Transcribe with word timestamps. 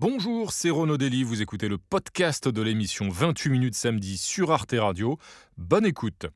Bonjour, 0.00 0.50
c'est 0.50 0.70
Renaud 0.70 0.96
Dely, 0.96 1.22
vous 1.22 1.40
écoutez 1.40 1.68
le 1.68 1.78
podcast 1.78 2.48
de 2.48 2.62
l'émission 2.62 3.08
28 3.08 3.48
minutes 3.48 3.74
samedi 3.76 4.18
sur 4.18 4.50
Arte 4.50 4.74
Radio. 4.76 5.18
Bonne 5.56 5.86
écoute. 5.86 6.26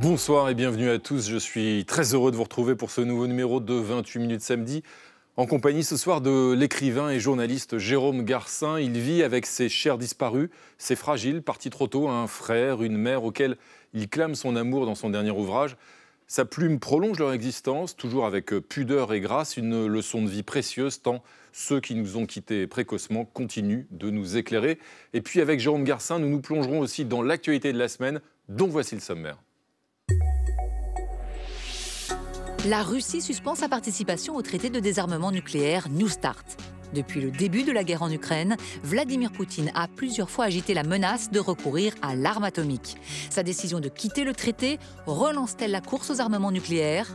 Bonsoir 0.00 0.50
et 0.50 0.54
bienvenue 0.56 0.90
à 0.90 0.98
tous. 0.98 1.28
Je 1.28 1.36
suis 1.36 1.84
très 1.84 2.12
heureux 2.12 2.32
de 2.32 2.36
vous 2.36 2.42
retrouver 2.42 2.74
pour 2.74 2.90
ce 2.90 3.02
nouveau 3.02 3.28
numéro 3.28 3.60
de 3.60 3.74
28 3.74 4.18
minutes 4.18 4.42
samedi. 4.42 4.82
En 5.36 5.46
compagnie 5.46 5.82
ce 5.82 5.96
soir 5.96 6.20
de 6.20 6.52
l'écrivain 6.52 7.08
et 7.08 7.18
journaliste 7.18 7.78
Jérôme 7.78 8.22
Garcin, 8.22 8.78
il 8.78 8.98
vit 8.98 9.22
avec 9.22 9.46
ses 9.46 9.70
chers 9.70 9.96
disparus, 9.96 10.50
ses 10.76 10.94
fragiles, 10.94 11.40
partis 11.40 11.70
trop 11.70 11.86
tôt, 11.86 12.10
un 12.10 12.26
frère, 12.26 12.82
une 12.82 12.98
mère 12.98 13.24
auquel 13.24 13.56
il 13.94 14.08
clame 14.08 14.34
son 14.34 14.56
amour 14.56 14.86
dans 14.86 14.94
son 14.94 15.10
dernier 15.10 15.30
ouvrage. 15.30 15.76
Sa 16.26 16.44
plume 16.44 16.78
prolonge 16.78 17.18
leur 17.18 17.32
existence, 17.32 17.94
toujours 17.96 18.24
avec 18.24 18.46
pudeur 18.60 19.12
et 19.12 19.20
grâce, 19.20 19.56
une 19.56 19.86
leçon 19.86 20.22
de 20.22 20.30
vie 20.30 20.42
précieuse, 20.42 21.02
tant 21.02 21.22
ceux 21.52 21.80
qui 21.80 21.94
nous 21.94 22.16
ont 22.16 22.24
quittés 22.24 22.66
précocement 22.66 23.24
continuent 23.24 23.84
de 23.90 24.08
nous 24.08 24.36
éclairer. 24.36 24.78
Et 25.12 25.20
puis 25.20 25.40
avec 25.40 25.60
Jérôme 25.60 25.84
Garcin, 25.84 26.18
nous 26.18 26.30
nous 26.30 26.40
plongerons 26.40 26.80
aussi 26.80 27.04
dans 27.04 27.22
l'actualité 27.22 27.72
de 27.72 27.78
la 27.78 27.88
semaine, 27.88 28.20
dont 28.48 28.68
voici 28.68 28.94
le 28.94 29.02
sommaire. 29.02 29.38
La 32.66 32.82
Russie 32.82 33.20
suspend 33.20 33.56
sa 33.56 33.68
participation 33.68 34.36
au 34.36 34.42
traité 34.42 34.70
de 34.70 34.78
désarmement 34.78 35.32
nucléaire 35.32 35.88
New 35.90 36.08
Start. 36.08 36.56
Depuis 36.92 37.20
le 37.20 37.30
début 37.30 37.62
de 37.64 37.72
la 37.72 37.84
guerre 37.84 38.02
en 38.02 38.10
Ukraine, 38.10 38.56
Vladimir 38.82 39.32
Poutine 39.32 39.70
a 39.74 39.88
plusieurs 39.88 40.30
fois 40.30 40.44
agité 40.44 40.74
la 40.74 40.82
menace 40.82 41.30
de 41.30 41.40
recourir 41.40 41.94
à 42.02 42.14
l'arme 42.14 42.44
atomique. 42.44 42.96
Sa 43.30 43.42
décision 43.42 43.80
de 43.80 43.88
quitter 43.88 44.24
le 44.24 44.34
traité 44.34 44.78
relance-t-elle 45.06 45.70
la 45.70 45.80
course 45.80 46.10
aux 46.10 46.20
armements 46.20 46.52
nucléaires? 46.52 47.08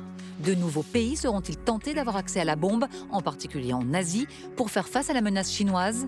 De 0.44 0.54
nouveaux 0.54 0.84
pays 0.84 1.15
seront-ils 1.15 1.57
tentés 1.57 1.93
d'avoir 1.93 2.15
accès 2.15 2.40
à 2.40 2.46
la 2.46 2.55
bombe, 2.55 2.85
en 3.12 3.21
particulier 3.21 3.74
en 3.74 3.93
Asie, 3.93 4.27
pour 4.55 4.70
faire 4.70 4.87
face 4.87 5.10
à 5.10 5.13
la 5.13 5.21
menace 5.21 5.52
chinoise? 5.52 6.07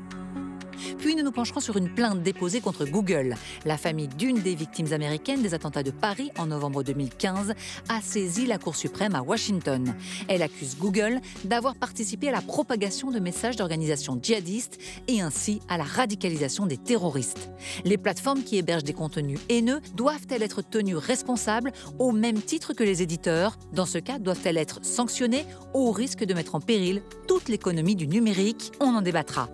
Puis 0.98 1.16
nous 1.16 1.24
nous 1.24 1.32
pencherons 1.32 1.60
sur 1.60 1.78
une 1.78 1.94
plainte 1.94 2.24
déposée 2.24 2.62
contre 2.62 2.86
Google. 2.86 3.36
La 3.66 3.78
famille 3.78 4.08
d'une 4.08 4.40
des 4.40 4.56
victimes 4.56 4.94
américaines 4.94 5.42
des 5.42 5.54
attentats 5.54 5.84
de 5.84 5.92
Paris 5.92 6.32
en 6.38 6.48
novembre 6.48 6.84
2015 6.84 7.54
a 7.90 8.02
saisi 8.02 8.46
la 8.46 8.58
Cour 8.58 8.76
suprême 8.76 9.16
à 9.16 9.22
Washington. 9.22 9.94
Elle 10.28 10.42
accuse 10.42 10.78
Google 10.78 11.20
d'avoir 11.46 11.76
participé 11.76 12.30
à 12.30 12.32
la 12.32 12.42
propagation 12.42 13.12
de 13.12 13.20
messages 13.20 13.56
d'organisations 13.56 14.20
djihadistes 14.22 14.78
et 15.08 15.22
ainsi 15.22 15.62
à 15.68 15.78
la 15.78 15.84
radicalisation 15.84 16.66
des 16.66 16.78
terroristes. 16.78 17.50
Les 17.86 17.98
plateformes 17.98 18.44
qui 18.44 18.58
hébergent 18.58 18.84
des 18.84 18.94
contenus 18.94 19.40
haineux 19.50 19.82
doivent-elles 19.96 20.44
être 20.44 20.62
tenues 20.62 20.98
responsables 20.98 21.72
au 21.98 22.12
même 22.12 22.42
titre 22.42 22.74
que 22.74 22.84
les 22.84 23.02
éditeurs? 23.02 23.58
Dans 23.74 23.86
ce 23.86 23.98
cas, 23.98 24.20
doivent-elles 24.20 24.58
être 24.58 24.80
sanctionnées 24.84 25.46
au 25.74 25.92
risque 25.92 26.24
de 26.24 26.34
mettre 26.34 26.56
en 26.56 26.60
péril 26.60 27.02
toute 27.28 27.50
l'économie 27.50 27.96
du 27.96 28.08
numérique? 28.08 28.72
On 28.80 28.96
en 28.96 29.02
débattra. 29.02 29.50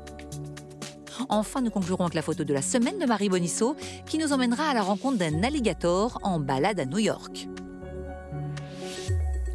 Enfin, 1.30 1.62
nous 1.62 1.72
conclurons 1.72 2.04
avec 2.04 2.14
la 2.14 2.22
photo 2.22 2.44
de 2.44 2.54
la 2.54 2.62
semaine 2.62 3.00
de 3.00 3.06
Marie 3.06 3.30
Bonisseau 3.30 3.76
qui 4.06 4.18
nous 4.18 4.34
emmènera 4.34 4.70
à 4.70 4.74
la 4.74 4.82
rencontre 4.82 5.18
d'un 5.18 5.44
alligator 5.44 6.20
en 6.24 6.40
balade 6.40 6.80
à 6.80 6.86
New 6.86 7.00
York. 7.00 7.48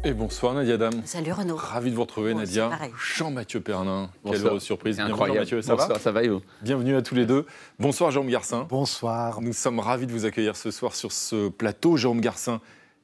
Et 0.03 0.13
bonsoir 0.13 0.55
Nadia 0.55 0.77
Dame. 0.77 1.03
Salut 1.05 1.31
Renaud. 1.31 1.55
Ravi 1.55 1.91
de 1.91 1.95
vous 1.95 2.01
retrouver 2.01 2.33
Nadia. 2.33 2.71
Jean-Mathieu 3.15 3.61
Pernin. 3.61 4.09
Quelle 4.25 4.43
heureuse 4.43 4.63
surprise. 4.63 4.99
Incroyable. 4.99 5.41
Mathieu, 5.41 5.61
ça 5.61 5.75
bonsoir, 5.75 5.89
va 5.89 5.99
ça 5.99 6.11
va 6.11 6.23
et 6.23 6.27
vous? 6.27 6.41
Bienvenue 6.63 6.95
à 6.95 7.03
tous 7.03 7.13
les 7.13 7.27
deux. 7.27 7.45
Bonsoir 7.77 8.09
Jérôme 8.09 8.29
Garcin. 8.29 8.65
Bonsoir. 8.67 9.41
Nous 9.41 9.53
sommes 9.53 9.79
ravis 9.79 10.07
de 10.07 10.11
vous 10.11 10.25
accueillir 10.25 10.55
ce 10.55 10.71
soir 10.71 10.95
sur 10.95 11.11
ce 11.11 11.49
plateau. 11.49 11.97
Jérôme 11.97 12.19
Garcin, 12.19 12.61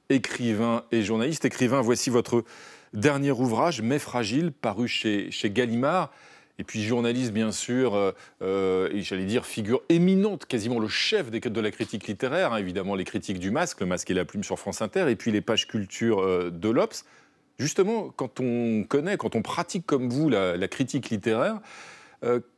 écrivain 0.09 0.85
et 0.91 1.03
journaliste. 1.03 1.45
Écrivain, 1.45 1.81
voici 1.81 2.09
votre 2.09 2.43
dernier 2.93 3.31
ouvrage, 3.31 3.83
Mais 3.83 3.99
fragile, 3.99 4.51
paru 4.51 4.87
chez, 4.87 5.29
chez 5.29 5.51
Gallimard. 5.51 6.09
Et 6.59 6.63
puis 6.63 6.83
journaliste, 6.83 7.33
bien 7.33 7.51
sûr, 7.51 7.93
euh, 7.93 8.11
euh, 8.41 8.89
et 8.91 9.01
j'allais 9.01 9.25
dire 9.25 9.45
figure 9.45 9.83
éminente, 9.89 10.47
quasiment 10.47 10.79
le 10.79 10.87
chef 10.87 11.29
des, 11.29 11.39
de 11.39 11.61
la 11.61 11.69
critique 11.69 12.07
littéraire, 12.07 12.53
hein, 12.53 12.57
évidemment 12.57 12.95
les 12.95 13.03
critiques 13.03 13.39
du 13.39 13.51
masque, 13.51 13.79
le 13.79 13.85
masque 13.85 14.09
et 14.09 14.15
la 14.15 14.25
plume 14.25 14.43
sur 14.43 14.57
France 14.57 14.81
Inter, 14.81 15.05
et 15.09 15.15
puis 15.15 15.31
les 15.31 15.41
pages 15.41 15.67
culture 15.67 16.19
euh, 16.19 16.49
de 16.49 16.69
l'Obs. 16.69 17.05
Justement, 17.59 18.11
quand 18.15 18.39
on 18.39 18.83
connaît, 18.83 19.17
quand 19.17 19.35
on 19.35 19.43
pratique 19.43 19.85
comme 19.85 20.09
vous 20.09 20.29
la, 20.29 20.67
critique 20.67 21.09
littéraire, 21.09 21.59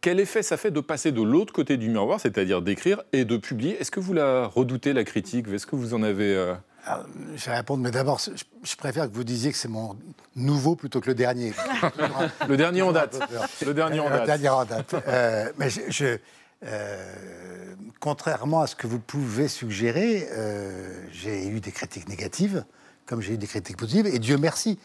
quel 0.02 0.20
effet 0.20 0.44
ça 0.44 0.58
fait 0.58 0.72
de 0.72 0.82
passer 0.82 1.14
de 1.14 1.22
l'autre 1.22 1.54
côté 1.54 1.78
du 1.78 1.88
miroir, 1.88 2.20
c'est-à-dire 2.20 2.62
d'écrire 2.62 3.02
et 3.14 3.24
de 3.24 3.38
publier? 3.38 3.80
Est-ce 3.80 3.92
que 3.92 4.02
vous 4.02 4.12
la 4.12 4.46
redoutez, 4.46 4.92
la 4.92 5.06
critique? 5.06 5.48
Est-ce 5.48 5.66
que 5.66 5.78
vous 5.78 5.94
en 5.94 6.04
avez... 6.04 6.56
Euh... 6.90 6.94
Alors, 6.94 7.06
je 7.36 7.46
vais 7.46 7.56
répondre, 7.56 7.84
mais 7.84 7.92
d'abord, 7.92 8.20
je, 8.20 8.32
je 8.64 8.76
préfère 8.76 9.10
que 9.10 9.16
vous 9.16 9.24
disiez 9.24 9.52
que 9.52 9.58
c'est 9.58 9.68
mon 9.68 9.98
nouveau 10.36 10.76
plutôt 10.76 11.02
que 11.02 11.08
le 11.08 11.16
dernier. 11.16 11.54
le 12.48 12.58
dernier 12.58 12.82
en 12.82 12.92
date. 12.92 13.20
Le 13.66 13.74
dernier 13.74 14.00
en 14.00 14.10
date. 14.10 14.22
Le 14.22 14.26
dernier 14.26 14.50
en 14.50 14.66
date. 14.66 14.96
Euh, 15.08 15.52
mais 15.58 15.70
je, 15.70 15.82
je, 15.90 16.18
euh, 16.66 17.76
contrairement 18.00 18.62
à 18.62 18.68
ce 18.68 18.76
que 18.76 18.88
vous 18.88 19.00
pouvez 19.00 19.48
suggérer, 19.48 20.28
euh, 20.32 21.06
j'ai 21.12 21.48
eu 21.48 21.60
des 21.60 21.72
critiques 21.72 22.10
négatives, 22.10 22.66
comme 23.06 23.22
j'ai 23.22 23.34
eu 23.34 23.38
des 23.38 23.48
critiques 23.48 23.78
positives, 23.78 24.08
et 24.08 24.20
Dieu 24.20 24.38
merci. 24.38 24.80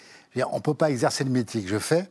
On 0.51 0.57
ne 0.57 0.61
peut 0.63 0.75
pas 0.75 0.91
exercer 0.91 1.25
le 1.25 1.31
métier 1.31 1.63
que 1.63 1.69
je 1.69 1.79
fais 1.79 2.09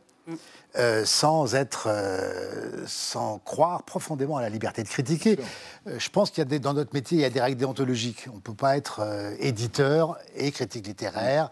euh, 0.76 1.04
sans 1.04 1.54
être, 1.54 1.86
euh, 1.88 2.84
sans 2.86 3.38
croire 3.38 3.84
profondément 3.84 4.36
à 4.36 4.42
la 4.42 4.48
liberté 4.48 4.82
de 4.82 4.88
critiquer. 4.88 5.38
Euh, 5.86 5.98
je 5.98 6.10
pense 6.10 6.30
qu'il 6.30 6.38
y 6.38 6.42
a 6.42 6.46
des, 6.46 6.58
dans 6.58 6.74
notre 6.74 6.94
métier, 6.94 7.18
il 7.18 7.20
y 7.20 7.24
a 7.24 7.30
des 7.30 7.40
règles 7.40 7.58
déontologiques. 7.58 8.26
On 8.32 8.36
ne 8.36 8.40
peut 8.40 8.54
pas 8.54 8.76
être 8.76 9.06
éditeur 9.38 10.18
et 10.34 10.50
critique 10.50 10.86
littéraire, 10.86 11.50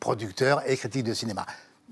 producteur 0.00 0.68
et 0.68 0.76
critique 0.76 1.04
de 1.04 1.14
cinéma. 1.14 1.46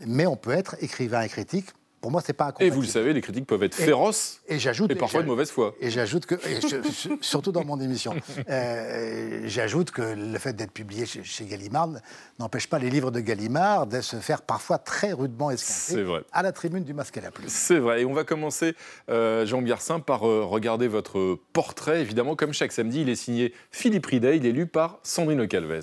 Mais 0.06 0.26
on 0.26 0.36
peut 0.36 0.50
être 0.52 0.76
écrivain 0.80 1.22
et 1.22 1.28
critique. 1.28 1.68
Pour 2.02 2.10
moi, 2.10 2.20
c'est 2.22 2.32
pas 2.34 2.44
Et 2.44 2.48
incompatible. 2.48 2.74
vous 2.76 2.82
le 2.82 2.86
savez, 2.88 3.12
les 3.14 3.20
critiques 3.22 3.46
peuvent 3.46 3.62
être 3.62 3.80
Et- 3.80 3.84
féroces 3.84 4.40
Et 4.48 4.58
j'ajoute 4.58 4.90
et 4.90 4.94
parfois 4.96 5.22
de 5.22 5.28
mauvaise 5.28 5.50
foi. 5.50 5.74
et 5.80 5.88
j'ajoute 5.88 6.26
que, 6.26 6.34
et 6.34 6.60
je- 6.60 7.16
surtout 7.22 7.52
dans 7.52 7.64
mon 7.64 7.80
émission, 7.80 8.14
euh, 8.50 9.42
j'ajoute 9.46 9.90
que 9.92 10.02
le 10.02 10.38
fait 10.38 10.52
d'être 10.54 10.72
publié 10.72 11.06
chez, 11.06 11.22
chez 11.24 11.44
Gallimard 11.46 11.90
n'empêche 12.38 12.68
pas 12.68 12.78
les 12.78 12.90
livres 12.90 13.10
de 13.10 13.20
Gallimard 13.20 13.86
de 13.86 14.00
se 14.00 14.16
faire 14.16 14.42
parfois 14.42 14.78
très 14.78 15.12
rudement 15.12 15.50
esquinter 15.50 16.02
vrai. 16.02 16.22
à 16.32 16.42
la 16.42 16.52
tribune 16.52 16.84
du 16.84 16.92
masque 16.92 17.16
à 17.18 17.20
la 17.20 17.30
plume. 17.30 17.48
C'est 17.48 17.78
vrai. 17.78 18.02
Et 18.02 18.04
on 18.04 18.12
va 18.12 18.24
commencer, 18.24 18.74
euh, 19.08 19.46
Jean 19.46 19.62
Garcin, 19.62 20.00
par 20.00 20.26
euh, 20.28 20.44
regarder 20.44 20.88
votre 20.88 21.38
portrait. 21.52 22.00
Évidemment, 22.00 22.34
comme 22.36 22.52
chaque 22.52 22.72
samedi, 22.72 23.02
il 23.02 23.08
est 23.08 23.14
signé 23.14 23.54
Philippe 23.70 24.06
Ridet. 24.06 24.36
Il 24.36 24.46
est 24.46 24.52
lu 24.52 24.66
par 24.66 24.98
Sandrine 25.04 25.46
Calvez. 25.46 25.82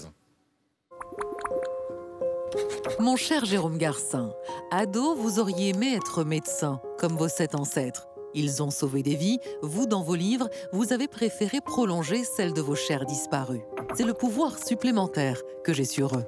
Mon 2.99 3.15
cher 3.15 3.45
Jérôme 3.45 3.77
Garcin, 3.77 4.31
ado, 4.71 5.15
vous 5.15 5.39
auriez 5.39 5.69
aimé 5.69 5.95
être 5.95 6.23
médecin, 6.23 6.81
comme 6.97 7.15
vos 7.15 7.27
sept 7.27 7.55
ancêtres. 7.55 8.07
Ils 8.33 8.61
ont 8.61 8.69
sauvé 8.69 9.03
des 9.03 9.15
vies, 9.15 9.39
vous, 9.61 9.87
dans 9.87 10.03
vos 10.03 10.15
livres, 10.15 10.49
vous 10.71 10.93
avez 10.93 11.07
préféré 11.07 11.61
prolonger 11.61 12.23
celle 12.23 12.53
de 12.53 12.61
vos 12.61 12.75
chers 12.75 13.05
disparus. 13.05 13.61
C'est 13.95 14.03
le 14.03 14.13
pouvoir 14.13 14.57
supplémentaire 14.57 15.41
que 15.63 15.73
j'ai 15.73 15.85
sur 15.85 16.15
eux. 16.15 16.25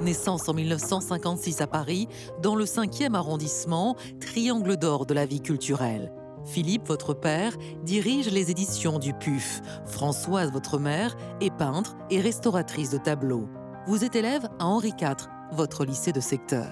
Naissance 0.00 0.48
en 0.48 0.54
1956 0.54 1.60
à 1.60 1.66
Paris, 1.66 2.08
dans 2.42 2.54
le 2.54 2.64
5e 2.64 3.14
arrondissement, 3.14 3.96
triangle 4.20 4.76
d'or 4.76 5.06
de 5.06 5.14
la 5.14 5.26
vie 5.26 5.40
culturelle. 5.40 6.12
Philippe, 6.44 6.86
votre 6.86 7.14
père, 7.14 7.56
dirige 7.84 8.30
les 8.30 8.50
éditions 8.50 8.98
du 8.98 9.14
PUF. 9.14 9.62
Françoise, 9.86 10.52
votre 10.52 10.78
mère, 10.78 11.16
est 11.40 11.54
peintre 11.54 11.96
et 12.10 12.20
restauratrice 12.20 12.90
de 12.90 12.98
tableaux. 12.98 13.48
Vous 13.86 14.04
êtes 14.04 14.16
élève 14.16 14.48
à 14.58 14.66
Henri 14.66 14.92
IV, 15.00 15.28
votre 15.52 15.84
lycée 15.84 16.12
de 16.12 16.20
secteur. 16.20 16.66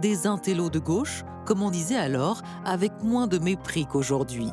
Des 0.00 0.26
intellos 0.26 0.70
de 0.70 0.78
gauche, 0.78 1.24
comme 1.44 1.62
on 1.62 1.70
disait 1.70 1.96
alors, 1.96 2.42
avec 2.64 2.92
moins 3.02 3.26
de 3.26 3.38
mépris 3.38 3.86
qu'aujourd'hui. 3.86 4.50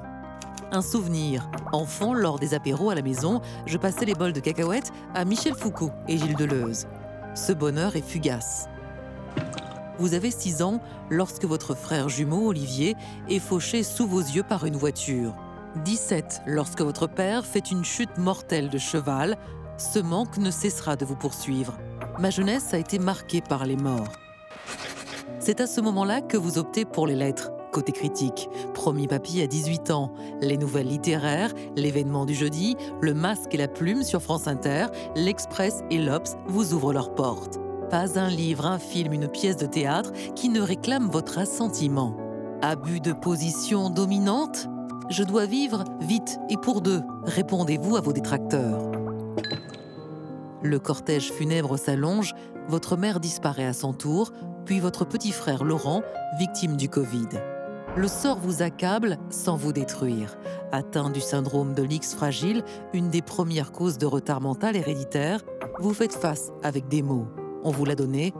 Un 0.71 0.81
souvenir. 0.81 1.49
Enfant, 1.71 2.13
lors 2.13 2.39
des 2.39 2.53
apéros 2.53 2.89
à 2.89 2.95
la 2.95 3.01
maison, 3.01 3.41
je 3.65 3.77
passais 3.77 4.05
les 4.05 4.13
bols 4.13 4.33
de 4.33 4.39
cacahuètes 4.39 4.91
à 5.15 5.25
Michel 5.25 5.55
Foucault 5.55 5.91
et 6.07 6.17
Gilles 6.17 6.35
Deleuze. 6.35 6.87
Ce 7.33 7.53
bonheur 7.53 7.95
est 7.95 8.07
fugace. 8.07 8.67
Vous 9.97 10.13
avez 10.13 10.31
6 10.31 10.61
ans 10.61 10.79
lorsque 11.09 11.45
votre 11.45 11.75
frère 11.75 12.07
jumeau, 12.07 12.47
Olivier, 12.47 12.95
est 13.29 13.39
fauché 13.39 13.83
sous 13.83 14.07
vos 14.07 14.21
yeux 14.21 14.43
par 14.43 14.65
une 14.65 14.77
voiture. 14.77 15.35
17 15.83 16.43
lorsque 16.45 16.81
votre 16.81 17.07
père 17.07 17.45
fait 17.45 17.71
une 17.71 17.83
chute 17.83 18.17
mortelle 18.17 18.69
de 18.69 18.77
cheval. 18.77 19.37
Ce 19.77 19.99
manque 19.99 20.37
ne 20.37 20.51
cessera 20.51 20.95
de 20.95 21.05
vous 21.05 21.15
poursuivre. 21.15 21.77
Ma 22.19 22.31
jeunesse 22.31 22.73
a 22.73 22.77
été 22.77 22.99
marquée 22.99 23.39
par 23.39 23.65
les 23.65 23.77
morts. 23.77 24.11
C'est 25.39 25.61
à 25.61 25.67
ce 25.67 25.79
moment-là 25.79 26.19
que 26.19 26.35
vous 26.35 26.57
optez 26.57 26.83
pour 26.83 27.07
les 27.07 27.15
lettres, 27.15 27.51
côté 27.71 27.93
critique. 27.93 28.49
Premier 28.73 29.07
papier 29.07 29.43
à 29.43 29.47
18 29.47 29.89
ans, 29.91 30.11
les 30.41 30.57
nouvelles 30.57 30.87
littéraires, 30.87 31.53
l'événement 31.77 32.25
du 32.25 32.33
jeudi, 32.33 32.75
le 32.99 33.13
masque 33.13 33.53
et 33.53 33.57
la 33.57 33.69
plume 33.69 34.03
sur 34.03 34.21
France 34.21 34.47
Inter, 34.47 34.87
l'Express 35.15 35.81
et 35.89 35.97
l'Obs 35.97 36.35
vous 36.47 36.73
ouvrent 36.73 36.91
leurs 36.91 37.15
portes. 37.15 37.57
Pas 37.89 38.19
un 38.19 38.27
livre, 38.27 38.65
un 38.65 38.79
film, 38.79 39.13
une 39.13 39.29
pièce 39.29 39.57
de 39.57 39.65
théâtre 39.65 40.11
qui 40.35 40.49
ne 40.49 40.59
réclame 40.59 41.09
votre 41.09 41.37
assentiment. 41.37 42.17
Abus 42.61 42.99
de 42.99 43.13
position 43.13 43.89
dominante? 43.89 44.67
Je 45.09 45.23
dois 45.23 45.45
vivre 45.45 45.85
vite 46.01 46.37
et 46.49 46.57
pour 46.57 46.81
deux, 46.81 47.01
répondez-vous 47.23 47.95
à 47.95 48.01
vos 48.01 48.11
détracteurs. 48.11 48.88
Le 50.61 50.79
cortège 50.79 51.31
funèbre 51.31 51.77
s'allonge, 51.77 52.33
votre 52.67 52.97
mère 52.97 53.19
disparaît 53.19 53.65
à 53.65 53.73
son 53.73 53.93
tour, 53.93 54.31
puis 54.65 54.79
votre 54.79 55.05
petit 55.05 55.31
frère 55.31 55.63
Laurent, 55.63 56.03
victime 56.37 56.75
du 56.75 56.89
Covid. 56.89 57.29
Le 57.95 58.07
sort 58.07 58.39
vous 58.39 58.61
accable 58.61 59.17
sans 59.29 59.55
vous 59.55 59.73
détruire. 59.73 60.37
Atteint 60.71 61.09
du 61.09 61.21
syndrome 61.21 61.73
de 61.73 61.81
l'X 61.81 62.13
fragile, 62.13 62.63
une 62.93 63.09
des 63.09 63.21
premières 63.21 63.71
causes 63.71 63.97
de 63.97 64.05
retard 64.05 64.41
mental 64.41 64.75
héréditaire, 64.75 65.41
vous 65.79 65.93
faites 65.93 66.13
face 66.13 66.51
avec 66.61 66.87
des 66.87 67.01
mots. 67.01 67.27
On 67.63 67.71
vous 67.71 67.85
l'a 67.85 67.95
donné, 67.95 68.33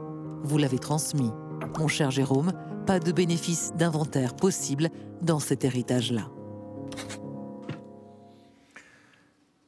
vous 0.44 0.57
l'avez 0.57 0.80
transmis. 0.80 1.31
Mon 1.80 1.88
cher 1.88 2.12
Jérôme, 2.12 2.51
pas 2.86 3.00
de 3.00 3.12
bénéfice 3.12 3.74
d'inventaire 3.75 4.36
possible 4.36 4.89
dans 5.21 5.39
cet 5.39 5.63
héritage-là. 5.63 6.30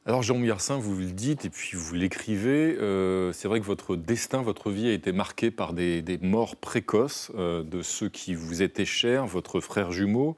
Alors 0.04 0.24
Jean 0.24 0.36
Mouillarsin, 0.36 0.78
vous 0.78 0.96
le 0.96 1.06
dites 1.06 1.44
et 1.44 1.48
puis 1.48 1.76
vous 1.76 1.94
l'écrivez, 1.94 2.76
euh, 2.80 3.32
c'est 3.32 3.46
vrai 3.46 3.60
que 3.60 3.64
votre 3.64 3.94
destin, 3.94 4.42
votre 4.42 4.72
vie 4.72 4.88
a 4.88 4.92
été 4.92 5.12
marquée 5.12 5.52
par 5.52 5.74
des, 5.74 6.02
morts 6.20 6.56
précoces 6.56 7.30
euh, 7.36 7.62
de 7.62 7.82
ceux 7.82 8.08
qui 8.08 8.34
vous 8.34 8.62
étaient 8.62 8.84
chers, 8.84 9.28
votre 9.28 9.60
frère 9.60 9.92
jumeau, 9.92 10.36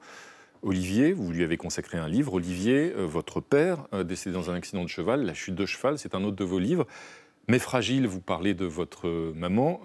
Olivier, 0.61 1.13
vous 1.13 1.31
lui 1.31 1.43
avez 1.43 1.57
consacré 1.57 1.97
un 1.97 2.07
livre, 2.07 2.35
Olivier, 2.35 2.93
euh, 2.95 3.07
votre 3.07 3.41
père, 3.41 3.87
décédé 4.03 4.35
dans 4.35 4.51
un 4.51 4.53
accident 4.53 4.83
de 4.83 4.87
cheval, 4.87 5.25
La 5.25 5.33
chute 5.33 5.55
de 5.55 5.65
cheval, 5.65 5.97
c'est 5.97 6.13
un 6.13 6.23
autre 6.23 6.35
de 6.35 6.45
vos 6.45 6.59
livres. 6.59 6.85
Mais 7.47 7.57
fragile, 7.57 8.05
vous 8.05 8.21
parlez 8.21 8.53
de 8.53 8.65
votre 8.65 9.07
maman 9.35 9.81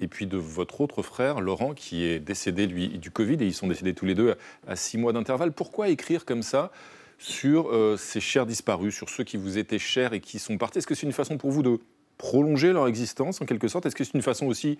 et 0.00 0.08
puis 0.08 0.26
de 0.26 0.38
votre 0.38 0.80
autre 0.80 1.02
frère, 1.02 1.42
Laurent, 1.42 1.74
qui 1.74 2.04
est 2.04 2.20
décédé, 2.20 2.66
lui, 2.66 2.88
du 2.98 3.10
Covid, 3.10 3.34
et 3.34 3.44
ils 3.44 3.52
sont 3.52 3.66
décédés 3.66 3.92
tous 3.92 4.06
les 4.06 4.14
deux 4.14 4.34
à 4.66 4.76
six 4.76 4.96
mois 4.96 5.12
d'intervalle. 5.12 5.52
Pourquoi 5.52 5.90
écrire 5.90 6.24
comme 6.24 6.42
ça 6.42 6.72
sur 7.18 7.68
euh, 7.70 7.96
ces 7.96 8.20
chers 8.20 8.46
disparus, 8.46 8.94
sur 8.94 9.08
ceux 9.08 9.24
qui 9.24 9.36
vous 9.36 9.58
étaient 9.58 9.78
chers 9.78 10.12
et 10.12 10.20
qui 10.20 10.38
sont 10.38 10.58
partis 10.58 10.78
Est-ce 10.78 10.86
que 10.86 10.94
c'est 10.94 11.06
une 11.06 11.12
façon 11.12 11.38
pour 11.38 11.50
vous 11.50 11.62
de 11.62 11.78
prolonger 12.18 12.72
leur 12.72 12.86
existence 12.88 13.40
en 13.40 13.46
quelque 13.46 13.68
sorte? 13.68 13.86
Est-ce 13.86 13.96
que 13.96 14.04
c'est 14.04 14.14
une 14.14 14.22
façon 14.22 14.46
aussi 14.46 14.78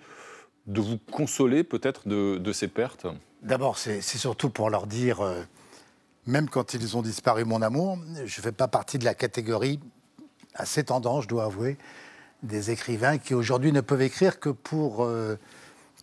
de 0.67 0.81
vous 0.81 0.97
consoler 1.11 1.63
peut-être 1.63 2.07
de, 2.07 2.51
ces 2.51 2.67
pertes? 2.67 3.07
D'abord, 3.41 3.77
c'est 3.77 4.01
surtout 4.01 4.49
pour 4.49 4.69
leur 4.69 4.87
dire, 4.87 5.21
euh, 5.21 5.41
même 6.25 6.49
quand 6.49 6.73
ils 6.73 6.97
ont 6.97 7.01
disparu, 7.01 7.45
mon 7.45 7.61
amour, 7.61 7.97
je 8.15 8.21
ne 8.21 8.43
fais 8.43 8.51
pas 8.51 8.67
partie 8.67 8.97
de 8.97 9.05
la 9.05 9.13
catégorie 9.13 9.79
assez 10.53 10.83
tendance, 10.83 11.23
je 11.23 11.29
dois 11.29 11.45
avouer, 11.45 11.77
des 12.43 12.71
écrivains 12.71 13.17
qui 13.17 13.33
aujourd'hui 13.33 13.71
ne 13.71 13.81
peuvent 13.81 14.01
écrire 14.01 14.39
que 14.39 14.49
pour 14.49 15.03
euh, 15.03 15.37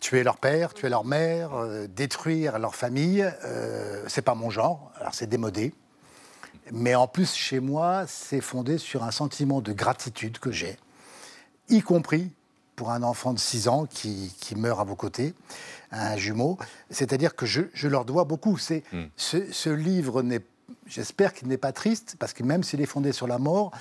tuer 0.01 0.23
leur 0.23 0.37
père, 0.37 0.73
tuer 0.73 0.89
leur 0.89 1.05
mère, 1.05 1.51
détruire 1.89 2.59
leur 2.59 2.75
famille. 2.75 3.25
c'est 4.07 4.21
pas 4.21 4.35
mon 4.35 4.49
genre, 4.49 4.91
alors 4.97 5.13
c'est 5.13 5.27
démodé. 5.27 5.73
Mais 6.71 6.95
en 6.95 7.07
plus, 7.07 7.33
chez 7.35 7.59
moi, 7.59 8.05
c'est 8.07 8.41
fondé 8.41 8.77
sur 8.77 9.03
un 9.03 9.11
sentiment 9.11 9.61
de 9.61 9.71
gratitude 9.71 10.39
que 10.39 10.51
j'ai, 10.51 10.77
y 11.69 11.81
compris 11.81 12.31
pour 12.75 12.91
un 12.91 13.03
enfant 13.03 13.33
de 13.33 13.39
6 13.39 13.67
ans 13.67 13.85
qui, 13.85 14.31
meurt 14.55 14.79
à 14.79 14.83
vos 14.83 14.95
côtés, 14.95 15.33
un 15.91 16.17
jumeau. 16.17 16.57
C'est-à-dire 16.89 17.35
que 17.35 17.45
je, 17.45 17.87
leur 17.87 18.05
dois 18.05 18.25
beaucoup. 18.25 18.57
C'est, 18.57 18.83
hmm. 18.91 19.05
ce, 19.15 19.69
livre, 19.69 20.23
n'est, 20.23 20.41
j'espère 20.87 21.33
qu'il 21.33 21.47
n'est 21.47 21.57
pas 21.57 21.71
triste, 21.71 22.15
parce 22.19 22.33
que 22.33 22.43
même 22.43 22.63
s'il 22.63 22.81
est 22.81 22.87
fondé 22.87 23.11
sur 23.11 23.27
la 23.27 23.37
mort, 23.37 23.71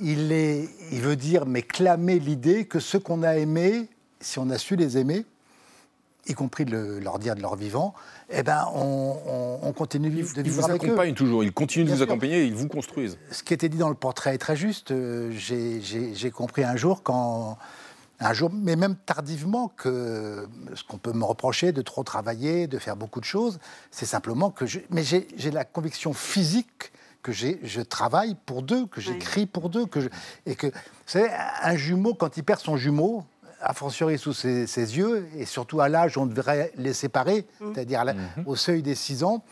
il, 0.00 0.32
est, 0.32 0.68
il 0.90 1.00
veut 1.00 1.16
dire, 1.16 1.46
mais 1.46 1.62
clamer 1.62 2.18
l'idée 2.18 2.64
que 2.64 2.80
ceux 2.80 2.98
qu'on 2.98 3.22
a 3.22 3.36
aimés, 3.36 3.88
si 4.20 4.38
on 4.38 4.50
a 4.50 4.58
su 4.58 4.74
les 4.74 4.98
aimer, 4.98 5.24
y 6.28 6.34
compris 6.34 6.64
de 6.64 6.98
leur 7.02 7.18
dire 7.18 7.34
de 7.34 7.40
leur 7.40 7.56
vivant, 7.56 7.94
eh 8.30 8.42
ben, 8.42 8.66
on, 8.74 9.72
continue 9.76 10.08
de 10.10 10.14
vivre, 10.14 10.30
ils 10.36 10.50
vous 10.50 10.70
accompagnent 10.70 11.14
toujours, 11.14 11.42
ils 11.42 11.52
continuent 11.52 11.86
de 11.86 11.94
vous 11.94 12.02
accompagner 12.02 12.44
ils 12.44 12.54
vous 12.54 12.68
construisent. 12.68 13.18
Ce 13.30 13.42
qui 13.42 13.54
était 13.54 13.68
dit 13.68 13.78
dans 13.78 13.88
le 13.88 13.94
portrait 13.94 14.34
est 14.34 14.38
très 14.38 14.56
juste. 14.56 14.90
Euh, 14.90 15.32
j'ai 15.32 16.30
compris 16.30 16.62
un 16.62 16.76
jour, 16.76 17.02
quand, 17.02 17.58
un 18.20 18.32
jour, 18.32 18.50
mais 18.52 18.76
même 18.76 18.94
tardivement, 18.94 19.72
que 19.76 20.46
ce 20.74 20.84
qu'on 20.84 20.98
peut 20.98 21.12
me 21.12 21.24
reprocher 21.24 21.72
de 21.72 21.82
trop 21.82 22.04
travailler, 22.04 22.66
de 22.66 22.78
faire 22.78 22.96
beaucoup 22.96 23.20
de 23.20 23.24
choses, 23.24 23.58
c'est 23.90 24.06
simplement 24.06 24.50
que 24.50 24.66
je, 24.66 24.80
mais 24.90 25.02
j'ai 25.02 25.50
la 25.50 25.64
conviction 25.64 26.12
physique 26.12 26.92
que 27.22 27.32
je 27.32 27.80
travaille 27.80 28.36
pour 28.46 28.62
deux, 28.62 28.86
que 28.86 29.00
j'écris 29.00 29.46
pour 29.46 29.70
deux, 29.70 29.86
que 29.86 30.00
et 30.46 30.56
que, 30.56 30.66
vous 30.66 30.72
savez, 31.06 31.30
un 31.62 31.76
jumeau, 31.76 32.14
quand 32.14 32.36
il 32.36 32.42
perd 32.42 32.60
son 32.60 32.76
jumeau, 32.76 33.24
a 33.62 33.72
fortiori 33.74 34.18
sous 34.18 34.32
ses, 34.32 34.66
yeux, 34.74 35.28
et 35.36 35.46
surtout 35.46 35.80
à 35.80 35.88
l'âge 35.88 36.16
où 36.16 36.20
on 36.20 36.26
devrait 36.26 36.72
les 36.76 36.92
séparer, 36.92 37.46
mmh. 37.60 37.72
c'est-à-dire 37.72 38.04
mmh. 38.04 38.42
au 38.46 38.56
seuil 38.56 38.82
des 38.82 38.94
6 38.94 39.24
ans, 39.24 39.44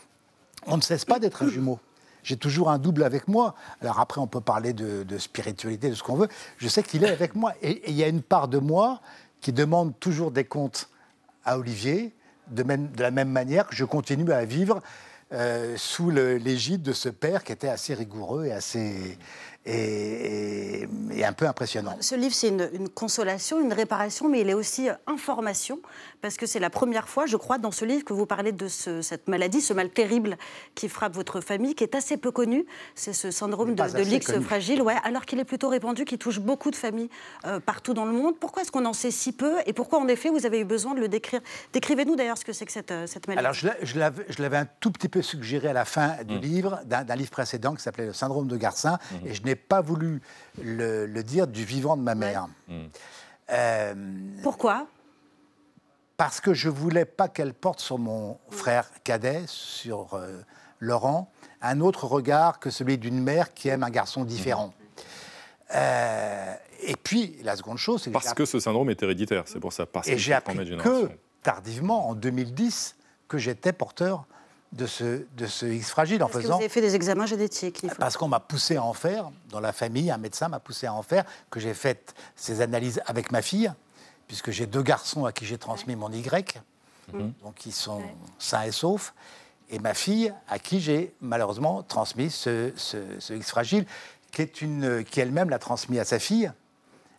on 0.67 0.77
ne 0.77 0.81
cesse 0.81 1.05
pas 1.05 1.19
d'être 1.19 1.43
un 1.43 1.49
jumeau. 1.49 1.79
J'ai 2.23 2.37
toujours 2.37 2.69
un 2.69 2.77
double 2.77 3.03
avec 3.03 3.27
moi. 3.27 3.55
Alors 3.81 3.99
après, 3.99 4.21
on 4.21 4.27
peut 4.27 4.41
parler 4.41 4.73
de, 4.73 5.17
spiritualité, 5.17 5.89
de 5.89 5.95
ce 5.95 6.03
qu'on 6.03 6.15
veut. 6.15 6.27
Je 6.57 6.67
sais 6.67 6.83
qu'il 6.83 7.03
est 7.03 7.09
avec 7.09 7.35
moi. 7.35 7.53
Et 7.61 7.89
il 7.89 7.95
y 7.95 8.03
a 8.03 8.07
une 8.07 8.21
part 8.21 8.47
de 8.47 8.59
moi 8.59 9.01
qui 9.39 9.51
demande 9.51 9.99
toujours 9.99 10.31
des 10.31 10.43
comptes 10.43 10.89
à 11.45 11.57
Olivier, 11.57 12.13
de, 12.51 12.63
même, 12.63 12.91
de 12.91 13.01
la 13.01 13.11
même 13.11 13.29
manière 13.29 13.67
que 13.67 13.75
je 13.75 13.85
continue 13.85 14.31
à 14.31 14.45
vivre 14.45 14.81
euh, 15.33 15.75
sous 15.77 16.11
l'égide 16.11 16.83
de 16.83 16.93
ce 16.93 17.09
père 17.09 17.43
qui 17.43 17.53
était 17.53 17.69
assez 17.69 17.93
rigoureux 17.93 18.45
et 18.45 18.51
assez, 18.51 19.17
et, 19.65 20.87
un 21.23 21.33
peu 21.33 21.47
impressionnant. 21.47 21.95
Ce 21.99 22.15
livre, 22.15 22.33
c'est 22.33 22.47
une, 22.47 22.89
consolation, 22.89 23.61
une 23.61 23.73
réparation, 23.73 24.27
mais 24.27 24.41
il 24.41 24.49
est 24.49 24.55
aussi 24.55 24.89
euh, 24.89 24.93
information, 25.05 25.79
parce 26.21 26.37
que 26.37 26.45
c'est 26.45 26.59
la 26.59 26.69
première 26.69 27.09
fois, 27.09 27.25
je 27.25 27.37
crois, 27.37 27.57
dans 27.57 27.71
ce 27.71 27.85
livre 27.85 28.05
que 28.05 28.13
vous 28.13 28.25
parlez 28.25 28.51
de 28.51 28.67
cette 28.67 29.27
maladie, 29.27 29.61
ce 29.61 29.73
mal 29.73 29.89
terrible 29.89 30.37
qui 30.75 30.87
frappe 30.87 31.15
votre 31.15 31.41
famille, 31.41 31.75
qui 31.75 31.83
est 31.83 31.95
assez 31.95 32.17
peu 32.17 32.31
connu. 32.31 32.65
C'est 32.95 33.13
ce 33.13 33.31
syndrome 33.31 33.75
de, 33.75 33.83
de 33.83 34.03
l'X 34.03 34.39
fragile, 34.41 34.81
ouais, 34.81 34.95
alors 35.03 35.25
qu'il 35.25 35.39
est 35.39 35.45
plutôt 35.45 35.69
répandu, 35.69 36.05
qui 36.05 36.17
touche 36.17 36.39
beaucoup 36.39 36.71
de 36.71 36.75
familles 36.75 37.09
euh, 37.45 37.59
partout 37.59 37.93
dans 37.93 38.05
le 38.05 38.11
monde. 38.11 38.37
Pourquoi 38.39 38.61
est-ce 38.61 38.71
qu'on 38.71 38.85
en 38.85 38.93
sait 38.93 39.11
si 39.11 39.31
peu 39.31 39.55
Et 39.65 39.73
pourquoi, 39.73 39.99
en 39.99 40.07
effet, 40.07 40.29
vous 40.29 40.45
avez 40.45 40.59
eu 40.59 40.65
besoin 40.65 40.93
de 40.93 40.99
le 40.99 41.07
décrire? 41.07 41.41
Décrivez-nous 41.73 42.15
d'ailleurs 42.15 42.37
ce 42.37 42.45
que 42.45 42.53
c'est 42.53 42.65
que 42.65 42.71
cette, 42.71 42.91
euh, 42.91 43.07
cette, 43.07 43.27
maladie. 43.27 43.45
Alors, 43.45 43.53
je 43.53 44.41
l'avais 44.41 44.57
un 44.57 44.67
tout 44.79 44.91
petit 44.91 45.09
peu 45.09 45.21
suggéré 45.21 45.69
à 45.69 45.73
la 45.73 45.85
fin 45.85 46.23
du 46.23 46.35
mmh. 46.35 46.41
livre, 46.41 46.79
d'un 46.85 47.15
livre 47.15 47.31
précédent 47.31 47.75
qui 47.75 47.81
s'appelait 47.81 48.05
Le 48.05 48.13
syndrome 48.13 48.47
de 48.47 48.57
Garcin, 48.57 48.97
mmh. 49.11 49.27
et 49.27 49.33
je 49.33 49.43
n'ai 49.43 49.55
pas 49.55 49.81
voulu 49.81 50.21
le, 50.61 51.21
dire 51.21 51.47
du 51.47 51.65
vivant 51.65 51.97
de 51.97 52.01
ma 52.01 52.15
mère. 52.15 52.47
Mmh. 52.67 52.73
Euh, 53.51 53.93
Pourquoi? 54.43 54.87
Parce 56.21 56.39
que 56.39 56.53
je 56.53 56.69
voulais 56.69 57.05
pas 57.05 57.27
qu'elle 57.27 57.51
porte 57.51 57.79
sur 57.79 57.97
mon 57.97 58.37
frère 58.51 58.87
cadet, 59.03 59.41
sur 59.47 60.13
euh, 60.13 60.39
Laurent, 60.79 61.31
un 61.63 61.81
autre 61.81 62.05
regard 62.05 62.59
que 62.59 62.69
celui 62.69 62.99
d'une 62.99 63.19
mère 63.19 63.55
qui 63.55 63.69
aime 63.69 63.81
un 63.81 63.89
garçon 63.89 64.23
différent. 64.23 64.71
Euh, 65.73 66.53
et 66.83 66.95
puis, 66.95 67.37
la 67.41 67.55
seconde 67.55 67.79
chose, 67.79 68.03
c'est 68.03 68.11
Parce 68.11 68.35
que 68.35 68.45
ce 68.45 68.59
syndrome 68.59 68.91
est 68.91 69.01
héréditaire, 69.01 69.45
c'est 69.47 69.59
pour 69.59 69.73
ça. 69.73 69.87
Parce 69.87 70.07
et 70.09 70.19
j'ai 70.19 70.33
appris 70.33 70.77
que, 70.77 71.09
tardivement, 71.41 72.09
en 72.09 72.13
2010, 72.13 72.97
que 73.27 73.39
j'étais 73.39 73.73
porteur 73.73 74.27
de 74.73 74.85
ce, 74.85 75.25
de 75.35 75.47
ce 75.47 75.65
X 75.65 75.89
fragile 75.89 76.21
en 76.21 76.27
faisant. 76.27 76.41
Que 76.41 76.47
vous 76.49 76.59
avez 76.59 76.69
fait 76.69 76.81
des 76.81 76.93
examens 76.93 77.25
génétiques. 77.25 77.83
Parce 77.97 78.15
qu'on 78.15 78.27
m'a 78.27 78.39
poussé 78.39 78.75
à 78.75 78.83
en 78.83 78.93
faire, 78.93 79.31
dans 79.49 79.59
la 79.59 79.73
famille, 79.73 80.11
un 80.11 80.19
médecin 80.19 80.49
m'a 80.49 80.59
poussé 80.59 80.85
à 80.85 80.93
en 80.93 81.01
faire, 81.01 81.25
que 81.49 81.59
j'ai 81.59 81.73
fait 81.73 82.13
ces 82.35 82.61
analyses 82.61 83.01
avec 83.07 83.31
ma 83.31 83.41
fille, 83.41 83.71
puisque 84.31 84.51
j'ai 84.51 84.65
deux 84.65 84.81
garçons 84.81 85.25
à 85.25 85.33
qui 85.33 85.45
j'ai 85.45 85.57
transmis 85.57 85.97
mon 85.97 86.09
Y, 86.09 86.61
mhm. 87.11 87.33
donc 87.43 87.65
ils 87.65 87.73
sont 87.73 88.01
sains 88.39 88.63
et 88.63 88.71
saufs, 88.71 89.13
et 89.69 89.77
ma 89.77 89.93
fille 89.93 90.33
à 90.47 90.57
qui 90.57 90.79
j'ai 90.79 91.13
malheureusement 91.19 91.83
transmis 91.83 92.31
ce, 92.31 92.71
ce, 92.77 93.33
X 93.33 93.49
fragile, 93.49 93.85
qui, 94.31 94.41
est 94.41 94.61
une, 94.61 95.03
qui 95.03 95.19
elle-même 95.19 95.49
l'a 95.49 95.59
transmis 95.59 95.99
à 95.99 96.05
sa 96.05 96.17
fille. 96.17 96.49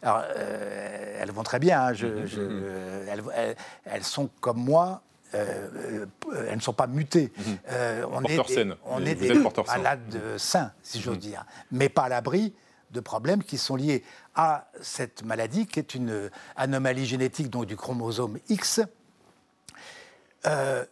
Alors, 0.01 0.23
euh, 0.25 1.19
elles 1.21 1.33
vont 1.33 1.43
très 1.43 1.59
bien, 1.59 1.83
hein, 1.83 1.93
je, 1.93 2.07
mhm. 2.07 3.07
elles, 3.37 3.57
elles, 3.85 4.05
sont 4.05 4.31
comme 4.41 4.65
moi 4.65 5.03
euh, 5.35 6.07
euh, 6.33 6.47
elles 6.49 6.57
ne 6.57 6.63
sont 6.63 6.73
pas 6.73 6.87
mutées. 6.87 7.31
Mhm. 7.37 7.59
Euh, 7.73 8.07
on 8.11 8.25
est 8.25 8.39
des, 8.49 8.73
on 8.87 9.05
est 9.05 9.15
des 9.15 9.35
malades 9.67 10.19
sains, 10.39 10.73
si 10.83 10.99
j'ose 10.99 11.19
dire, 11.19 11.45
mais 11.71 11.91
pas 11.91 12.05
à 12.05 12.09
l'abri 12.09 12.55
de 12.91 13.01
problèmes 13.01 13.43
qui 13.43 13.59
sont 13.59 13.77
liés 13.77 14.03
à 14.35 14.67
cette 14.81 15.25
maladie, 15.25 15.67
qui 15.67 15.79
est 15.79 15.95
une 15.95 16.31
anomalie 16.57 17.07
génétique 17.07 17.51
donc 17.51 17.67
du 17.67 17.77
chromosome 17.77 18.39
X, 18.49 18.81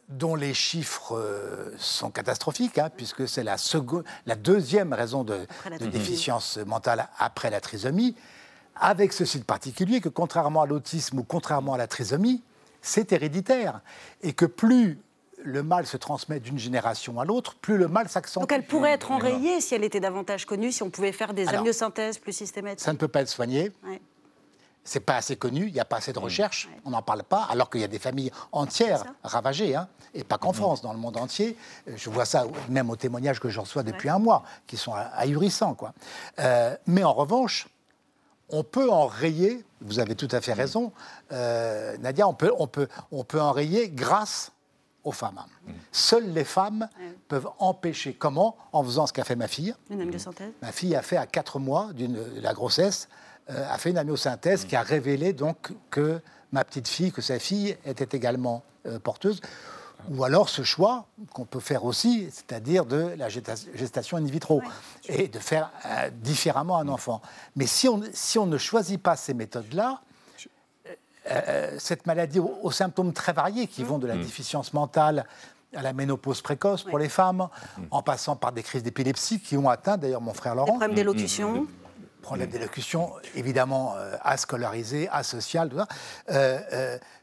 dont 0.08 0.36
les 0.36 0.54
chiffres 0.54 1.72
sont 1.76 2.10
catastrophiques, 2.10 2.78
hein, 2.78 2.90
puisque 2.96 3.26
c'est 3.26 3.42
la, 3.42 3.56
la 4.26 4.36
deuxième 4.36 4.92
raison 4.92 5.24
de, 5.24 5.46
de 5.80 5.86
déficience 5.86 6.58
mentale 6.58 7.08
après 7.18 7.50
la 7.50 7.60
trisomie, 7.60 8.14
avec 8.76 9.12
ceci 9.12 9.38
de 9.38 9.44
particulier 9.44 10.00
que 10.00 10.08
contrairement 10.08 10.62
à 10.62 10.66
l'autisme 10.66 11.18
ou 11.18 11.24
contrairement 11.24 11.74
à 11.74 11.78
la 11.78 11.86
trisomie, 11.86 12.42
c'est 12.82 13.12
héréditaire. 13.12 13.80
Et 14.22 14.32
que 14.32 14.46
plus 14.46 14.98
le 15.44 15.62
mal 15.62 15.86
se 15.86 15.96
transmet 15.96 16.40
d'une 16.40 16.58
génération 16.58 17.20
à 17.20 17.24
l'autre, 17.24 17.54
plus 17.56 17.78
le 17.78 17.88
mal 17.88 18.08
s'accentue. 18.08 18.42
Donc 18.42 18.52
elle 18.52 18.66
pourrait 18.66 18.92
être 18.92 19.10
enrayée 19.10 19.60
si 19.60 19.74
elle 19.74 19.84
était 19.84 20.00
davantage 20.00 20.44
connue, 20.46 20.72
si 20.72 20.82
on 20.82 20.90
pouvait 20.90 21.12
faire 21.12 21.34
des 21.34 21.48
amniosynthèses 21.48 22.18
plus 22.18 22.32
systématiques. 22.32 22.80
Ça 22.84 22.92
ne 22.92 22.98
peut 22.98 23.08
pas 23.08 23.22
être 23.22 23.28
soigné. 23.28 23.72
C'est 24.82 25.00
pas 25.00 25.16
assez 25.16 25.36
connu, 25.36 25.66
il 25.66 25.74
n'y 25.74 25.80
a 25.80 25.84
pas 25.84 25.98
assez 25.98 26.12
de 26.12 26.18
recherche, 26.18 26.68
on 26.86 26.90
n'en 26.90 27.02
parle 27.02 27.22
pas, 27.22 27.46
alors 27.50 27.68
qu'il 27.68 27.82
y 27.82 27.84
a 27.84 27.88
des 27.88 27.98
familles 27.98 28.32
entières 28.50 29.04
ravagées, 29.22 29.76
hein, 29.76 29.88
et 30.14 30.24
pas 30.24 30.38
qu'en 30.38 30.54
France, 30.54 30.80
dans 30.80 30.94
le 30.94 30.98
monde 30.98 31.18
entier. 31.18 31.54
Je 31.86 32.08
vois 32.08 32.24
ça 32.24 32.46
même 32.70 32.88
aux 32.88 32.96
témoignages 32.96 33.40
que 33.40 33.50
je 33.50 33.60
reçois 33.60 33.82
depuis 33.82 34.08
un 34.08 34.18
mois, 34.18 34.42
qui 34.66 34.78
sont 34.78 34.94
ahurissants. 34.94 35.74
Quoi. 35.74 35.92
Euh, 36.38 36.74
mais 36.86 37.04
en 37.04 37.12
revanche, 37.12 37.68
on 38.48 38.64
peut 38.64 38.90
enrayer, 38.90 39.64
vous 39.82 40.00
avez 40.00 40.14
tout 40.14 40.28
à 40.32 40.40
fait 40.40 40.54
raison, 40.54 40.92
euh, 41.30 41.96
Nadia, 41.98 42.26
on 42.26 42.34
peut, 42.34 42.52
on, 42.58 42.66
peut, 42.66 42.88
on 43.12 43.22
peut 43.22 43.40
enrayer 43.40 43.90
grâce 43.90 44.50
aux 45.04 45.12
femmes. 45.12 45.40
Seules 45.92 46.32
les 46.32 46.44
femmes 46.44 46.88
peuvent 47.28 47.48
empêcher. 47.58 48.14
Comment? 48.14 48.56
En 48.72 48.82
faisant 48.84 49.06
ce 49.06 49.12
qu'a 49.12 49.24
fait 49.24 49.36
ma 49.36 49.48
fille. 49.48 49.74
Une 49.90 50.00
amyosynthèse 50.00 50.52
Ma 50.62 50.72
fille 50.72 50.94
a 50.94 51.02
fait 51.02 51.16
à 51.16 51.26
4 51.26 51.58
mois 51.58 51.92
de 51.92 52.08
la 52.40 52.52
grossesse, 52.52 53.08
euh, 53.50 53.66
a 53.68 53.78
fait 53.78 53.90
une 53.90 53.98
amyosynthèse 53.98 54.64
qui 54.64 54.76
a 54.76 54.82
révélé 54.82 55.32
donc 55.32 55.72
que 55.90 56.20
ma 56.52 56.64
petite 56.64 56.88
fille, 56.88 57.12
que 57.12 57.22
sa 57.22 57.38
fille 57.38 57.76
était 57.84 58.16
également 58.16 58.62
euh, 58.86 58.98
porteuse. 58.98 59.40
Ou 60.10 60.24
alors 60.24 60.48
ce 60.48 60.62
choix 60.62 61.06
qu'on 61.34 61.44
peut 61.44 61.60
faire 61.60 61.84
aussi, 61.84 62.28
c'est-à-dire 62.30 62.86
de 62.86 63.12
la 63.18 63.28
gestation 63.28 64.16
in 64.16 64.24
vitro, 64.24 64.62
et 65.08 65.28
de 65.28 65.38
faire 65.38 65.70
euh, 65.84 66.10
différemment 66.10 66.78
un 66.78 66.88
enfant. 66.88 67.20
Mais 67.56 67.66
si 67.66 67.88
on, 67.88 68.00
si 68.12 68.38
on 68.38 68.46
ne 68.46 68.56
choisit 68.56 69.00
pas 69.00 69.16
ces 69.16 69.34
méthodes-là, 69.34 70.00
euh, 71.30 71.40
euh, 71.48 71.76
cette 71.78 72.06
maladie 72.06 72.38
aux, 72.38 72.70
symptômes 72.70 73.12
très 73.12 73.32
variés 73.32 73.66
qui 73.66 73.84
vont 73.84 73.98
de 73.98 74.06
la 74.06 74.16
mmh. 74.16 74.22
déficience 74.22 74.72
mentale 74.72 75.26
à 75.74 75.82
la 75.82 75.92
ménopause 75.92 76.42
précoce 76.42 76.82
pour 76.82 76.98
les 76.98 77.08
femmes, 77.08 77.48
mmh. 77.78 77.82
en 77.90 78.02
passant 78.02 78.36
par 78.36 78.52
des 78.52 78.62
crises 78.62 78.82
d'épilepsie 78.82 79.40
qui 79.40 79.56
ont 79.56 79.68
atteint 79.68 79.96
d'ailleurs 79.96 80.20
mon 80.20 80.34
frère 80.34 80.54
Laurent. 80.54 80.66
Des 80.66 80.72
problèmes 80.72 80.94
d'élocution. 80.94 81.66
Problème 82.22 82.50
d'élocution, 82.50 83.12
évidemment, 83.34 83.94
ascolarisé, 84.22 85.08
asocial, 85.08 85.70
tout 85.70 85.78
ça. 85.78 85.86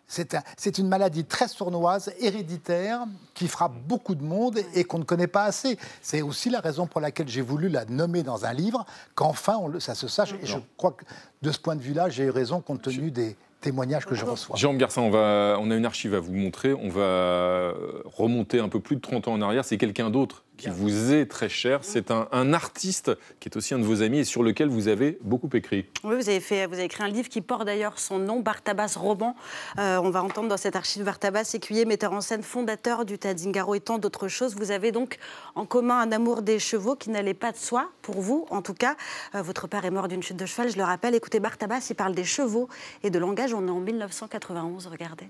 C'est 0.08 0.78
une 0.78 0.88
maladie 0.88 1.26
très 1.26 1.48
sournoise, 1.48 2.12
héréditaire, 2.20 3.06
qui 3.34 3.48
frappe 3.48 3.76
beaucoup 3.88 4.16
de 4.16 4.24
monde 4.24 4.60
et 4.74 4.86
qu'on 4.86 5.00
ne 5.00 5.04
connaît 5.04 5.28
pas 5.28 5.44
assez. 5.44 5.78
C'est 6.02 6.22
aussi 6.22 6.50
la 6.50 6.62
raison 6.62 6.88
pour 6.88 7.02
laquelle 7.02 7.28
j'ai 7.28 7.42
voulu 7.42 7.68
la 7.70 7.86
nommer 7.86 8.24
dans 8.24 8.46
un 8.46 8.54
livre, 8.54 8.86
qu'enfin 9.16 9.60
ça 9.80 9.96
se 9.96 10.08
sache. 10.08 10.34
Et 10.42 10.46
je 10.46 10.58
crois 10.78 10.94
que 10.94 11.04
de 11.42 11.52
ce 11.52 11.60
point 11.60 11.76
de 11.76 11.82
vue-là, 11.82 12.10
j'ai 12.10 12.24
eu 12.24 12.30
raison 12.30 12.62
compte 12.62 12.82
tenu 12.82 13.12
des, 13.12 13.36
témoignages 13.68 14.06
que 14.06 14.16
je 14.16 14.26
reçois. 14.26 14.56
Jean 14.56 14.74
Garcin, 14.74 15.02
on, 15.02 15.10
va, 15.10 15.58
on 15.60 15.70
a 15.72 15.76
une 15.76 15.86
archive 15.86 16.14
à 16.14 16.20
vous 16.20 16.34
montrer. 16.34 16.74
On 16.74 16.90
va 16.90 17.74
remonter 18.06 18.60
un 18.60 18.70
peu 18.70 18.80
plus 18.80 18.96
de 18.96 19.02
30 19.02 19.28
ans 19.28 19.34
en 19.34 19.42
arrière. 19.42 19.66
C'est 19.66 19.78
quelqu'un 19.78 20.10
d'autre 20.10 20.44
qui 20.58 20.70
vous 20.70 21.14
est 21.14 21.26
très 21.28 21.50
cher. 21.50 21.80
C'est 21.84 22.12
un, 22.12 22.54
artiste 22.54 23.12
qui 23.40 23.50
est 23.50 23.58
aussi 23.58 23.74
un 23.74 23.80
de 23.80 23.84
vos 23.84 24.02
amis 24.02 24.20
et 24.20 24.24
sur 24.24 24.42
lequel 24.42 24.70
vous 24.70 24.88
avez 24.88 25.18
beaucoup 25.22 25.50
écrit. 25.54 25.86
Oui, 26.04 26.16
vous 26.16 26.30
avez, 26.30 26.40
fait, 26.40 26.66
vous 26.66 26.74
avez 26.74 26.86
écrit 26.86 27.04
un 27.04 27.08
livre 27.08 27.30
qui 27.30 27.42
porte 27.42 27.66
d'ailleurs 27.66 28.00
son 28.00 28.20
nom, 28.20 28.40
Bartabas 28.40 28.96
Roman. 28.98 29.36
Euh, 29.78 29.98
on 29.98 30.10
va 30.10 30.24
entendre 30.24 30.48
dans 30.48 30.58
cette 30.58 30.76
archive 30.76 31.04
Bartabas, 31.04 31.52
écuyer, 31.54 31.86
metteur 31.86 32.14
en 32.14 32.22
scène, 32.22 32.42
fondateur 32.42 33.06
du 33.06 33.18
Tadzingaro 33.18 33.76
et 33.76 33.80
tant 33.80 33.98
d'autres 33.98 34.28
choses. 34.28 34.56
Vous 34.56 34.72
avez 34.72 34.92
donc 34.92 35.18
en 35.56 35.66
commun 35.66 36.00
un 36.00 36.12
amour 36.12 36.42
des 36.42 36.60
chevaux 36.60 36.96
qui 36.96 37.10
n'allait 37.10 37.34
pas 37.34 37.52
de 37.52 37.58
soi, 37.58 37.92
pour 38.02 38.22
vous 38.22 38.46
en 38.50 38.62
tout 38.62 38.74
cas. 38.74 38.96
Euh, 39.36 39.42
votre 39.42 39.68
père 39.68 39.86
est 39.86 39.92
mort 39.92 40.08
d'une 40.08 40.24
chute 40.24 40.38
de 40.38 40.46
cheval, 40.46 40.72
je 40.72 40.78
le 40.78 40.84
rappelle. 40.84 41.16
Écoutez, 41.16 41.40
Bartabas, 41.40 41.88
il 41.90 41.96
parle 41.96 42.16
des 42.16 42.24
chevaux 42.24 42.70
et 43.04 43.10
de 43.10 43.20
langage. 43.20 43.54
On 43.54 43.68
est 43.68 43.72
en 43.72 43.80
1991, 43.80 44.88
regardez. 44.88 45.30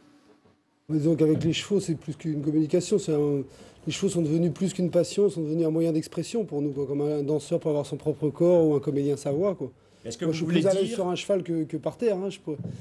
Disons 0.89 1.17
qu'avec 1.17 1.43
les 1.43 1.51
chevaux, 1.51 1.81
c'est 1.81 1.95
plus 1.95 2.15
qu'une 2.15 2.41
communication, 2.41 2.95
un 3.09 3.43
les 3.85 3.91
chevaux 3.91 4.07
sont 4.07 4.21
devenus 4.21 4.53
plus 4.53 4.71
qu'une 4.71 4.89
passion, 4.89 5.29
sont 5.29 5.41
devenus 5.41 5.67
un 5.67 5.69
moyen 5.69 5.91
d'expression 5.91 6.45
pour 6.45 6.61
nous, 6.61 6.71
comme 6.71 7.01
un 7.01 7.23
danseur 7.23 7.59
peut 7.59 7.67
avoir 7.67 7.85
son 7.85 7.97
propre 7.97 8.29
corps 8.29 8.65
ou 8.65 8.73
un 8.73 8.79
comédien 8.79 9.17
sa 9.17 9.33
voix. 9.33 9.53
Quoi. 9.53 9.69
Est-ce 10.05 10.17
que 10.17 10.23
vous 10.23 10.31
je 10.31 10.37
suis 10.37 10.45
plus 10.45 10.65
à 10.65 10.73
l'aise 10.73 10.87
sur 10.93 11.09
un 11.09 11.15
cheval 11.15 11.43
que, 11.43 11.75
par 11.75 11.97
terre. 11.97 12.15
Hein, 12.15 12.29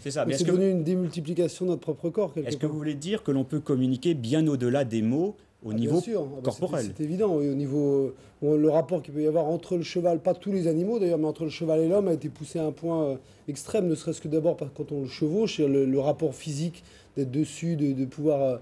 c'est 0.04 0.12
ça. 0.12 0.24
Mais 0.24 0.38
c'est 0.38 0.44
devenu 0.44 0.70
une 0.70 0.84
démultiplication 0.84 1.64
de 1.64 1.70
notre 1.70 1.80
propre 1.80 2.10
corps. 2.10 2.32
Est-ce 2.36 2.56
que 2.56 2.66
vous 2.66 2.76
voulez 2.76 2.94
dire 2.94 3.24
que 3.24 3.32
l'on 3.32 3.42
peut 3.42 3.58
communiquer 3.58 4.14
bien 4.14 4.46
au-delà 4.46 4.84
des 4.84 5.02
mots 5.02 5.34
au 5.64 5.70
ah, 5.72 5.74
niveau 5.74 6.00
ah, 6.06 6.10
bah, 6.16 6.40
corporel 6.44 6.92
C'est 6.96 7.02
évident. 7.02 7.34
au 7.34 7.42
niveau, 7.42 8.14
euh, 8.44 8.56
le 8.56 8.68
rapport 8.68 9.02
qu'il 9.02 9.14
peut 9.14 9.22
y 9.22 9.26
avoir 9.26 9.46
entre 9.46 9.76
le 9.76 9.82
cheval, 9.82 10.20
pas 10.20 10.34
tous 10.34 10.52
les 10.52 10.68
animaux 10.68 10.98
d'ailleurs, 10.98 11.18
mais 11.18 11.26
entre 11.26 11.44
le 11.44 11.50
cheval 11.50 11.80
et 11.80 11.88
l'homme 11.88 12.08
a 12.08 12.12
été 12.12 12.28
poussé 12.28 12.58
à 12.58 12.66
un 12.66 12.72
point 12.72 13.04
euh, 13.04 13.16
extrême, 13.48 13.88
ne 13.88 13.94
serait-ce 13.94 14.20
que 14.20 14.28
d'abord 14.28 14.56
quand 14.56 14.92
on 14.92 15.02
le 15.02 15.08
chevauche, 15.08 15.58
le, 15.58 15.98
rapport 15.98 16.34
physique 16.34 16.84
d'être 17.16 17.30
dessus, 17.30 17.76
de, 17.76 17.92
de 17.92 18.04
pouvoir 18.04 18.42
euh, 18.42 18.56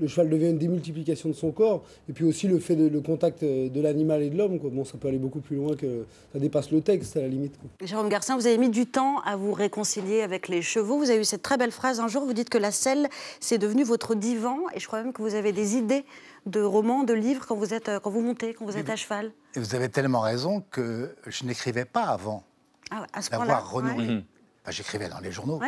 le 0.00 0.06
cheval 0.06 0.28
devient 0.28 0.50
une 0.50 0.58
démultiplication 0.58 1.28
de 1.28 1.34
son 1.34 1.50
corps, 1.50 1.82
et 2.08 2.12
puis 2.12 2.24
aussi 2.24 2.46
le 2.46 2.58
fait 2.58 2.76
de 2.76 2.86
le 2.86 3.00
contact 3.00 3.42
de 3.44 3.80
l'animal 3.80 4.22
et 4.22 4.30
de 4.30 4.36
l'homme. 4.36 4.58
Bon, 4.58 4.84
ça 4.84 4.98
peut 4.98 5.08
aller 5.08 5.18
beaucoup 5.18 5.40
plus 5.40 5.56
loin 5.56 5.74
que 5.76 6.06
ça 6.32 6.38
dépasse 6.38 6.70
le 6.70 6.80
texte 6.80 7.16
à 7.16 7.22
la 7.22 7.28
limite. 7.28 7.54
Jérôme 7.82 8.08
Garcin, 8.08 8.36
vous 8.36 8.46
avez 8.46 8.58
mis 8.58 8.68
du 8.68 8.86
temps 8.86 9.20
à 9.20 9.36
vous 9.36 9.52
réconcilier 9.52 10.22
avec 10.22 10.48
les 10.48 10.62
chevaux. 10.62 10.98
Vous 10.98 11.10
avez 11.10 11.20
eu 11.20 11.24
cette 11.24 11.42
très 11.42 11.56
belle 11.56 11.72
phrase 11.72 12.00
un 12.00 12.08
jour. 12.08 12.24
Vous 12.24 12.32
dites 12.32 12.50
que 12.50 12.58
la 12.58 12.70
selle 12.70 13.08
c'est 13.40 13.58
devenu 13.58 13.84
votre 13.84 14.14
divan, 14.14 14.58
et 14.74 14.80
je 14.80 14.86
crois 14.86 15.02
même 15.02 15.12
que 15.12 15.22
vous 15.22 15.34
avez 15.34 15.52
des 15.52 15.76
idées 15.76 16.04
de 16.46 16.60
romans, 16.60 17.04
de 17.04 17.14
livres 17.14 17.46
quand 17.46 17.56
vous 17.56 17.74
êtes 17.74 17.90
quand 18.02 18.10
vous 18.10 18.20
montez, 18.20 18.54
quand 18.54 18.64
vous 18.64 18.76
êtes 18.76 18.90
à 18.90 18.96
cheval. 18.96 19.32
Et 19.56 19.58
vous 19.58 19.74
avez 19.74 19.88
tellement 19.88 20.20
raison 20.20 20.62
que 20.70 21.14
je 21.26 21.44
n'écrivais 21.44 21.84
pas 21.84 22.04
avant 22.04 22.44
ah, 22.90 23.06
d'avoir 23.30 23.72
renoué. 23.72 24.22
J'écrivais 24.68 25.08
dans 25.08 25.20
les 25.20 25.32
journaux. 25.32 25.60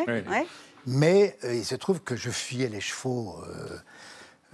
Mais 0.86 1.36
euh, 1.44 1.54
il 1.54 1.64
se 1.64 1.74
trouve 1.74 2.00
que 2.00 2.14
je 2.14 2.30
fuyais 2.30 2.68
les 2.68 2.80
chevaux. 2.80 3.36
Euh, 3.44 3.78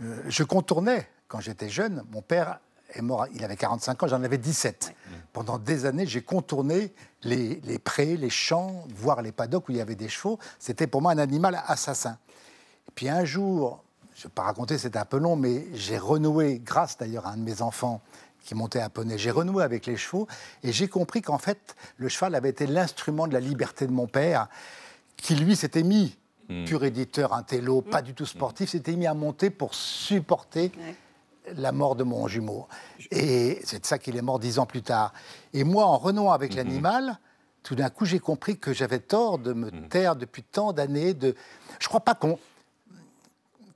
euh, 0.03 0.23
je 0.27 0.43
contournais 0.45 1.07
quand 1.29 1.41
j'étais 1.41 1.69
jeune. 1.69 2.05
Mon 2.11 2.23
père 2.23 2.59
est 2.95 3.03
mort, 3.03 3.27
il 3.35 3.45
avait 3.45 3.57
45 3.57 4.03
ans, 4.03 4.09
j'en 4.09 4.23
avais 4.23 4.39
17. 4.39 4.95
Pendant 5.33 5.59
des 5.59 5.87
années, 5.87 6.07
j'ai 6.07 6.23
contourné 6.23 6.93
les, 7.23 7.79
prés, 7.79 8.17
les 8.17 8.31
champs, 8.31 8.85
voire 8.95 9.23
les 9.23 9.33
paddocks 9.33 9.69
où 9.69 9.73
il 9.73 9.79
y 9.79 9.81
avait 9.81 9.95
des 9.95 10.09
chevaux. 10.09 10.39
C'était 10.59 10.87
pour 10.87 11.01
moi 11.01 11.13
un 11.13 11.19
animal 11.19 11.63
assassin. 11.67 12.19
Et 12.89 12.93
puis 12.95 13.09
un 13.09 13.25
jour, 13.25 13.83
je 14.15 14.21
ne 14.21 14.25
vais 14.25 14.35
pas 14.35 14.43
raconter, 14.43 14.77
c'est 14.77 14.97
un 14.97 15.05
peu 15.05 15.19
long, 15.19 15.37
mais 15.37 15.67
j'ai 15.73 15.97
renoué, 15.97 16.61
grâce 16.63 16.99
d'ailleurs 16.99 17.27
à 17.27 17.31
un 17.31 17.37
de 17.37 17.43
mes 17.43 17.63
enfants 17.63 18.03
qui 18.45 18.55
montait 18.55 18.81
un 18.81 18.91
poney, 18.91 19.17
j'ai 19.17 19.31
renoué 19.31 19.63
avec 19.63 19.87
les 19.87 19.97
chevaux 19.97 20.27
et 20.63 20.73
j'ai 20.73 20.89
compris 20.89 21.23
qu'en 21.23 21.39
fait, 21.39 21.77
le 21.97 22.09
cheval 22.09 22.35
avait 22.35 22.51
été 22.51 22.67
l'instrument 22.67 23.27
de 23.27 23.33
la 23.33 23.41
liberté 23.41 23.87
de 23.87 23.93
mon 23.93 24.07
père, 24.07 24.49
qui 25.17 25.37
lui 25.37 25.57
s'était 25.57 25.85
mis 25.85 26.19
Hmm. 26.53 26.65
pur 26.65 26.85
éditeur, 26.85 27.33
un 27.33 27.43
télo, 27.43 27.81
hmm. 27.81 27.91
pas 27.91 28.03
du 28.03 28.15
tout 28.15 28.27
sportif, 28.27 28.71
s'était 28.71 28.97
mis 28.97 29.07
à 29.07 29.15
monter 29.15 29.51
pour 29.51 29.75
supporter 29.75 30.73
la 31.57 31.73
mort 31.73 31.97
de 31.97 32.05
mon 32.05 32.29
jumeau. 32.29 32.69
Et 33.11 33.61
c'est 33.65 33.81
de 33.81 33.87
ça 33.87 33.99
qu'il 33.99 34.17
est 34.17 34.23
mort 34.23 34.39
dix 34.39 34.59
ans 34.59 34.67
plus 34.67 34.83
tard. 34.83 35.13
Et 35.53 35.65
moi, 35.65 35.87
en 35.87 35.99
renouant 35.99 36.33
avec 36.33 36.55
hmm. 36.55 36.57
l'animal, 36.57 37.19
tout 37.63 37.75
d'un 37.75 37.91
coup, 37.91 38.05
j'ai 38.05 38.19
compris 38.19 38.59
que 38.59 38.73
j'avais 38.73 38.99
tort 38.99 39.39
de 39.39 39.53
me 39.53 39.71
taire 39.89 40.17
depuis 40.17 40.43
tant 40.43 40.73
d'années. 40.73 41.15
De... 41.15 41.35
Je 41.79 41.89
crois 41.89 42.01
pas 42.01 42.15
qu'on... 42.15 42.39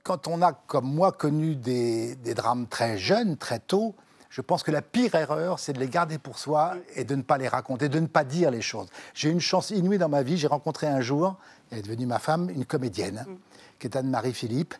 Quand 0.03 0.27
on 0.27 0.41
a, 0.41 0.53
comme 0.53 0.93
moi, 0.93 1.11
connu 1.11 1.55
des, 1.55 2.15
des 2.15 2.33
drames 2.33 2.67
très 2.67 2.97
jeunes, 2.97 3.35
très 3.35 3.59
tôt, 3.59 3.93
je 4.29 4.41
pense 4.41 4.63
que 4.63 4.71
la 4.71 4.81
pire 4.81 5.15
erreur, 5.15 5.59
c'est 5.59 5.73
de 5.73 5.79
les 5.79 5.87
garder 5.87 6.17
pour 6.17 6.37
soi 6.37 6.75
et 6.95 7.03
de 7.03 7.15
ne 7.15 7.21
pas 7.21 7.37
les 7.37 7.47
raconter, 7.47 7.89
de 7.89 7.99
ne 7.99 8.07
pas 8.07 8.23
dire 8.23 8.51
les 8.51 8.61
choses. 8.61 8.87
J'ai 9.13 9.29
eu 9.29 9.31
une 9.31 9.39
chance 9.39 9.69
inouïe 9.69 9.97
dans 9.97 10.09
ma 10.09 10.21
vie. 10.21 10.37
J'ai 10.37 10.47
rencontré 10.47 10.87
un 10.87 11.01
jour 11.01 11.37
elle 11.71 11.79
est 11.79 11.83
devenue 11.83 12.05
ma 12.05 12.19
femme, 12.19 12.49
une 12.49 12.65
comédienne, 12.65 13.25
mm. 13.27 13.35
qui 13.79 13.87
est 13.87 13.95
Anne-Marie 13.95 14.33
Philippe, 14.33 14.75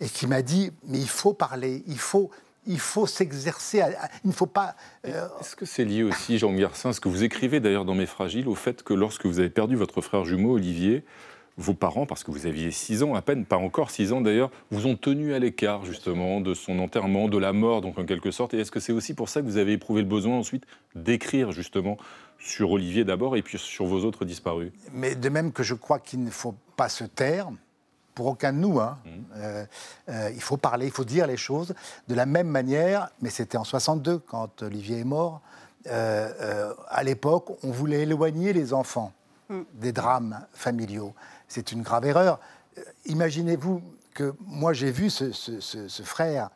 et 0.00 0.08
qui 0.08 0.26
m'a 0.26 0.42
dit, 0.42 0.72
mais 0.86 0.98
il 0.98 1.08
faut 1.08 1.34
parler, 1.34 1.82
il 1.86 1.98
faut, 1.98 2.30
il 2.66 2.80
faut 2.80 3.06
s'exercer, 3.06 3.82
il 4.24 4.28
ne 4.28 4.32
faut 4.32 4.46
pas... 4.46 4.74
Euh, 5.06 5.28
Est-ce 5.40 5.56
que 5.56 5.66
c'est 5.66 5.84
lié 5.84 6.02
aussi, 6.02 6.38
Jean 6.38 6.52
Garcin, 6.52 6.92
ce 6.92 7.00
que 7.00 7.08
vous 7.08 7.22
écrivez 7.22 7.60
d'ailleurs 7.60 7.84
dans 7.84 7.94
Mes 7.94 8.06
Fragiles, 8.06 8.48
au 8.48 8.54
fait 8.54 8.82
que 8.82 8.94
lorsque 8.94 9.26
vous 9.26 9.40
avez 9.40 9.50
perdu 9.50 9.76
votre 9.76 10.00
frère 10.00 10.24
jumeau, 10.24 10.54
Olivier, 10.54 11.04
vos 11.60 11.74
parents, 11.74 12.06
parce 12.06 12.24
que 12.24 12.30
vous 12.30 12.46
aviez 12.46 12.70
6 12.70 13.02
ans 13.02 13.14
à 13.14 13.22
peine, 13.22 13.44
pas 13.44 13.56
encore 13.56 13.90
6 13.90 14.12
ans 14.12 14.20
d'ailleurs, 14.20 14.50
vous 14.70 14.86
ont 14.86 14.96
tenu 14.96 15.34
à 15.34 15.38
l'écart 15.38 15.84
justement 15.84 16.40
de 16.40 16.54
son 16.54 16.78
enterrement, 16.78 17.28
de 17.28 17.38
la 17.38 17.52
mort, 17.52 17.80
donc 17.80 17.98
en 17.98 18.04
quelque 18.04 18.30
sorte. 18.30 18.54
Et 18.54 18.60
est-ce 18.60 18.70
que 18.70 18.80
c'est 18.80 18.92
aussi 18.92 19.14
pour 19.14 19.28
ça 19.28 19.40
que 19.40 19.46
vous 19.46 19.58
avez 19.58 19.72
éprouvé 19.72 20.02
le 20.02 20.08
besoin 20.08 20.36
ensuite 20.36 20.64
d'écrire 20.94 21.52
justement 21.52 21.98
sur 22.38 22.70
Olivier 22.70 23.04
d'abord 23.04 23.36
et 23.36 23.42
puis 23.42 23.58
sur 23.58 23.84
vos 23.84 24.04
autres 24.04 24.24
disparus? 24.24 24.72
Mais 24.92 25.14
de 25.14 25.28
même 25.28 25.52
que 25.52 25.62
je 25.62 25.74
crois 25.74 25.98
qu'il 25.98 26.24
ne 26.24 26.30
faut 26.30 26.54
pas 26.76 26.88
se 26.88 27.04
taire, 27.04 27.50
pour 28.14 28.26
aucun 28.26 28.52
de 28.52 28.58
nous. 28.58 28.78
Hein. 28.80 28.98
Mmh. 29.04 29.08
Euh, 29.36 29.64
euh, 30.08 30.30
il 30.34 30.42
faut 30.42 30.56
parler, 30.56 30.86
il 30.86 30.92
faut 30.92 31.04
dire 31.04 31.26
les 31.26 31.36
choses 31.38 31.74
de 32.08 32.14
la 32.14 32.26
même 32.26 32.48
manière, 32.48 33.08
mais 33.22 33.30
c'était 33.30 33.56
en 33.56 33.64
62 33.64 34.18
quand 34.18 34.62
Olivier 34.62 34.98
est 34.98 35.04
mort. 35.04 35.40
Euh, 35.86 36.74
à 36.88 37.02
l'époque, 37.02 37.56
on 37.62 37.70
voulait 37.70 38.02
éloigner 38.02 38.52
les 38.52 38.74
enfants 38.74 39.12
mmh. 39.48 39.60
des 39.74 39.92
drames 39.92 40.44
familiaux. 40.52 41.14
C'est 41.50 41.72
une 41.72 41.82
grave 41.82 42.06
erreur. 42.06 42.40
Imaginez-vous 43.04 43.82
que 44.14 44.34
moi 44.46 44.72
j'ai 44.72 44.90
vu 44.90 45.10
ce, 45.10 45.32
ce 45.32 46.02
frère 46.02 46.48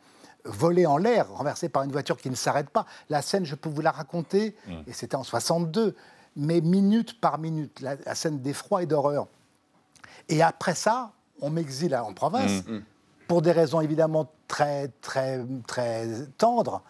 volé 0.45 0.85
en 0.85 0.97
l'air, 0.97 1.29
renversé 1.29 1.69
par 1.69 1.83
une 1.83 1.91
voiture 1.91 2.17
qui 2.17 2.29
ne 2.29 2.35
s'arrête 2.35 2.69
pas. 2.69 2.85
La 3.09 3.21
scène, 3.21 3.45
je 3.45 3.55
peux 3.55 3.69
vous 3.69 3.81
la 3.81 3.91
raconter, 3.91 4.55
mm. 4.67 4.73
et 4.87 4.93
c'était 4.93 5.15
en 5.15 5.23
62, 5.23 5.95
mais 6.35 6.61
minute 6.61 7.19
par 7.19 7.39
minute, 7.39 7.81
la, 7.81 8.15
scène 8.15 8.39
d'effroi 8.39 8.83
et 8.83 8.85
d'horreur. 8.85 9.27
Et 10.29 10.41
après 10.41 10.75
ça, 10.75 11.11
on 11.41 11.49
m'exile 11.49 11.95
en 11.95 12.13
province, 12.13 12.63
mm. 12.67 12.79
pour 13.27 13.41
des 13.41 13.51
raisons 13.51 13.81
évidemment 13.81 14.31
très, 14.47 14.89
très, 15.01 15.43
très 15.67 16.07
tendres. 16.37 16.83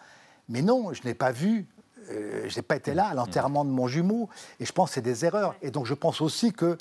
Mais 0.48 0.62
non, 0.62 0.92
je 0.92 1.02
n'ai 1.04 1.14
pas 1.14 1.32
vu, 1.32 1.66
euh, 2.10 2.48
je 2.48 2.56
n'ai 2.56 2.62
pas 2.62 2.76
été 2.76 2.94
là 2.94 3.08
à 3.08 3.14
l'enterrement 3.14 3.64
de 3.64 3.70
mon 3.70 3.88
jumeau, 3.88 4.28
et 4.60 4.66
je 4.66 4.72
pense 4.72 4.90
que 4.90 4.94
c'est 4.96 5.00
des 5.00 5.24
erreurs. 5.24 5.54
Et 5.62 5.70
donc 5.70 5.86
je 5.86 5.94
pense 5.94 6.20
aussi 6.20 6.52
que 6.52 6.76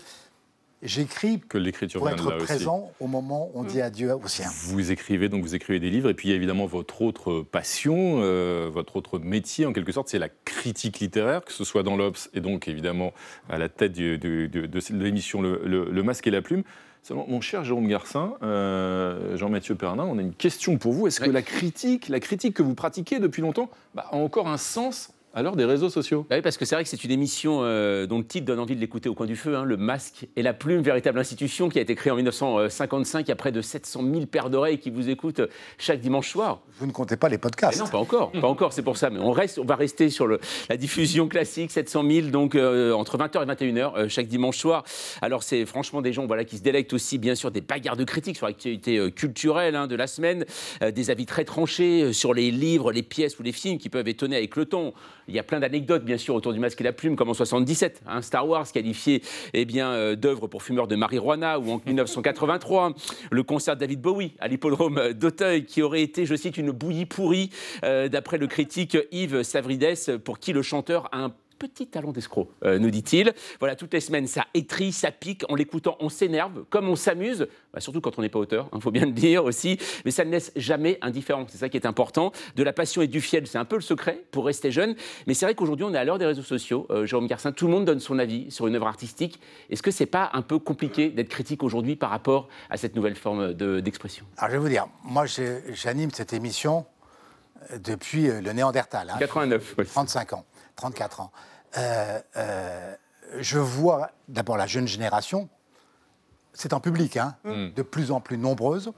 j'écris 0.82 1.40
que 1.40 1.58
l'écriture 1.58 2.00
pour 2.00 2.10
être 2.10 2.38
présent 2.38 2.92
au 3.00 3.08
moment 3.08 3.50
où 3.54 3.60
on 3.60 3.64
dit 3.64 3.82
adieu 3.82 4.14
aux 4.14 4.28
siens. 4.28 4.50
Vous 4.66 4.92
écrivez 4.92 5.30
donc 5.30 5.42
vous 5.42 5.56
écrivez 5.56 5.80
des 5.80 5.90
livres 5.90 6.10
et 6.10 6.14
puis 6.14 6.32
évidemment 6.32 6.66
votre 6.66 7.02
autre 7.02 7.42
passion, 7.42 8.20
euh, 8.20 8.70
votre 8.72 8.96
autre 8.96 9.20
métier 9.20 9.66
en 9.66 9.74
quelque 9.74 9.92
sorte, 9.92 10.10
c'est 10.10 10.20
la 10.20 10.30
critique 10.30 11.00
littéraire, 11.00 11.44
que 11.44 11.54
ce 11.54 11.64
soit 11.64 11.84
dans 11.84 11.96
l'Obs 11.96 12.30
et 12.34 12.42
donc 12.42 12.68
évidemment 12.68 13.14
à 13.50 13.58
la 13.58 13.70
tête 13.70 13.94
de, 13.94 14.16
de, 14.18 14.80
l'émission 14.92 15.42
le, 15.42 16.04
Masque 16.04 16.28
et 16.28 16.32
la 16.32 16.42
Plume. 16.42 16.64
Mon 17.12 17.40
cher 17.40 17.64
Jérôme 17.64 17.88
Garcin, 17.88 18.34
euh, 18.42 19.38
Jean-Mathieu 19.38 19.76
Pernin, 19.76 20.06
on 20.06 20.18
a 20.18 20.22
une 20.22 20.34
question 20.34 20.78
pour 20.80 20.92
vous. 20.92 21.06
Est-ce 21.06 21.20
que 21.20 21.30
la 21.30 21.44
critique, 21.44 22.10
la 22.10 22.20
critique 22.20 22.56
que 22.56 22.64
vous 22.64 22.74
pratiquez 22.74 23.20
depuis 23.20 23.44
longtemps, 23.44 23.70
bah, 23.94 24.08
a 24.12 24.16
encore 24.16 24.48
un 24.48 24.58
sens 24.58 25.12
alors 25.36 25.58
des 25.58 25.66
réseaux 25.66 25.90
sociaux. 25.90 26.26
Bah 26.30 26.38
oui, 26.38 26.42
parce 26.42 26.58
que 26.58 26.64
c'est 26.64 26.76
vrai 26.76 26.84
que 26.86 26.90
c'est 26.90 27.04
une 27.04 27.12
émission 27.12 27.60
euh, 27.62 28.08
dont 28.08 28.20
le 28.20 28.26
titre 28.26 28.46
donne 28.46 28.60
envie 28.60 28.76
de 28.76 28.80
l'écouter 28.80 29.10
au 29.10 29.14
coin 29.14 29.26
du 29.26 29.36
feu. 29.36 29.58
Hein, 29.58 29.66
le 29.66 29.76
masque 29.76 30.28
et 30.38 30.42
la 30.42 30.54
plume, 30.54 30.82
véritable 30.82 31.20
institution 31.20 31.68
qui 31.68 31.78
a 31.78 31.82
été 31.82 31.94
créée 31.94 32.12
en 32.12 32.16
1955. 32.16 33.28
Il 33.28 33.30
y 33.30 33.32
a 33.34 33.36
près 33.36 33.52
de 33.52 33.62
700 33.62 34.02
000 34.14 34.26
paires 34.28 34.50
d'oreilles 34.50 34.80
qui 34.80 34.90
vous 34.90 35.10
écoutent 35.10 35.42
chaque 35.78 36.00
dimanche 36.00 36.32
soir. 36.32 36.62
Vous 36.80 36.88
ne 36.88 36.94
comptez 36.94 37.18
pas 37.18 37.28
les 37.28 37.38
podcasts 37.38 37.80
Non, 37.80 37.88
pas 37.88 37.98
encore. 37.98 38.32
Pas 38.32 38.48
encore, 38.48 38.72
c'est 38.72 38.82
pour 38.82 38.96
ça. 38.96 39.10
Mais 39.10 39.20
on, 39.20 39.34
reste, 39.34 39.60
on 39.60 39.66
va 39.66 39.76
rester 39.76 40.10
sur 40.10 40.26
le, 40.26 40.40
la 40.70 40.78
diffusion 40.78 41.28
classique, 41.28 41.70
700 41.70 42.10
000, 42.10 42.28
donc 42.28 42.56
euh, 42.56 42.94
entre 42.94 43.18
20h 43.18 43.44
et 43.44 43.72
21h 43.72 43.98
euh, 43.98 44.08
chaque 44.08 44.28
dimanche 44.28 44.58
soir. 44.58 44.86
Alors 45.22 45.44
c'est 45.44 45.66
franchement 45.66 46.02
des 46.02 46.14
gens 46.14 46.28
voilà, 46.28 46.46
qui 46.46 46.58
se 46.58 46.64
délectent 46.64 46.94
aussi, 46.94 47.18
bien 47.18 47.36
sûr, 47.36 47.52
des 47.52 47.62
bagarres 47.62 47.98
de 47.98 48.06
critiques 48.06 48.38
sur 48.38 48.48
l'actualité 48.48 49.12
culturelle 49.12 49.76
hein, 49.76 49.88
de 49.88 49.96
la 49.96 50.08
semaine, 50.08 50.46
des 50.82 51.10
avis 51.10 51.26
très 51.26 51.44
tranchés 51.44 52.14
sur 52.14 52.34
les 52.34 52.52
livres, 52.52 52.94
les 52.94 53.04
pièces 53.04 53.38
ou 53.38 53.44
les 53.44 53.52
films 53.52 53.78
qui 53.78 53.90
peuvent 53.90 54.08
étonner 54.08 54.38
avec 54.38 54.56
le 54.56 54.66
ton. 54.66 54.94
Il 55.28 55.36
y 55.36 55.40
a 55.40 55.44
plein 55.44 55.60
d'anecdotes, 55.60 56.06
bien 56.06 56.18
sûr, 56.18 56.36
autour 56.36 56.54
du 56.54 56.60
masque 56.60 56.80
et 56.82 56.84
la 56.84 56.94
plume, 56.94 57.16
comme 57.16 57.30
en 57.30 57.34
77, 57.34 58.02
hein, 58.08 58.22
Star 58.22 58.48
Wars 58.48 58.72
qualifié 58.72 59.22
eh 59.54 59.66
bien, 59.66 59.92
euh, 59.92 60.16
d'œuvre 60.16 60.48
pour 60.48 60.62
fumeurs 60.62 60.88
de 60.88 60.96
marijuana, 60.96 61.60
ou 61.60 61.72
en 61.72 61.82
1983, 61.86 62.94
le 63.32 63.44
concert 63.44 63.76
de 63.76 63.80
David 63.80 64.02
Bowie 64.02 64.34
à 64.40 64.48
l'hippodrome 64.48 65.14
d'Auteuil, 65.14 65.66
qui 65.66 65.82
aurait 65.82 66.02
été, 66.02 66.26
je 66.26 66.36
cite, 66.36 66.58
une 66.58 66.72
bouillie 66.72 67.06
pourrie, 67.06 67.50
euh, 67.84 68.08
d'après 68.08 68.38
le 68.38 68.48
critique 68.48 68.98
Yves 69.12 69.44
Savrides, 69.44 70.20
pour 70.24 70.40
qui 70.40 70.54
le 70.54 70.62
chanteur 70.62 71.10
a 71.12 71.20
un 71.20 71.34
petit 71.58 71.88
talent 71.88 72.12
d'escroc, 72.12 72.50
euh, 72.64 72.80
nous 72.80 72.90
dit-il. 72.90 73.34
Voilà, 73.60 73.76
toutes 73.76 73.94
les 73.94 74.00
semaines, 74.00 74.28
ça 74.28 74.46
étrit, 74.54 74.92
ça 74.92 75.12
pique. 75.12 75.44
En 75.50 75.56
l'écoutant, 75.56 75.98
on 76.00 76.10
s'énerve, 76.10 76.64
comme 76.70 76.90
on 76.90 76.96
s'amuse, 76.96 77.48
bah, 77.74 77.80
surtout 77.80 78.02
quand 78.02 78.18
on 78.20 78.22
n'est 78.22 78.30
pas 78.30 78.40
auteur, 78.40 78.70
il 78.72 78.78
hein, 78.78 78.80
faut 78.80 78.92
bien 78.92 79.06
le 79.06 79.12
dire 79.12 79.46
aussi. 79.46 79.78
Mais 80.06 80.12
ça 80.12 80.26
ne 80.26 80.32
laisse 80.32 80.52
jamais 80.56 80.98
indifférent. 81.02 81.46
C'est 81.50 81.58
ça 81.58 81.70
qui 81.70 81.78
est 81.78 81.86
important. 81.86 82.32
De 82.56 82.64
la 82.64 82.74
passion 82.74 83.02
et 83.02 83.08
du 83.08 83.22
fiel, 83.22 83.48
c'est 83.48 83.58
un 83.58 83.66
peu 83.66 83.76
le 83.76 83.82
secret 83.82 84.24
pour 84.32 84.46
rester 84.46 84.72
jeune. 84.72 84.96
Mais 85.28 85.34
c'est 85.34 85.46
vrai 85.46 85.56
qu'aujourd'hui, 85.56 85.86
on 85.86 85.94
est 85.94 85.98
à 85.98 86.04
l'heure 86.04 86.20
des 86.20 86.26
réseaux 86.26 86.44
sociaux. 86.44 86.88
Euh, 86.90 87.06
Jérôme 87.06 87.28
Garcin, 87.28 87.52
tout 87.52 87.68
le 87.68 87.72
monde 87.72 87.86
donne 87.86 88.00
son 88.00 88.20
avis 88.20 88.52
sur 88.52 88.68
une 88.68 88.76
œuvre 88.76 88.88
artistique. 88.88 89.40
Est-ce 89.70 89.82
que 89.82 89.92
c'est 89.92 90.06
pas 90.06 90.30
un 90.34 90.42
peu 90.42 90.60
compliqué 90.60 91.10
d'être 91.10 91.30
critique 91.30 91.64
aujourd'hui 91.64 91.96
par 91.96 92.10
rapport 92.10 92.48
à 92.70 92.78
cette 92.78 92.96
nouvelle 92.96 93.16
forme 93.16 93.54
d'expression? 93.54 94.26
Alors, 94.38 94.52
je 94.52 94.58
vais 94.58 94.62
vous 94.62 94.70
dire, 94.70 94.88
moi, 95.04 95.26
j'anime 95.26 96.12
cette 96.12 96.34
émission 96.34 96.86
euh, 97.72 97.78
depuis 97.78 98.28
le 98.28 98.52
Néandertal. 98.54 99.14
89, 99.20 99.76
hein. 99.78 99.84
35 99.84 100.34
ans. 100.34 100.46
34 100.76 101.22
ans. 101.22 101.32
Euh, 101.78 102.20
euh, 102.38 102.96
je 103.40 103.60
vois 103.60 104.12
d'abord 104.28 104.58
la 104.58 104.68
jeune 104.68 104.88
génération, 104.88 105.50
c'est 106.54 106.74
en 106.74 106.80
public, 106.80 107.18
hein, 107.18 107.36
mm. 107.44 107.72
de 107.74 107.82
plus 107.82 108.12
en 108.12 108.22
plus 108.22 108.38
nombreuse. 108.38 108.92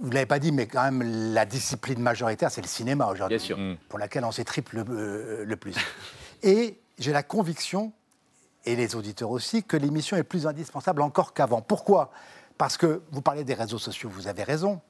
Vous 0.00 0.08
ne 0.08 0.14
l'avez 0.14 0.26
pas 0.26 0.38
dit, 0.38 0.52
mais 0.52 0.66
quand 0.66 0.82
même, 0.82 1.02
la 1.32 1.46
discipline 1.46 2.00
majoritaire, 2.00 2.50
c'est 2.50 2.60
le 2.60 2.68
cinéma 2.68 3.06
aujourd'hui. 3.06 3.38
Mm. 3.56 3.76
Pour 3.88 3.98
laquelle 3.98 4.24
on 4.24 4.32
s'étriple 4.32 4.76
le, 4.76 4.84
euh, 4.90 5.44
le 5.44 5.56
plus. 5.56 5.74
Et 6.42 6.80
j'ai 6.98 7.12
la 7.12 7.22
conviction, 7.22 7.92
et 8.64 8.76
les 8.76 8.94
auditeurs 8.94 9.30
aussi, 9.30 9.64
que 9.64 9.76
l'émission 9.76 10.16
est 10.16 10.22
plus 10.22 10.46
indispensable 10.46 11.02
encore 11.02 11.34
qu'avant. 11.34 11.62
Pourquoi? 11.62 12.12
Parce 12.58 12.76
que 12.76 13.02
vous 13.10 13.22
parlez 13.22 13.42
des 13.42 13.54
réseaux 13.54 13.78
sociaux, 13.78 14.08
vous 14.12 14.28
avez 14.28 14.44
raison. 14.44 14.80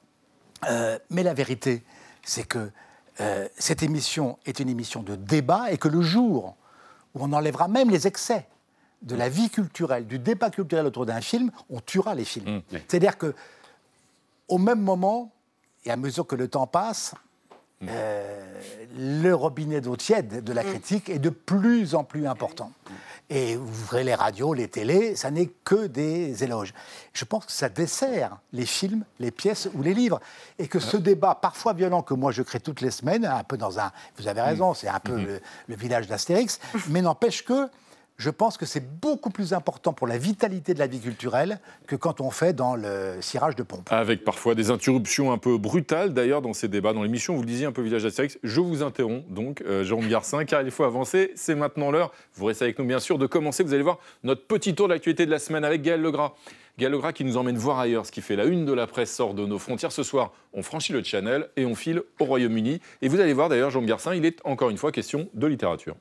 mais 1.09 1.23
la 1.23 1.33
vérité, 1.33 1.83
c'est 2.23 2.47
que 2.47 2.71
euh, 3.19 3.47
cette 3.57 3.83
émission 3.83 4.37
est 4.45 4.59
une 4.59 4.69
émission 4.69 5.03
de 5.03 5.15
débat 5.15 5.71
et 5.71 5.77
que 5.77 5.87
le 5.87 6.01
jour 6.01 6.55
où 7.13 7.23
on 7.23 7.31
enlèvera 7.33 7.67
même 7.67 7.89
les 7.89 8.07
excès 8.07 8.47
de 9.01 9.15
la 9.15 9.29
vie 9.29 9.49
culturelle, 9.49 10.07
du 10.07 10.17
débat 10.17 10.49
culturel 10.49 10.85
autour 10.85 11.05
d'un 11.05 11.21
film, 11.21 11.51
on 11.69 11.79
tuera 11.79 12.15
les 12.15 12.25
films. 12.25 12.57
Mmh, 12.57 12.77
C'est-à-dire 12.87 13.17
que 13.17 13.35
au 14.47 14.57
même 14.57 14.81
moment, 14.81 15.31
et 15.85 15.91
à 15.91 15.97
mesure 15.97 16.25
que 16.25 16.35
le 16.35 16.47
temps 16.47 16.67
passe, 16.67 17.13
euh, 17.87 18.43
le 18.97 19.33
robinet 19.33 19.81
d'eau 19.81 19.95
tiède 19.95 20.43
de 20.43 20.53
la 20.53 20.63
mm. 20.63 20.67
critique 20.67 21.09
est 21.09 21.19
de 21.19 21.29
plus 21.29 21.95
en 21.95 22.03
plus 22.03 22.27
important. 22.27 22.71
Et 23.29 23.55
vous 23.55 23.81
ouvrez 23.83 24.03
les 24.03 24.15
radios, 24.15 24.53
les 24.53 24.67
télés, 24.67 25.15
ça 25.15 25.31
n'est 25.31 25.49
que 25.63 25.87
des 25.87 26.43
éloges. 26.43 26.73
Je 27.13 27.25
pense 27.25 27.45
que 27.45 27.51
ça 27.51 27.69
dessert 27.69 28.37
les 28.51 28.65
films, 28.65 29.05
les 29.19 29.31
pièces 29.31 29.69
ou 29.73 29.81
les 29.81 29.93
livres. 29.93 30.19
Et 30.59 30.67
que 30.67 30.79
ce 30.79 30.97
débat, 30.97 31.35
parfois 31.35 31.73
violent, 31.73 32.03
que 32.03 32.13
moi 32.13 32.31
je 32.31 32.43
crée 32.43 32.59
toutes 32.59 32.81
les 32.81 32.91
semaines, 32.91 33.25
un 33.25 33.43
peu 33.43 33.57
dans 33.57 33.79
un. 33.79 33.91
Vous 34.17 34.27
avez 34.27 34.41
raison, 34.41 34.71
mm. 34.71 34.75
c'est 34.75 34.89
un 34.89 34.99
peu 34.99 35.17
mm-hmm. 35.17 35.25
le, 35.25 35.41
le, 35.67 35.75
village 35.75 36.07
d'Astérix, 36.07 36.59
mais 36.89 37.01
n'empêche 37.01 37.43
que 37.43 37.69
je 38.17 38.29
pense 38.29 38.57
que 38.57 38.65
c'est 38.65 38.99
beaucoup 39.01 39.29
plus 39.29 39.53
important 39.53 39.93
pour 39.93 40.07
la 40.07 40.17
vitalité 40.17 40.73
de 40.73 40.79
la 40.79 40.87
vie 40.87 40.99
culturelle 40.99 41.59
que 41.87 41.95
quand 41.95 42.21
on 42.21 42.29
fait 42.29 42.53
dans 42.53 42.75
le 42.75 43.17
cirage 43.21 43.55
de 43.55 43.63
pompe. 43.63 43.91
Avec 43.91 44.23
parfois 44.23 44.55
des 44.55 44.71
interruptions 44.71 45.31
un 45.31 45.37
peu 45.37 45.57
brutales, 45.57 46.13
d'ailleurs, 46.13 46.41
dans 46.41 46.53
ces 46.53 46.67
débats, 46.67 46.93
dans 46.93 47.03
l'émission, 47.03 47.35
vous 47.35 47.41
le 47.41 47.47
disiez 47.47 47.65
un 47.65 47.71
peu 47.71 47.81
Village 47.81 48.03
d'Astérix. 48.03 48.37
Je 48.43 48.61
vous 48.61 48.83
interromps 48.83 49.25
donc, 49.29 49.61
euh, 49.61 49.83
Jérôme 49.83 50.07
Garcin, 50.07 50.45
car 50.45 50.61
il 50.61 50.71
faut 50.71 50.83
avancer. 50.83 51.31
C'est 51.35 51.55
maintenant 51.55 51.91
l'heure, 51.91 52.11
vous 52.35 52.45
restez 52.45 52.65
avec 52.65 52.79
nous 52.79 52.85
bien 52.85 52.99
sûr, 52.99 53.17
de 53.17 53.25
commencer. 53.25 53.63
Vous 53.63 53.73
allez 53.73 53.83
voir 53.83 53.99
notre 54.23 54.45
petit 54.45 54.75
tour 54.75 54.87
de 54.87 54.93
l'actualité 54.93 55.25
de 55.25 55.31
la 55.31 55.39
semaine 55.39 55.65
avec 55.65 55.81
Gaël 55.81 56.01
Legras. 56.01 56.33
Gaël 56.77 56.91
Legras 56.91 57.13
qui 57.13 57.23
nous 57.23 57.37
emmène 57.37 57.57
voir 57.57 57.79
ailleurs 57.79 58.05
ce 58.05 58.11
qui 58.11 58.21
fait 58.21 58.35
la 58.35 58.45
une 58.45 58.65
de 58.65 58.73
la 58.73 58.87
presse 58.87 59.13
sort 59.13 59.33
de 59.33 59.45
nos 59.45 59.59
frontières. 59.59 59.91
Ce 59.91 60.03
soir, 60.03 60.31
on 60.53 60.63
franchit 60.63 60.93
le 60.93 61.03
channel 61.03 61.49
et 61.55 61.65
on 61.65 61.75
file 61.75 62.01
au 62.19 62.25
Royaume-Uni. 62.25 62.79
Et 63.01 63.07
vous 63.07 63.19
allez 63.19 63.33
voir 63.33 63.49
d'ailleurs, 63.49 63.69
Jérôme 63.69 63.85
Garcin, 63.85 64.15
il 64.15 64.25
est 64.25 64.39
encore 64.43 64.69
une 64.69 64.77
fois 64.77 64.91
question 64.91 65.29
de 65.33 65.47
littérature. 65.47 65.95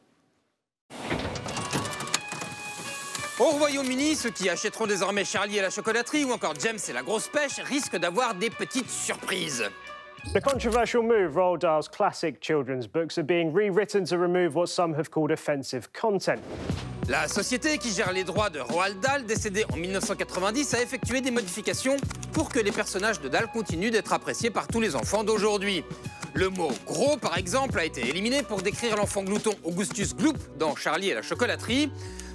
Au 3.42 3.56
Royaume-Uni, 3.58 4.14
ceux 4.14 4.30
qui 4.30 4.48
achèteront 4.48 4.86
désormais 4.86 5.24
Charlie 5.24 5.58
et 5.58 5.62
la 5.62 5.70
chocolaterie 5.70 6.24
ou 6.24 6.30
encore 6.30 6.54
James 6.60 6.78
et 6.88 6.92
la 6.92 7.02
grosse 7.02 7.26
pêche 7.26 7.58
risquent 7.64 7.96
d'avoir 7.96 8.36
des 8.36 8.50
petites 8.50 8.88
surprises. 8.88 9.64
The 10.32 10.40
controversial 10.40 11.02
move, 11.02 11.34
Roald 11.34 11.60
Dahl's 11.60 11.88
classic 11.88 12.40
children's 12.40 12.86
books 12.86 13.18
are 13.18 13.24
being 13.24 13.52
rewritten 13.52 14.04
to 14.04 14.16
remove 14.16 14.54
what 14.54 14.68
some 14.68 14.94
have 14.94 15.10
called 15.10 15.32
offensive 15.32 15.88
content. 15.92 16.40
La 17.08 17.26
société 17.26 17.78
qui 17.78 17.90
gère 17.90 18.12
les 18.12 18.22
droits 18.22 18.48
de 18.48 18.60
Roald 18.60 19.00
Dahl, 19.00 19.24
décédée 19.26 19.64
en 19.72 19.76
1990, 19.76 20.74
a 20.74 20.80
effectué 20.80 21.20
des 21.20 21.32
modifications 21.32 21.96
pour 22.32 22.48
que 22.48 22.60
les 22.60 22.70
personnages 22.70 23.20
de 23.20 23.28
Dahl 23.28 23.48
continuent 23.52 23.90
d'être 23.90 24.12
appréciés 24.12 24.50
par 24.50 24.68
tous 24.68 24.80
les 24.80 24.94
enfants 24.94 25.24
d'aujourd'hui. 25.24 25.82
Le 26.34 26.48
mot 26.48 26.70
gros, 26.86 27.16
par 27.16 27.36
exemple, 27.36 27.80
a 27.80 27.84
été 27.84 28.08
éliminé 28.08 28.44
pour 28.44 28.62
décrire 28.62 28.96
l'enfant 28.96 29.24
glouton 29.24 29.56
Augustus 29.64 30.14
Gloop 30.14 30.38
dans 30.58 30.76
Charlie 30.76 31.10
et 31.10 31.14
la 31.14 31.22
chocolaterie. 31.22 31.90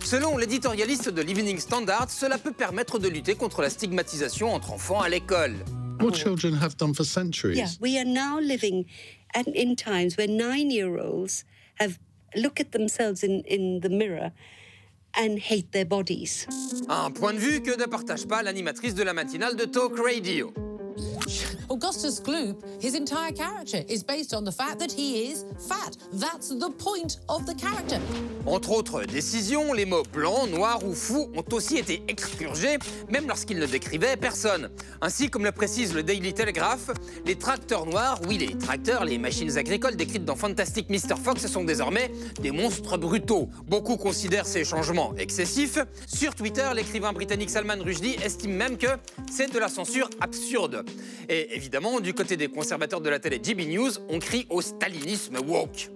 Selon 0.09 0.37
l'éditorialiste 0.37 1.09
de 1.09 1.21
l'Evening 1.21 1.59
Standard, 1.59 2.09
cela 2.09 2.37
peut 2.37 2.53
permettre 2.53 2.97
de 2.97 3.09
lutter 3.09 3.35
contre 3.35 3.61
la 3.61 3.69
stigmatisation 3.69 4.53
entre 4.53 4.71
enfants 4.71 5.01
à 5.01 5.09
l'école. 5.09 5.53
What 5.99 6.13
children 6.13 6.53
have 6.53 6.77
done 6.77 6.93
for 6.93 7.03
centuries. 7.03 7.57
Yeah, 7.57 7.67
we 7.81 7.97
are 7.97 8.05
now 8.05 8.39
living 8.39 8.85
in 9.35 9.75
times 9.75 10.15
where 10.15 10.29
nine-year-olds 10.29 11.43
have 11.81 11.99
look 12.37 12.61
at 12.61 12.71
themselves 12.71 13.21
in, 13.21 13.41
in 13.49 13.81
the 13.81 13.89
mirror 13.89 14.31
and 15.13 15.39
hate 15.39 15.73
their 15.73 15.83
bodies. 15.85 16.47
Un 16.87 17.11
point 17.11 17.33
de 17.33 17.39
vue 17.39 17.59
que 17.61 17.75
ne 17.75 17.85
partage 17.85 18.25
pas 18.25 18.41
l'animatrice 18.41 18.95
de 18.95 19.03
la 19.03 19.11
matinale 19.11 19.57
de 19.57 19.65
Talk 19.65 19.99
Radio. 19.99 20.53
Augustus 21.69 22.21
Gloop, 22.21 22.63
his 22.79 22.95
entire 22.95 23.33
character 23.33 23.83
is 23.89 24.01
based 24.01 24.33
on 24.33 24.45
the 24.45 24.51
fact 24.51 24.79
that 24.79 24.89
he 24.89 25.29
is 25.29 25.43
fat. 25.67 25.97
That's 26.13 26.49
the 26.49 26.69
point 26.69 27.19
of 27.27 27.45
the 27.45 27.53
character. 27.53 27.99
Entre 28.45 28.71
autres 28.71 29.03
décisions, 29.03 29.73
les 29.73 29.85
mots 29.85 30.03
blanc, 30.13 30.47
noir 30.47 30.79
ou 30.85 30.93
fou 30.93 31.29
ont 31.35 31.43
aussi 31.53 31.77
été 31.77 32.01
expurgés, 32.07 32.77
même 33.09 33.27
lorsqu'ils 33.27 33.59
ne 33.59 33.65
décrivaient 33.65 34.15
personne. 34.15 34.69
Ainsi, 35.01 35.29
comme 35.29 35.43
le 35.43 35.51
précise 35.51 35.93
le 35.93 36.03
Daily 36.03 36.33
Telegraph, 36.33 36.89
les 37.25 37.35
tracteurs 37.35 37.85
noirs, 37.85 38.21
oui, 38.27 38.37
les 38.37 38.57
tracteurs, 38.57 39.03
les 39.03 39.17
machines 39.17 39.57
agricoles 39.57 39.97
décrites 39.97 40.23
dans 40.23 40.37
Fantastic 40.37 40.89
Mr. 40.89 41.17
Fox 41.21 41.45
sont 41.47 41.65
désormais 41.65 42.11
des 42.41 42.51
monstres 42.51 42.97
brutaux. 42.97 43.49
Beaucoup 43.67 43.97
considèrent 43.97 44.45
ces 44.45 44.63
changements 44.63 45.13
excessifs. 45.17 45.79
Sur 46.07 46.33
Twitter, 46.33 46.69
l'écrivain 46.73 47.11
britannique 47.11 47.49
Salman 47.49 47.83
Rushdie 47.83 48.15
estime 48.23 48.53
même 48.53 48.77
que 48.77 48.87
c'est 49.29 49.51
de 49.51 49.59
la 49.59 49.67
censure 49.67 50.09
absurde. 50.21 50.85
Évidemment, 51.57 51.99
du 51.99 52.13
côté 52.13 52.37
des 52.37 52.49
conservateurs 52.49 53.01
de 53.01 53.09
la 53.09 53.17
télé 53.17 53.41
GB 53.43 53.65
News, 53.65 53.89
on 54.09 54.19
crie 54.19 54.45
au 54.51 54.61
stalinisme 54.61 55.39
woke. 55.39 55.89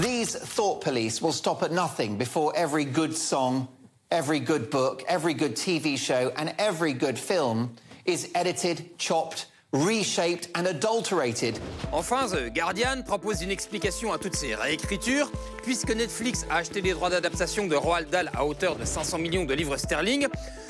These 0.00 0.36
thought 0.36 0.80
police 0.80 1.20
will 1.20 1.32
stop 1.32 1.64
at 1.64 1.72
nothing 1.72 2.16
before 2.16 2.52
every 2.54 2.84
good 2.84 3.12
song, 3.12 3.66
every 4.12 4.38
good 4.38 4.70
book, 4.70 5.02
every 5.08 5.34
good 5.34 5.56
TV 5.56 5.98
show, 5.98 6.30
and 6.36 6.54
every 6.56 6.92
good 6.92 7.18
film 7.18 7.70
is 8.06 8.28
edited, 8.36 8.96
chopped, 8.96 9.48
reshaped 9.72 10.50
and 10.54 10.66
adulterated. 10.66 11.58
Enfin, 11.92 12.26
The 12.28 12.52
Guardian 12.52 13.02
propose 13.02 13.42
une 13.42 13.50
explication 13.50 14.12
à 14.12 14.18
toutes 14.18 14.36
ces 14.36 14.54
réécritures, 14.54 15.30
puisque 15.62 15.90
Netflix 15.90 16.44
a 16.50 16.56
acheté 16.56 16.82
les 16.82 16.92
droits 16.92 17.08
d'adaptation 17.08 17.66
de 17.66 17.74
Roald 17.74 18.10
Dahl 18.10 18.30
à 18.34 18.44
hauteur 18.44 18.76
de 18.76 18.84
500 18.84 19.18
millions 19.18 19.44
de 19.44 19.54
livres 19.54 19.78
sterling. 19.78 20.26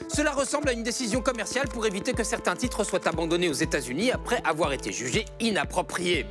Cela 0.08 0.30
ressemble 0.30 0.68
à 0.68 0.72
une 0.72 0.84
décision 0.84 1.20
commerciale 1.20 1.68
pour 1.68 1.84
éviter 1.86 2.12
que 2.12 2.22
certains 2.22 2.54
titres 2.54 2.84
soient 2.84 3.06
abandonnés 3.08 3.48
aux 3.48 3.54
États-Unis 3.54 4.12
après 4.12 4.40
avoir 4.44 4.72
été 4.72 4.92
jugés 4.92 5.24
inappropriés. 5.40 6.26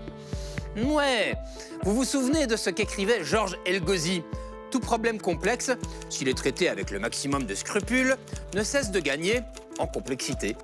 Ouais, 0.78 1.36
vous 1.84 1.94
vous 1.94 2.06
souvenez 2.06 2.48
de 2.48 2.56
ce 2.56 2.70
qu'écrivait 2.70 3.26
Georges 3.26 3.58
Elgozi 3.66 4.24
Tout 4.70 4.80
problème 4.80 5.20
complexe, 5.20 5.72
s'il 6.10 6.30
est 6.30 6.38
traité 6.38 6.70
avec 6.70 6.92
le 6.92 7.00
maximum 7.00 7.44
de 7.44 7.56
scrupules, 7.56 8.16
ne 8.56 8.64
cesse 8.64 8.92
de 8.92 9.02
gagner 9.02 9.42
en 9.78 9.88
complexité. 9.88 10.56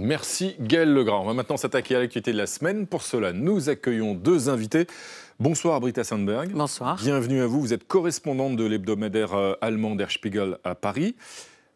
Merci 0.00 0.56
Gaël 0.58 0.94
Legrand. 0.94 1.20
On 1.20 1.26
va 1.26 1.34
maintenant 1.34 1.58
s'attaquer 1.58 1.94
à 1.94 1.98
l'actualité 1.98 2.32
de 2.32 2.38
la 2.38 2.46
semaine. 2.46 2.86
Pour 2.86 3.02
cela, 3.02 3.34
nous 3.34 3.68
accueillons 3.68 4.14
deux 4.14 4.48
invités. 4.48 4.86
Bonsoir 5.38 5.78
Britta 5.78 6.04
Sandberg. 6.04 6.52
Bonsoir. 6.52 6.96
Bienvenue 6.96 7.42
à 7.42 7.46
vous. 7.46 7.60
Vous 7.60 7.74
êtes 7.74 7.86
correspondante 7.86 8.56
de 8.56 8.64
l'hebdomadaire 8.64 9.34
euh, 9.34 9.52
allemand 9.60 9.96
Der 9.96 10.10
Spiegel 10.10 10.56
à 10.64 10.74
Paris. 10.74 11.16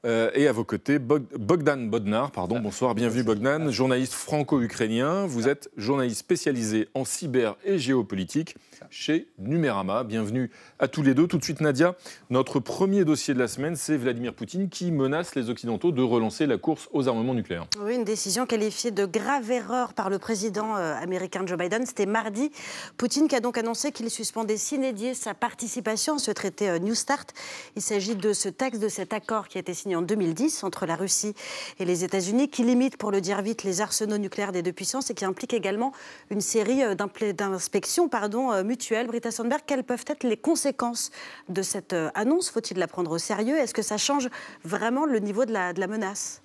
Euh, 0.04 0.30
et 0.34 0.48
à 0.48 0.52
vos 0.52 0.64
côtés, 0.64 0.98
Bogdan 0.98 1.88
Bodnar, 1.88 2.30
pardon, 2.30 2.60
bonsoir, 2.60 2.94
bienvenue 2.94 3.22
Bogdan, 3.22 3.70
journaliste 3.70 4.12
franco-ukrainien. 4.12 5.24
Vous 5.26 5.48
êtes 5.48 5.70
journaliste 5.78 6.18
spécialisé 6.18 6.88
en 6.92 7.06
cyber 7.06 7.56
et 7.64 7.78
géopolitique 7.78 8.56
chez 8.90 9.28
Numérama. 9.38 10.04
Bienvenue 10.04 10.50
à 10.78 10.88
tous 10.88 11.02
les 11.02 11.14
deux. 11.14 11.26
Tout 11.26 11.38
de 11.38 11.44
suite, 11.44 11.62
Nadia, 11.62 11.96
notre 12.28 12.60
premier 12.60 13.04
dossier 13.04 13.32
de 13.32 13.38
la 13.38 13.48
semaine, 13.48 13.76
c'est 13.76 13.96
Vladimir 13.96 14.34
Poutine 14.34 14.68
qui 14.68 14.92
menace 14.92 15.34
les 15.34 15.48
Occidentaux 15.48 15.90
de 15.90 16.02
relancer 16.02 16.46
la 16.46 16.58
course 16.58 16.88
aux 16.92 17.08
armements 17.08 17.34
nucléaires. 17.34 17.66
Oui, 17.82 17.94
une 17.94 18.04
décision 18.04 18.44
qualifiée 18.44 18.90
de 18.90 19.06
grave 19.06 19.50
erreur 19.50 19.94
par 19.94 20.10
le 20.10 20.18
président 20.18 20.76
euh, 20.76 20.94
américain 20.96 21.44
Joe 21.46 21.58
Biden. 21.58 21.86
C'était 21.86 22.04
mardi. 22.04 22.50
Poutine 22.98 23.26
qui 23.26 23.36
a 23.36 23.40
donc 23.40 23.56
annoncé 23.56 23.90
qu'il 23.90 24.10
suspendait 24.10 24.58
s'inédier 24.58 25.14
sa 25.14 25.32
participation 25.32 26.16
à 26.16 26.18
ce 26.18 26.30
traité 26.30 26.68
euh, 26.68 26.78
New 26.78 26.94
Start. 26.94 27.32
Il 27.76 27.82
s'agit 27.82 28.16
de 28.16 28.34
ce 28.34 28.50
texte, 28.50 28.82
de 28.82 28.88
cet 28.88 29.14
accord 29.14 29.48
qui 29.48 29.56
a 29.56 29.60
été 29.60 29.72
signé 29.72 29.93
en 29.96 30.02
2010 30.02 30.64
entre 30.64 30.87
la 30.87 30.96
Russie 30.96 31.35
et 31.78 31.85
les 31.85 32.04
États-Unis, 32.04 32.48
qui 32.48 32.64
limite, 32.64 32.96
pour 32.96 33.11
le 33.11 33.20
dire 33.20 33.42
vite, 33.42 33.62
les 33.62 33.80
arsenaux 33.80 34.18
nucléaires 34.18 34.52
des 34.52 34.62
deux 34.62 34.72
puissances 34.72 35.11
et 35.11 35.14
qui 35.14 35.24
implique 35.24 35.54
également 35.54 35.92
une 36.30 36.40
série 36.40 36.83
euh, 36.83 36.94
d'inspections 36.94 38.09
euh, 38.12 38.64
mutuelles. 38.64 39.07
Britta 39.07 39.30
Sandberg, 39.30 39.62
quelles 39.66 39.85
peuvent 39.85 40.04
être 40.07 40.24
les 40.24 40.37
conséquences 40.37 41.11
de 41.48 41.62
cette 41.62 41.92
euh, 41.92 42.11
annonce? 42.14 42.50
Faut-il 42.50 42.78
la 42.78 42.88
prendre 42.88 43.11
au 43.11 43.18
sérieux? 43.18 43.57
Est-ce 43.57 43.74
que 43.74 43.83
ça 43.83 43.96
change 43.96 44.28
vraiment 44.64 45.04
le 45.07 45.18
niveau 45.18 45.44
de 45.44 45.52
la, 45.52 45.72
menace? 45.87 46.42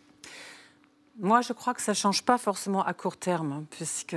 Moi, 1.20 1.42
je 1.42 1.54
crois 1.54 1.74
que 1.74 1.82
ça 1.82 1.92
ne 1.92 1.98
change 1.98 2.24
pas 2.24 2.38
forcément 2.38 2.84
à 2.84 2.94
court 2.94 3.18
terme, 3.18 3.66
puisque, 3.70 4.16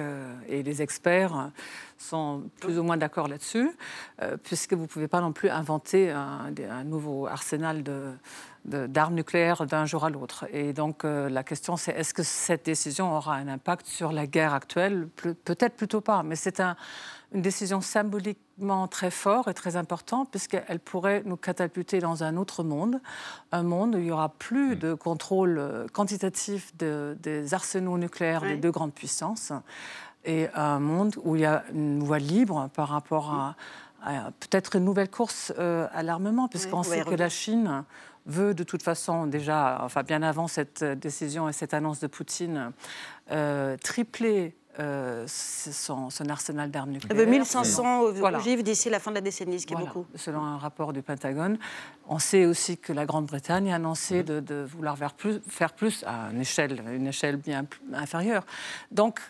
et 0.48 0.62
les 0.62 0.82
experts 0.82 1.50
sont 1.98 2.44
plus 2.60 2.78
ou 2.78 2.84
moins 2.84 2.96
d'accord 2.96 3.26
là-dessus, 3.26 3.72
puisque 4.44 4.74
vous 4.74 4.82
ne 4.82 4.86
pouvez 4.86 5.08
pas 5.08 5.20
non 5.20 5.32
plus 5.32 5.50
inventer 5.50 6.10
un 6.10 6.84
nouveau 6.84 7.26
arsenal 7.26 7.82
de, 7.82 8.12
d'armes 8.64 9.14
nucléaires 9.14 9.66
d'un 9.66 9.86
jour 9.86 10.04
à 10.04 10.10
l'autre. 10.10 10.46
Et 10.52 10.72
donc 10.72 11.04
euh, 11.04 11.28
la 11.28 11.42
question 11.42 11.76
c'est 11.76 11.92
est-ce 11.92 12.14
que 12.14 12.22
cette 12.22 12.64
décision 12.64 13.16
aura 13.16 13.34
un 13.34 13.48
impact 13.48 13.86
sur 13.86 14.12
la 14.12 14.26
guerre 14.26 14.54
actuelle? 14.54 15.08
Peut-être 15.44 15.74
plutôt 15.74 16.00
pas, 16.00 16.22
mais 16.22 16.36
c'est 16.36 16.60
une 16.60 17.42
décision 17.42 17.80
symboliquement 17.80 18.86
très 18.86 19.10
forte 19.10 19.48
et 19.48 19.54
très 19.54 19.76
importante 19.76 20.30
puisqu'elle 20.30 20.78
pourrait 20.78 21.22
nous 21.24 21.36
catapulter 21.36 21.98
dans 21.98 22.22
un 22.22 22.36
autre 22.36 22.62
monde, 22.62 23.00
un 23.50 23.62
monde 23.62 23.96
où 23.96 23.98
il 23.98 24.04
n'y 24.04 24.10
aura 24.12 24.28
plus 24.28 24.76
mm. 24.76 24.78
de 24.78 24.94
contrôle 24.94 25.58
euh, 25.58 25.86
quantitatif 25.88 26.72
des 26.76 27.54
arsenaux 27.54 27.98
nucléaires 27.98 28.42
des 28.42 28.56
deux 28.56 28.70
grandes 28.70 28.94
puissances 28.94 29.52
et 30.24 30.48
un 30.54 30.78
monde 30.78 31.16
où 31.24 31.36
il 31.36 31.42
y 31.42 31.46
a 31.46 31.64
une 31.72 32.02
voie 32.02 32.18
libre 32.18 32.70
par 32.74 32.88
rapport 32.88 33.32
à, 33.32 33.56
peut-être 34.40 34.76
une 34.76 34.84
nouvelle 34.84 35.10
course 35.10 35.52
euh, 35.58 35.86
à 35.92 36.02
l'armement, 36.02 36.48
puisqu'on 36.48 36.82
sait 36.82 37.04
que 37.04 37.14
la 37.14 37.28
Chine 37.28 37.84
veut 38.26 38.54
de 38.54 38.62
toute 38.62 38.82
façon 38.82 39.26
déjà, 39.26 39.78
enfin 39.82 40.02
bien 40.02 40.22
avant 40.22 40.48
cette 40.48 40.84
décision 40.84 41.48
et 41.48 41.52
cette 41.52 41.74
annonce 41.74 42.00
de 42.00 42.06
Poutine, 42.06 42.72
euh, 43.30 43.76
tripler 43.76 44.54
euh, 44.78 45.26
son, 45.26 46.08
arsenal 46.30 46.70
d'armes 46.70 46.92
nucléaires. 46.92 47.14
Il 47.14 47.26
veut 47.26 47.30
1500 47.30 48.00
ogives 48.00 48.62
d'ici 48.62 48.88
la 48.88 49.00
fin 49.00 49.10
de 49.10 49.16
la 49.16 49.20
décennie, 49.20 49.60
ce 49.60 49.66
qui 49.66 49.74
est 49.74 49.76
beaucoup. 49.76 50.06
Selon 50.14 50.42
un 50.42 50.56
rapport 50.56 50.94
du 50.94 51.02
Pentagone. 51.02 51.58
On 52.08 52.18
sait 52.18 52.46
aussi 52.46 52.78
que 52.78 52.92
la 52.92 53.04
Grande-Bretagne 53.04 53.70
a 53.70 53.76
annoncé 53.76 54.22
de, 54.22 54.40
de, 54.40 54.62
vouloir 54.62 54.96
faire 54.96 55.12
plus, 55.12 55.40
faire 55.46 55.74
plus 55.74 56.04
à 56.06 56.30
une 56.32 56.40
échelle, 56.40 56.82
une 56.90 57.06
échelle 57.06 57.36
bien 57.36 57.66
inférieure. 57.92 58.46
Donc 58.90 59.20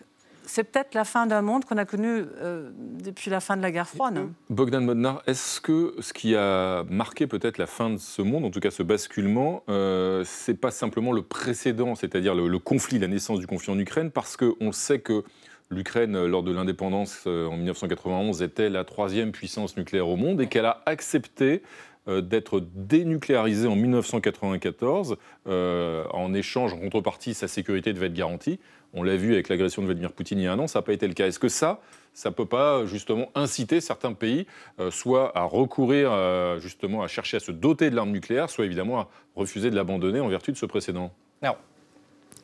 c'est 0.46 0.64
peut-être 0.64 0.94
la 0.94 1.04
fin 1.04 1.26
d'un 1.26 1.42
monde 1.42 1.64
qu'on 1.64 1.76
a 1.76 1.84
connu 1.84 2.08
euh, 2.08 2.70
depuis 2.76 3.30
la 3.30 3.40
fin 3.40 3.56
de 3.56 3.62
la 3.62 3.70
guerre 3.70 3.88
froide. 3.88 4.28
Bogdan 4.50 4.84
Modnar, 4.84 5.22
est-ce 5.26 5.60
que 5.60 5.94
ce 6.00 6.12
qui 6.12 6.34
a 6.36 6.84
marqué 6.84 7.26
peut-être 7.26 7.58
la 7.58 7.66
fin 7.66 7.90
de 7.90 7.96
ce 7.96 8.22
monde, 8.22 8.44
en 8.44 8.50
tout 8.50 8.60
cas 8.60 8.70
ce 8.70 8.82
basculement, 8.82 9.62
euh, 9.68 10.22
c'est 10.26 10.58
pas 10.60 10.70
simplement 10.70 11.12
le 11.12 11.22
précédent, 11.22 11.94
c'est-à-dire 11.94 12.34
le, 12.34 12.58
conflit, 12.58 12.98
la 12.98 13.08
naissance 13.08 13.38
du 13.38 13.46
conflit 13.46 13.72
en 13.72 13.78
Ukraine, 13.78 14.10
parce 14.10 14.36
qu'on 14.36 14.72
sait 14.72 15.00
que 15.00 15.24
l'Ukraine, 15.70 16.26
lors 16.26 16.42
de 16.42 16.52
l'indépendance 16.52 17.24
euh, 17.26 17.46
en 17.46 17.56
1991, 17.56 18.42
était 18.42 18.68
la 18.68 18.84
troisième 18.84 19.32
puissance 19.32 19.76
nucléaire 19.76 20.08
au 20.08 20.16
monde 20.16 20.40
et 20.40 20.46
qu'elle 20.46 20.66
a 20.66 20.82
accepté 20.86 21.62
euh, 22.08 22.20
d'être 22.20 22.60
dénucléarisée 22.74 23.68
en 23.68 23.76
1994. 23.76 25.16
en 25.46 26.34
échange, 26.34 26.74
en 26.74 26.78
contrepartie, 26.78 27.34
sa 27.34 27.48
sécurité 27.48 27.92
devait 27.92 28.06
être 28.06 28.14
garantie. 28.14 28.58
On 28.94 29.02
l'a 29.02 29.16
vu 29.16 29.32
avec 29.32 29.48
l'agression 29.48 29.80
de 29.82 29.86
Vladimir 29.86 30.12
Poutine 30.12 30.38
il 30.38 30.44
y 30.44 30.46
a 30.46 30.52
un 30.52 30.58
an, 30.58 30.66
ça 30.66 30.78
n'a 30.78 30.82
pas 30.82 30.92
été 30.92 31.08
le 31.08 31.14
cas. 31.14 31.26
Est-ce 31.26 31.38
que 31.38 31.48
ça, 31.48 31.80
ça 32.12 32.28
ne 32.28 32.34
peut 32.34 32.46
pas 32.46 32.84
justement 32.84 33.28
inciter 33.34 33.80
certains 33.80 34.12
pays 34.12 34.46
euh, 34.80 34.90
soit 34.90 35.36
à 35.36 35.44
recourir 35.44 36.10
euh, 36.12 36.58
justement 36.60 37.02
à 37.02 37.08
chercher 37.08 37.38
à 37.38 37.40
se 37.40 37.52
doter 37.52 37.88
de 37.88 37.96
l'arme 37.96 38.10
nucléaire, 38.10 38.50
soit 38.50 38.66
évidemment 38.66 39.00
à 39.00 39.08
refuser 39.34 39.70
de 39.70 39.76
l'abandonner 39.76 40.20
en 40.20 40.28
vertu 40.28 40.52
de 40.52 40.58
ce 40.58 40.66
précédent? 40.66 41.10
Non. 41.42 41.56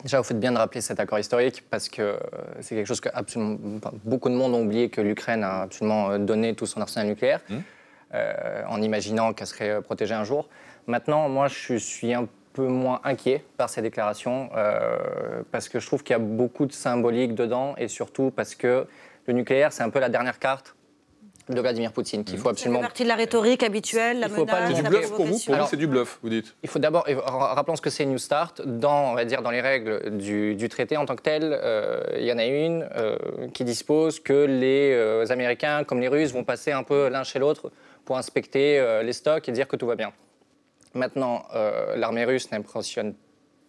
Déjà, 0.03 0.19
vous 0.19 0.25
faites 0.25 0.41
bien 0.41 0.53
de 0.53 0.59
rappeler 0.59 0.81
cet 0.81 1.01
accord 1.01 1.19
historique 1.19 1.65
parce 1.69 1.89
que 1.89 2.03
euh, 2.03 2.19
c'est 2.61 2.77
quelque 2.77 2.87
chose 2.87 3.01
que 3.01 3.11
absolument, 3.13 3.59
beaucoup 4.05 4.31
de 4.31 4.35
monde 4.35 4.55
ont 4.55 4.63
oublié 4.63 4.89
que 4.89 5.01
l'Ukraine 5.03 5.43
a 5.45 5.63
absolument 5.63 6.19
donné 6.19 6.55
tout 6.55 6.67
son 6.67 6.81
arsenal 6.81 7.09
nucléaire 7.09 7.41
mmh. 7.51 7.57
en 8.69 8.81
imaginant 8.81 9.33
qu'elle 9.35 9.47
serait 9.49 9.83
protégée 9.83 10.15
un 10.15 10.25
jour. 10.25 10.49
Maintenant, 10.87 11.29
moi, 11.29 11.49
je 11.49 11.75
suis 11.75 12.15
un 12.15 12.27
peu 12.59 12.67
moins 12.67 13.01
inquiet 13.05 13.45
par 13.57 13.71
ces 13.71 13.83
déclarations, 13.83 14.51
euh, 14.57 15.43
parce 15.53 15.69
que 15.69 15.79
je 15.79 15.87
trouve 15.87 16.03
qu'il 16.03 16.15
y 16.15 16.17
a 16.17 16.19
beaucoup 16.19 16.67
de 16.67 16.73
symbolique 16.73 17.37
dedans, 17.37 17.77
et 17.79 17.87
surtout 17.87 18.33
parce 18.35 18.57
que 18.57 18.85
le 19.27 19.33
nucléaire, 19.33 19.73
c'est 19.73 19.85
un 19.85 19.91
peu 19.91 20.01
la 20.01 20.09
dernière 20.09 20.41
carte 20.41 20.75
de 21.49 21.61
Vladimir 21.61 21.93
Poutine 21.93 22.25
qu'il 22.25 22.37
faut 22.37 22.49
absolument. 22.49 22.81
C'est 22.81 22.87
partie 22.87 23.05
de 23.05 23.09
la 23.09 23.15
rhétorique 23.15 23.63
habituelle, 23.63 24.19
la 24.19 24.29
menace. 24.29 24.75
C'est 24.75 24.83
du 24.83 24.89
bluff 24.89 25.11
pour 25.13 25.25
vous 25.25 25.39
Pour 25.39 25.69
c'est 25.69 25.77
du 25.77 25.87
bluff, 25.87 26.19
vous 26.21 26.31
dites. 26.31 26.57
Il 26.65 26.69
faut 26.69 26.81
d'abord, 26.81 27.07
rappelons 27.07 27.77
ce 27.77 27.81
que 27.81 27.91
c'est 27.91 28.05
New 28.05 28.19
Start. 28.19 28.61
Dans, 28.67 29.13
on 29.13 29.15
va 29.15 29.25
dire, 29.25 29.41
dans 29.41 29.53
les 29.53 29.61
règles 29.61 30.19
du, 30.19 30.69
traité 30.69 30.97
en 30.97 31.07
tant 31.07 31.15
que 31.15 31.23
tel, 31.23 31.43
euh, 31.45 32.03
il 32.19 32.25
y 32.25 32.33
en 32.33 32.39
a 32.39 32.45
une 32.45 32.89
euh, 32.97 33.17
qui 33.55 33.63
dispose 33.63 34.19
que 34.19 34.47
les 34.47 35.31
Américains, 35.31 35.85
comme 35.85 36.01
les 36.01 36.09
Russes, 36.09 36.33
vont 36.33 36.45
passer 36.45 36.73
un 36.73 36.83
peu 36.83 37.09
l'un 37.09 37.23
chez 37.23 37.39
l'autre 37.39 37.71
pour 38.05 38.19
inspecter 38.19 38.85
les 39.05 39.13
stocks 39.13 39.49
et 39.49 39.53
dire 39.53 39.69
que 39.69 39.77
tout 39.77 39.87
va 39.87 39.95
bien. 39.95 40.13
Maintenant, 40.95 41.47
euh, 41.55 41.97
l'armée 41.97 42.25
russe 42.25 42.51
n'impressionne 42.51 43.15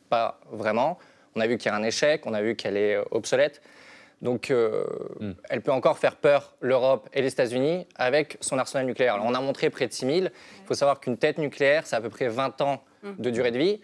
pas 0.09 0.39
vraiment. 0.51 0.97
On 1.35 1.41
a 1.41 1.47
vu 1.47 1.57
qu'il 1.57 1.71
y 1.71 1.73
a 1.73 1.77
un 1.77 1.83
échec, 1.83 2.25
on 2.25 2.33
a 2.33 2.41
vu 2.41 2.55
qu'elle 2.55 2.77
est 2.77 2.95
euh, 2.95 3.03
obsolète. 3.11 3.61
Donc, 4.21 4.51
euh, 4.51 4.83
hmm. 5.19 5.31
elle 5.49 5.61
peut 5.61 5.71
encore 5.71 5.97
faire 5.97 6.17
peur 6.17 6.55
l'Europe 6.59 7.07
et 7.13 7.21
les 7.21 7.31
États-Unis 7.31 7.87
avec 7.95 8.37
son 8.41 8.57
arsenal 8.57 8.85
nucléaire. 8.85 9.13
Alors, 9.13 9.25
on 9.25 9.33
a 9.33 9.39
montré 9.39 9.69
près 9.69 9.87
de 9.87 9.93
6000. 9.93 10.31
Il 10.61 10.67
faut 10.67 10.73
savoir 10.73 10.99
qu'une 10.99 11.17
tête 11.17 11.37
nucléaire, 11.37 11.87
c'est 11.87 11.95
à 11.95 12.01
peu 12.01 12.09
près 12.09 12.27
20 12.27 12.61
ans 12.61 12.83
hmm. 13.03 13.13
de 13.17 13.29
durée 13.29 13.51
de 13.51 13.59
vie 13.59 13.81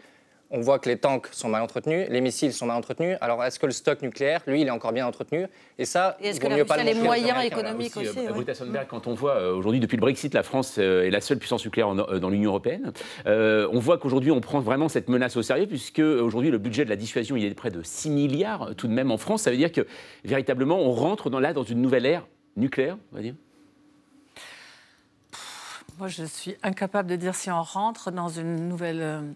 on 0.51 0.62
voit 0.62 0.79
que 0.79 0.89
les 0.89 0.97
tanks 0.97 1.27
sont 1.31 1.49
mal 1.49 1.62
entretenus, 1.62 2.08
les 2.10 2.21
missiles 2.21 2.53
sont 2.53 2.65
mal 2.65 2.77
entretenus. 2.77 3.17
Alors, 3.21 3.43
est-ce 3.43 3.60
que 3.60 3.65
le 3.65 3.71
stock 3.71 4.01
nucléaire, 4.01 4.41
lui, 4.47 4.62
il 4.62 4.67
est 4.67 4.71
encore 4.71 4.93
bien 4.93 5.08
entretenu? 5.08 5.47
Et 5.77 5.86
ça, 5.86 6.17
est-ce 6.21 6.39
que 6.39 6.47
mieux 6.47 6.65
pas 6.65 6.84
les 6.84 6.93
moyens 6.93 7.43
économiques 7.43 7.97
aussi, 7.97 8.19
euh, 8.19 8.84
Quand 8.88 9.08
on 9.08 9.13
voit 9.13 9.36
euh, 9.36 9.53
aujourd'hui, 9.53 9.79
depuis 9.79 9.97
le 9.97 10.01
Brexit, 10.01 10.34
la 10.34 10.43
France 10.43 10.75
euh, 10.77 11.05
est 11.05 11.10
la 11.10 11.21
seule 11.21 11.39
puissance 11.39 11.65
nucléaire 11.65 11.93
dans 11.95 12.29
l'Union 12.29 12.51
européenne. 12.51 12.93
on 13.25 13.79
voit 13.79 13.97
qu'aujourd'hui, 13.97 14.31
on 14.31 14.41
prend 14.41 14.60
vraiment 14.60 14.89
cette 14.89 15.10
menace 15.10 15.36
au 15.36 15.41
sérieux, 15.41 15.67
puisque 15.67 15.99
aujourd'hui, 15.99 16.51
le 16.51 16.58
budget 16.58 16.86
de 16.86 16.89
la 16.89 16.95
dissuasion, 16.95 17.36
il 17.36 17.45
est 17.45 17.49
de 17.49 17.55
près 17.55 17.71
de 17.71 17.81
6 17.84 18.10
milliards 18.10 18.75
tout 18.75 18.88
de 18.88 18.93
même 18.93 19.12
en 19.12 19.17
France. 19.17 19.43
Ça 19.43 19.51
veut 19.51 19.58
dire 19.58 19.71
que 19.71 19.86
véritablement, 20.23 20.79
on 20.79 20.91
rentre 20.91 21.29
dans, 21.29 21.39
là 21.39 21.53
dans 21.53 21.63
une 21.63 21.81
nouvelle 21.81 22.05
ère 22.05 22.27
nucléaire, 22.55 22.97
on 23.12 23.15
va 23.15 23.21
dire? 23.21 23.36
Moi, 25.97 26.10
je 26.10 26.25
suis 26.25 26.55
incapable 26.62 27.10
de 27.10 27.15
dire 27.15 27.36
si 27.36 27.49
on 27.49 27.62
rentre 27.62 28.12
dans 28.12 28.27
une 28.27 28.67
nouvelle 28.67 29.34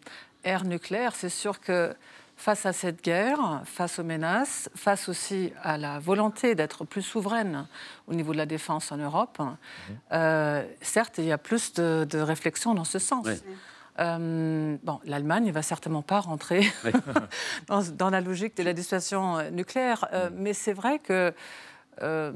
ère 0.49 0.65
nucléaire, 0.65 1.15
c'est 1.15 1.29
sûr 1.29 1.59
que 1.59 1.93
face 2.35 2.65
à 2.65 2.73
cette 2.73 3.03
guerre, 3.03 3.61
face 3.65 3.99
aux 3.99 4.03
menaces, 4.03 4.69
face 4.73 5.09
aussi 5.09 5.51
à 5.61 5.77
la 5.77 5.99
volonté 5.99 6.55
d'être 6.55 6.85
plus 6.85 7.01
souveraine 7.01 7.67
au 8.07 8.13
niveau 8.13 8.31
de 8.31 8.37
la 8.37 8.45
défense 8.45 8.91
en 8.91 8.97
Europe, 8.97 9.39
mhm. 9.39 9.55
euh, 10.13 10.65
certes, 10.81 11.17
il 11.17 11.25
y 11.25 11.31
a 11.31 11.37
plus 11.37 11.73
de, 11.73 12.19
réflexion 12.19 12.73
dans 12.73 12.85
ce 12.85 12.97
sens. 12.97 13.27
Euh, 13.99 14.77
bon, 14.81 14.99
l'Allemagne 15.03 15.47
ne 15.47 15.51
va 15.51 15.61
certainement 15.61 16.01
pas 16.01 16.21
rentrer 16.21 16.61
dans, 17.67 17.81
dans, 17.81 18.09
la 18.09 18.21
logique 18.21 18.55
de 18.55 18.63
la 18.63 18.71
dissuasion 18.71 19.51
nucléaire, 19.51 20.07
euh, 20.13 20.29
mais 20.33 20.53
c'est 20.53 20.71
vrai 20.71 20.99
que 20.99 21.33
euh, 22.01 22.31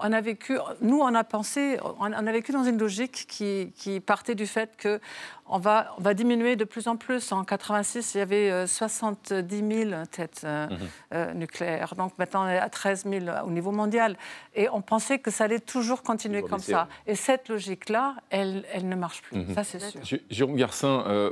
on 0.00 0.12
a 0.12 0.20
vécu, 0.20 0.58
nous, 0.80 1.00
on 1.00 1.14
a 1.14 1.24
pensé, 1.24 1.78
on 1.82 2.12
a 2.12 2.32
vécu 2.32 2.52
dans 2.52 2.64
une 2.64 2.78
logique 2.78 3.26
qui, 3.28 3.72
qui 3.76 4.00
partait 4.00 4.34
du 4.34 4.46
fait 4.46 4.76
que 4.76 5.00
on 5.48 5.58
va, 5.58 5.94
on 5.98 6.02
va 6.02 6.14
diminuer 6.14 6.56
de 6.56 6.64
plus 6.64 6.88
en 6.88 6.96
plus. 6.96 7.32
En 7.32 7.44
86, 7.44 8.14
il 8.14 8.18
y 8.18 8.20
avait 8.20 8.66
70 8.66 9.86
000 9.86 9.90
têtes 10.10 10.42
euh, 10.44 10.68
mhm. 10.68 10.76
euh, 11.14 11.34
nucléaires. 11.34 11.94
Donc 11.96 12.12
maintenant, 12.18 12.44
on 12.44 12.48
est 12.48 12.58
à 12.58 12.68
13 12.68 13.04
000 13.04 13.26
au 13.44 13.50
niveau 13.50 13.70
mondial. 13.70 14.16
Et 14.54 14.68
on 14.68 14.82
pensait 14.82 15.18
que 15.18 15.30
ça 15.30 15.44
allait 15.44 15.60
toujours 15.60 16.02
continuer 16.02 16.42
comme 16.42 16.58
ça. 16.58 16.88
Et 17.06 17.14
cette 17.14 17.48
logique-là, 17.48 18.16
elle, 18.30 18.64
elle, 18.72 18.88
ne 18.88 18.96
marche 18.96 19.22
plus. 19.22 19.38
Mhm. 19.38 19.54
Ça, 19.54 19.64
c'est 19.64 19.80
sûr. 19.80 20.00
Jérôme 20.30 20.56
Garcin, 20.56 21.04
euh, 21.06 21.30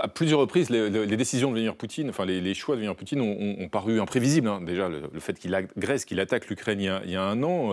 à 0.00 0.08
plusieurs 0.08 0.40
reprises, 0.40 0.70
les, 0.70 1.16
décisions 1.18 1.48
de 1.48 1.54
Vladimir 1.54 1.76
Poutine, 1.76 2.10
enfin 2.10 2.24
les, 2.24 2.54
choix 2.54 2.74
de 2.76 2.80
Vladimir 2.80 2.96
Poutine 2.96 3.20
ont, 3.20 3.68
paru 3.68 4.00
imprévisibles. 4.00 4.48
Hein. 4.48 4.60
Déjà, 4.62 4.88
le, 4.88 5.20
fait 5.20 5.38
qu'il 5.38 5.54
agresse, 5.54 6.04
qu'il 6.04 6.20
attaque 6.20 6.48
l'Ukraine 6.48 6.80
il, 6.80 7.00
il, 7.04 7.10
y 7.10 7.16
a 7.16 7.22
un 7.22 7.42
an 7.42 7.72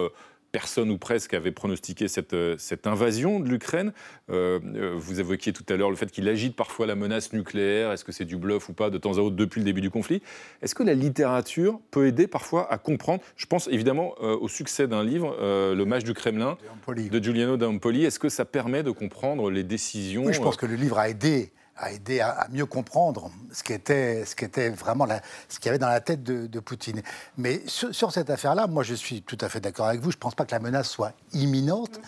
personne 0.55 0.89
ou 0.89 0.97
presque 0.97 1.33
avait 1.33 1.51
pronostiqué 1.51 2.07
cette, 2.07 2.33
euh, 2.33 2.55
cette 2.57 2.87
invasion 2.87 3.41
de 3.41 3.49
l'Ukraine. 3.49 3.91
Euh, 4.29 4.61
euh, 4.75 4.93
vous 4.95 5.19
évoquiez 5.19 5.51
tout 5.51 5.65
à 5.67 5.75
l'heure 5.75 5.89
le 5.89 5.97
fait 5.97 6.09
qu'il 6.09 6.29
agite 6.29 6.55
parfois 6.55 6.85
la 6.85 6.95
menace 6.95 7.33
nucléaire. 7.33 7.91
Est-ce 7.91 8.05
que 8.05 8.13
c'est 8.13 8.23
du 8.23 8.37
bluff 8.37 8.69
ou 8.69 8.73
pas 8.73 8.89
de 8.89 8.97
temps 8.97 9.17
à 9.17 9.19
autre 9.19 9.35
depuis 9.35 9.59
le 9.59 9.65
début 9.65 9.81
du 9.81 9.89
conflit? 9.89 10.21
Est-ce 10.61 10.73
que 10.73 10.83
la 10.83 10.93
littérature 10.93 11.81
peut 11.91 12.07
aider 12.07 12.27
parfois 12.27 12.71
à 12.71 12.77
comprendre? 12.77 13.21
Je 13.35 13.47
pense 13.47 13.67
évidemment 13.67 14.15
au 14.21 14.47
succès 14.47 14.87
d'un 14.87 15.03
livre, 15.03 15.35
Le 15.41 15.83
Mage 15.83 16.05
du 16.05 16.13
Kremlin, 16.13 16.57
de 16.87 17.19
Giuliano 17.21 17.57
d'Ampoli. 17.57 18.05
Est-ce 18.05 18.19
que 18.19 18.29
ça 18.29 18.45
permet 18.45 18.81
de 18.81 18.91
comprendre 18.91 19.51
les 19.51 19.63
décisions 19.63 20.23
Oui, 20.23 20.33
je 20.33 20.41
pense 20.41 20.55
que 20.55 20.65
le 20.65 20.75
livre 20.75 20.97
a 20.97 21.09
aidé 21.09 21.51
a 21.77 21.91
aidé 21.91 22.21
à, 22.21 22.47
mieux 22.51 22.65
comprendre 22.65 23.29
ce 23.51 23.63
qui 23.63 23.73
était, 23.73 24.25
ce 24.25 24.35
qui 24.35 24.45
était 24.45 24.69
vraiment 24.69 25.07
ce 25.49 25.59
qu'il 25.59 25.67
y 25.67 25.69
avait 25.69 25.79
dans 25.79 25.89
la 25.89 26.01
tête 26.01 26.23
de, 26.23 26.59
Poutine. 26.59 27.01
Mais 27.37 27.61
sur, 27.67 28.11
cette 28.11 28.29
affaire-là, 28.29 28.67
moi 28.67 28.83
je 28.83 28.93
suis 28.93 29.21
tout 29.21 29.37
à 29.41 29.49
fait 29.49 29.59
d'accord 29.59 29.87
avec 29.87 30.01
vous. 30.01 30.11
Je 30.11 30.17
ne 30.17 30.21
pense 30.21 30.35
pas 30.35 30.45
que 30.45 30.51
la 30.51 30.59
menace 30.59 30.89
soit 30.89 31.13
imminente. 31.33 31.99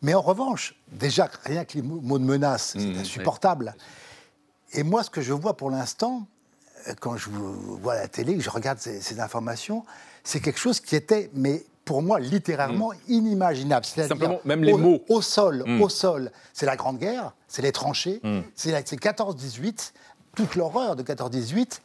Mais 0.00 0.14
en 0.14 0.22
revanche, 0.22 0.76
déjà, 0.92 1.28
rien 1.44 1.64
que 1.64 1.74
les 1.74 1.82
mots 1.82 2.18
de 2.18 2.24
menace, 2.24 2.74
c'est 2.74 2.78
mmh, 2.78 3.00
insupportable. 3.00 3.74
Et 4.72 4.84
moi, 4.84 5.02
ce 5.02 5.10
que 5.10 5.20
je 5.20 5.32
vois 5.32 5.56
pour 5.56 5.70
l'instant, 5.70 6.28
euh, 6.86 6.94
quand 7.00 7.16
je 7.16 7.28
vois 7.30 7.96
la 7.96 8.06
télé, 8.06 8.36
que 8.36 8.42
je 8.42 8.50
regarde 8.50 8.78
ces, 8.78 9.00
ces 9.00 9.18
informations, 9.18 9.84
c'est 10.22 10.40
quelque 10.40 10.60
chose 10.60 10.78
qui 10.78 10.94
était 10.94 11.30
mais 11.34 11.64
pour 11.88 12.02
moi 12.02 12.20
littéralement 12.20 12.90
mm. 12.90 13.12
inimaginable. 13.12 13.86
Simplement, 13.86 14.40
même 14.44 14.62
les 14.62 14.74
au, 14.74 14.76
mots. 14.76 15.00
Au 15.08 15.22
sol, 15.22 15.64
mm. 15.66 15.80
au 15.80 15.88
sol, 15.88 16.30
c'est 16.52 16.66
la 16.66 16.76
Grande 16.76 16.98
Guerre, 16.98 17.32
c'est 17.48 17.62
les 17.62 17.72
tranchées, 17.72 18.20
mm. 18.22 18.40
c'est 18.54 18.72
14-18, 18.72 19.92
toute 20.36 20.54
l'horreur 20.54 20.96
de 20.96 21.02
14-18. 21.02 21.80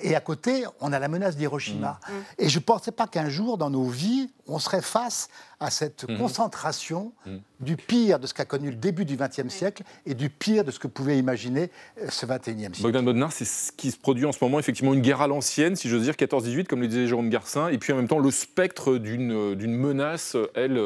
Et 0.00 0.16
à 0.16 0.20
côté, 0.20 0.64
on 0.80 0.92
a 0.92 0.98
la 0.98 1.08
menace 1.08 1.36
d'Hiroshima. 1.36 2.00
Mm. 2.08 2.12
Mm. 2.12 2.22
Et 2.38 2.48
je 2.48 2.58
ne 2.58 2.64
pensais 2.64 2.90
pas 2.90 3.06
qu'un 3.06 3.28
jour, 3.28 3.58
dans 3.58 3.70
nos 3.70 3.84
vies, 3.84 4.30
on 4.46 4.58
serait 4.58 4.82
face 4.82 5.28
à 5.60 5.70
cette 5.70 6.04
mm-hmm. 6.04 6.18
concentration 6.18 7.12
du 7.60 7.76
pire 7.76 8.18
de 8.18 8.26
ce 8.26 8.34
qu'a 8.34 8.44
connu 8.44 8.70
le 8.70 8.76
début 8.76 9.04
du 9.04 9.16
XXe 9.16 9.48
siècle 9.48 9.84
et 10.04 10.14
du 10.14 10.28
pire 10.30 10.64
de 10.64 10.70
ce 10.70 10.78
que 10.78 10.88
pouvait 10.88 11.16
imaginer 11.18 11.70
euh, 12.00 12.08
ce 12.10 12.26
XXIe 12.26 12.58
siècle. 12.58 12.82
Bogdan 12.82 13.04
Bodnar, 13.04 13.32
c'est 13.32 13.44
ce 13.44 13.72
qui 13.72 13.90
se 13.90 13.96
produit 13.96 14.26
en 14.26 14.32
ce 14.32 14.38
moment, 14.42 14.58
effectivement, 14.58 14.94
une 14.94 15.00
guerre 15.00 15.20
à 15.20 15.28
l'ancienne, 15.28 15.76
si 15.76 15.88
j'ose 15.88 16.02
dire, 16.02 16.14
14-18, 16.14 16.66
comme 16.66 16.80
le 16.80 16.88
disait 16.88 17.06
Jérôme 17.06 17.30
Garcin, 17.30 17.68
et 17.68 17.78
puis 17.78 17.92
en 17.92 17.96
même 17.96 18.08
temps 18.08 18.18
le 18.18 18.30
spectre 18.30 18.98
d'une 18.98 19.32
euh, 19.32 19.66
menace, 19.66 20.36
elle, 20.54 20.78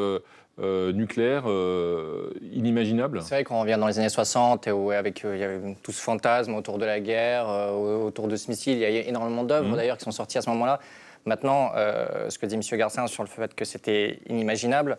euh, 0.60 0.92
nucléaire 0.92 1.44
euh, 1.46 2.32
inimaginable. 2.52 3.20
C'est 3.22 3.36
vrai 3.36 3.44
qu'on 3.44 3.60
revient 3.60 3.76
dans 3.78 3.86
les 3.86 3.98
années 4.00 4.08
60 4.08 4.66
et 4.66 4.72
où 4.72 4.90
avec 4.90 5.24
euh, 5.24 5.36
il 5.36 5.40
y 5.40 5.44
avait 5.44 5.76
tout 5.82 5.92
ce 5.92 6.00
fantasme 6.00 6.54
autour 6.54 6.78
de 6.78 6.84
la 6.84 6.98
guerre, 6.98 7.48
autour 7.48 8.26
de 8.26 8.34
ce 8.34 8.50
missile. 8.50 8.74
Il 8.74 8.80
y 8.80 8.84
a 8.84 9.06
énormément 9.06 9.44
d'œuvres 9.44 9.68
mhm. 9.68 9.76
d'ailleurs 9.76 9.98
qui 9.98 10.04
sont 10.04 10.10
sorties 10.10 10.38
à 10.38 10.42
ce 10.42 10.50
moment-là. 10.50 10.80
Maintenant, 11.26 11.72
ce 12.28 12.38
que 12.38 12.46
dit 12.46 12.54
M. 12.54 12.62
Garcin 12.78 13.06
sur 13.06 13.22
le 13.22 13.28
fait 13.28 13.54
que 13.54 13.64
c'était 13.64 14.18
inimaginable, 14.28 14.98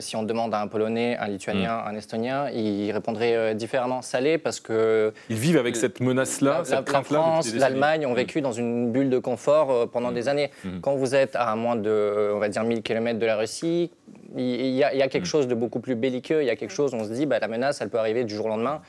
si 0.00 0.16
on 0.16 0.22
demande 0.22 0.52
à 0.54 0.60
un 0.60 0.66
Polonais, 0.66 1.16
un 1.18 1.28
Lituanien, 1.28 1.76
mhm. 1.82 1.88
un 1.88 1.96
Estonien, 1.96 2.50
ils 2.50 2.90
répondraient 2.92 3.54
différemment. 3.54 4.02
Salé 4.02 4.38
parce 4.38 4.60
que... 4.60 5.12
Ils 5.28 5.36
vivent 5.36 5.58
avec 5.58 5.76
cette 5.76 6.00
menace-là, 6.00 6.62
cette 6.64 6.84
crainte-là. 6.84 7.18
La 7.18 7.24
France, 7.24 7.54
l'Allemagne 7.54 8.06
ont 8.06 8.10
mhm. 8.10 8.16
vécu 8.16 8.40
dans 8.40 8.52
une 8.52 8.90
bulle 8.90 9.10
de 9.10 9.18
confort 9.18 9.90
pendant 9.90 10.12
des 10.12 10.28
années. 10.28 10.50
Quand 10.82 10.96
vous 10.96 11.14
êtes 11.14 11.36
à 11.36 11.54
moins 11.56 11.76
de, 11.76 12.32
on 12.34 12.38
va 12.38 12.48
dire, 12.48 12.64
1000 12.64 12.82
km 12.82 13.18
de 13.18 13.26
la 13.26 13.36
Russie, 13.36 13.90
il 14.36 14.74
y, 14.74 14.84
a, 14.84 15.08
quelque 15.08 15.26
chose 15.26 15.48
de 15.48 15.54
beaucoup 15.54 15.80
plus 15.80 15.94
belliqueux. 15.94 16.42
Il 16.42 16.46
y 16.46 16.50
a 16.50 16.56
quelque 16.56 16.72
chose, 16.72 16.94
on 16.94 17.04
se 17.04 17.10
dit, 17.10 17.26
bah, 17.26 17.38
la 17.40 17.48
menace, 17.48 17.80
elle 17.80 17.88
peut 17.88 17.98
arriver 17.98 18.24
du 18.24 18.34
jour 18.34 18.46
au 18.46 18.48
lendemain. 18.48 18.80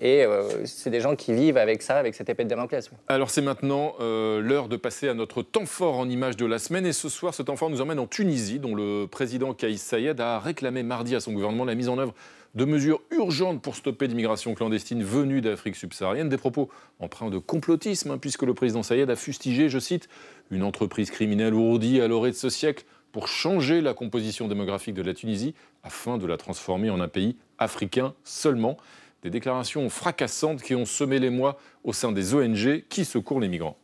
Et 0.00 0.24
euh, 0.24 0.64
c'est 0.64 0.90
des 0.90 1.00
gens 1.00 1.14
qui 1.14 1.34
vivent 1.34 1.58
avec 1.58 1.82
ça, 1.82 1.96
avec 1.96 2.14
cette 2.14 2.28
épée 2.30 2.44
de 2.44 2.48
Damoclès. 2.48 2.90
Alors 3.08 3.28
c'est 3.28 3.42
maintenant 3.42 3.94
euh, 4.00 4.40
l'heure 4.40 4.68
de 4.68 4.76
passer 4.76 5.08
à 5.08 5.14
notre 5.14 5.42
temps 5.42 5.66
fort 5.66 5.98
en 5.98 6.08
image 6.08 6.36
de 6.36 6.46
la 6.46 6.58
semaine. 6.58 6.86
Et 6.86 6.92
ce 6.92 7.10
soir, 7.10 7.34
ce 7.34 7.42
temps 7.42 7.56
fort 7.56 7.68
nous 7.68 7.82
emmène 7.82 7.98
en 7.98 8.06
Tunisie, 8.06 8.58
dont 8.58 8.74
le 8.74 9.06
président 9.06 9.52
Kaïs 9.52 9.82
Sayed 9.82 10.20
a 10.20 10.38
réclamé 10.38 10.82
mardi 10.82 11.14
à 11.14 11.20
son 11.20 11.32
gouvernement 11.32 11.66
la 11.66 11.74
mise 11.74 11.90
en 11.90 11.98
œuvre 11.98 12.14
de 12.54 12.64
mesures 12.64 13.00
urgentes 13.10 13.62
pour 13.62 13.76
stopper 13.76 14.08
l'immigration 14.08 14.54
clandestine 14.54 15.04
venue 15.04 15.40
d'Afrique 15.40 15.76
subsaharienne. 15.76 16.28
Des 16.28 16.38
propos 16.38 16.70
empreints 16.98 17.30
de 17.30 17.38
complotisme, 17.38 18.10
hein, 18.10 18.18
puisque 18.18 18.42
le 18.42 18.54
président 18.54 18.82
Sayed 18.82 19.08
a 19.10 19.16
fustigé, 19.16 19.68
je 19.68 19.78
cite, 19.78 20.08
une 20.50 20.62
entreprise 20.62 21.10
criminelle 21.10 21.54
ourdie 21.54 22.00
à 22.00 22.08
l'orée 22.08 22.30
de 22.30 22.36
ce 22.36 22.48
siècle 22.48 22.84
pour 23.12 23.28
changer 23.28 23.80
la 23.80 23.94
composition 23.94 24.48
démographique 24.48 24.94
de 24.94 25.02
la 25.02 25.14
Tunisie 25.14 25.54
afin 25.82 26.18
de 26.18 26.26
la 26.26 26.36
transformer 26.36 26.90
en 26.90 27.00
un 27.00 27.08
pays 27.08 27.36
africain 27.58 28.14
seulement. 28.24 28.76
Des 29.22 29.30
déclarations 29.30 29.88
fracassantes 29.90 30.62
qui 30.62 30.74
ont 30.74 30.86
semé 30.86 31.18
les 31.18 31.30
mois 31.30 31.58
au 31.84 31.92
sein 31.92 32.12
des 32.12 32.34
ONG 32.34 32.84
qui 32.88 33.04
secourent 33.04 33.40
les 33.40 33.48
migrants. 33.48 33.76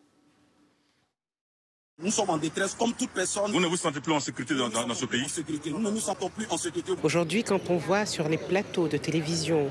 Nous 1.98 2.10
sommes 2.10 2.28
en 2.28 2.36
détresse 2.36 2.74
comme 2.74 2.92
toute 2.92 3.10
personne. 3.10 3.50
Vous 3.52 3.60
ne 3.60 3.66
vous 3.66 3.76
sentez 3.76 4.00
plus 4.00 4.12
en 4.12 4.20
sécurité 4.20 4.54
dans, 4.54 4.94
ce 4.94 5.06
pays 5.06 5.24
Nous 5.70 5.78
ne 5.78 5.90
nous 5.90 6.00
sentons 6.00 6.28
plus 6.28 6.46
en 6.50 6.58
sécurité. 6.58 6.92
Aujourd'hui, 7.02 7.42
quand 7.42 7.70
on 7.70 7.78
voit 7.78 8.04
sur 8.04 8.28
les 8.28 8.36
plateaux 8.36 8.86
de 8.86 8.98
télévision 8.98 9.70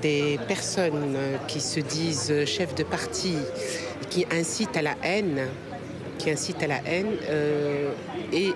des 0.00 0.38
personnes 0.48 1.16
qui 1.48 1.60
se 1.60 1.80
disent 1.80 2.46
chefs 2.46 2.74
de 2.74 2.82
parti, 2.82 3.36
qui 4.08 4.24
incitent 4.30 4.76
à 4.76 4.82
la 4.82 4.96
haine, 5.02 5.48
qui 6.18 6.30
incitent 6.30 6.62
à 6.62 6.66
la 6.66 6.82
haine, 6.86 7.14
euh, 7.28 7.92
et 8.32 8.52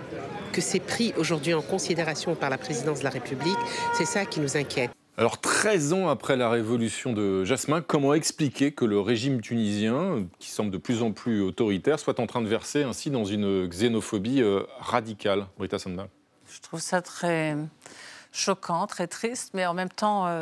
que 0.53 0.63
c'est 0.63 0.81
pris 0.81 1.13
aujourd'hui 1.19 1.53
en 1.53 1.63
considération 1.63 2.35
par 2.35 2.49
la 2.49 2.57
présidence 2.57 3.01
de 3.01 3.05
la 3.05 3.11
République, 3.11 3.59
c'est 3.93 4.07
ça 4.07 4.25
qui 4.25 4.41
nous 4.41 4.57
inquiète. 4.57 4.91
Alors 5.17 5.41
13 5.41 5.93
ans 5.93 6.09
après 6.09 6.37
la 6.37 6.51
révolution 6.51 7.13
de 7.13 7.45
Jasmin, 7.45 7.81
comment 7.81 8.15
expliquer 8.15 8.73
que 8.73 8.85
le 8.85 8.99
régime 8.99 9.41
tunisien, 9.41 10.27
qui 10.41 10.51
semble 10.51 10.73
de 10.73 10.77
plus 10.77 11.03
en 11.03 11.13
plus 11.13 11.41
autoritaire, 11.41 12.01
soit 12.01 12.19
en 12.19 12.27
train 12.27 12.43
de 12.43 12.49
verser 12.49 12.83
ainsi 12.83 13.11
dans 13.11 13.25
une 13.25 13.69
xénophobie 13.69 14.43
euh, 14.43 14.65
radicale 14.81 15.47
Rita 15.61 15.79
Sandal 15.79 16.09
Je 16.53 16.61
trouve 16.61 16.81
ça 16.81 17.01
très 17.01 17.57
choquant, 18.33 18.89
très 18.89 19.07
triste, 19.07 19.53
mais 19.55 19.67
en 19.67 19.75
même 19.75 19.89
temps, 19.89 20.27
euh, 20.27 20.41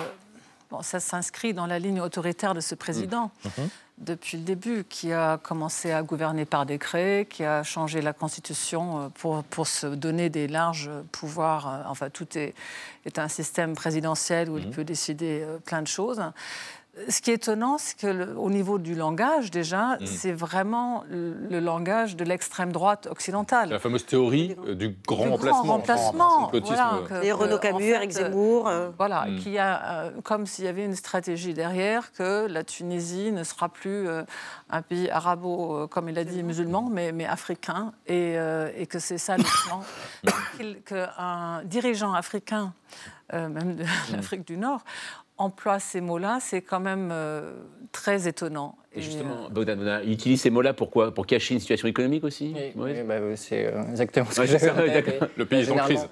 bon, 0.72 0.82
ça 0.82 0.98
s'inscrit 0.98 1.54
dans 1.54 1.66
la 1.66 1.78
ligne 1.78 2.00
autoritaire 2.00 2.54
de 2.54 2.60
ce 2.60 2.74
président. 2.74 3.30
Mmh. 3.44 3.48
Mmh 3.62 3.68
depuis 4.02 4.36
le 4.36 4.42
début, 4.42 4.84
qui 4.84 5.12
a 5.12 5.38
commencé 5.38 5.92
à 5.92 6.02
gouverner 6.02 6.44
par 6.44 6.66
décret, 6.66 7.26
qui 7.30 7.44
a 7.44 7.62
changé 7.62 8.02
la 8.02 8.12
Constitution 8.12 9.00
euh, 9.00 9.08
pour, 9.08 9.44
pour 9.44 9.66
se 9.66 9.86
donner 9.86 10.28
des 10.28 10.48
larges 10.48 10.90
pouvoirs. 11.12 11.68
Euh, 11.68 11.82
enfin, 11.86 12.10
tout 12.10 12.36
est, 12.36 12.54
est 13.06 13.18
un 13.18 13.28
système 13.28 13.74
présidentiel 13.74 14.50
où 14.50 14.58
il 14.58 14.68
mmh. 14.68 14.72
peut 14.72 14.84
décider 14.84 15.42
euh, 15.42 15.58
plein 15.58 15.82
de 15.82 15.86
choses. 15.86 16.22
Ce 17.08 17.22
qui 17.22 17.30
est 17.30 17.34
étonnant, 17.34 17.78
c'est 17.78 17.98
qu'au 17.98 18.50
niveau 18.50 18.78
du 18.78 18.94
langage, 18.94 19.50
déjà, 19.50 19.96
mm. 19.96 20.06
c'est 20.06 20.32
vraiment 20.32 21.04
le, 21.08 21.58
langage 21.58 22.16
de 22.16 22.24
l'extrême 22.24 22.70
droite 22.70 23.08
occidentale. 23.10 23.70
La 23.70 23.78
fameuse 23.78 24.04
théorie 24.04 24.54
euh, 24.66 24.74
du 24.74 24.94
grand 25.06 25.24
du 25.24 25.30
remplacement. 25.30 25.62
Grand 25.62 25.72
remplacement. 25.72 26.50
Voilà, 26.52 27.00
Et 27.22 27.32
Renaud 27.32 27.58
Camus, 27.58 27.84
Eric 27.84 28.10
Zemmour. 28.10 28.68
Euh, 28.68 28.90
voilà, 28.98 29.24
mm. 29.24 29.38
qui 29.38 29.56
a, 29.56 30.02
euh, 30.02 30.10
comme 30.22 30.44
s'il 30.44 30.66
y 30.66 30.68
avait 30.68 30.84
une 30.84 30.94
stratégie 30.94 31.54
derrière, 31.54 32.12
que 32.12 32.46
la 32.46 32.62
Tunisie 32.62 33.32
ne 33.32 33.42
sera 33.42 33.70
plus 33.70 34.06
un 34.68 34.82
pays 34.82 35.08
arabo, 35.08 35.88
comme 35.88 36.10
il 36.10 36.18
a 36.18 36.24
dit, 36.24 36.42
musulman, 36.42 36.90
mais, 36.90 37.12
mais 37.12 37.24
africain, 37.24 37.94
et, 38.06 38.36
et 38.76 38.86
que 38.86 38.98
c'est 38.98 39.18
ça 39.18 39.38
le 39.38 39.44
plan. 39.44 39.82
Qu'un 40.84 41.62
dirigeant 41.64 42.12
africain, 42.12 42.74
même 43.32 43.76
de 43.76 43.84
mm. 43.84 43.86
l'Afrique 44.12 44.46
du 44.46 44.58
Nord, 44.58 44.82
emploie 45.38 45.78
ces 45.78 46.00
mots-là, 46.00 46.38
c'est 46.40 46.62
quand 46.62 46.80
même 46.80 47.10
euh, 47.12 47.52
très 47.90 48.28
étonnant. 48.28 48.76
Et 48.94 49.00
justement, 49.00 49.48
euh, 49.56 50.00
il 50.04 50.12
utilise 50.12 50.40
ces 50.40 50.50
mots-là 50.50 50.74
pourquoi 50.74 51.14
Pour 51.14 51.26
cacher 51.26 51.54
une 51.54 51.60
situation 51.60 51.88
économique 51.88 52.24
aussi? 52.24 52.54
Oui, 52.76 52.92
bah, 53.06 53.14
c'est 53.36 53.66
euh, 53.66 53.90
exactement 53.90 54.26
ce 54.30 54.42
que 54.42 55.38
Le 55.38 55.46
pays 55.46 55.62
est 55.62 55.70
en 55.70 55.76
crise. 55.76 56.06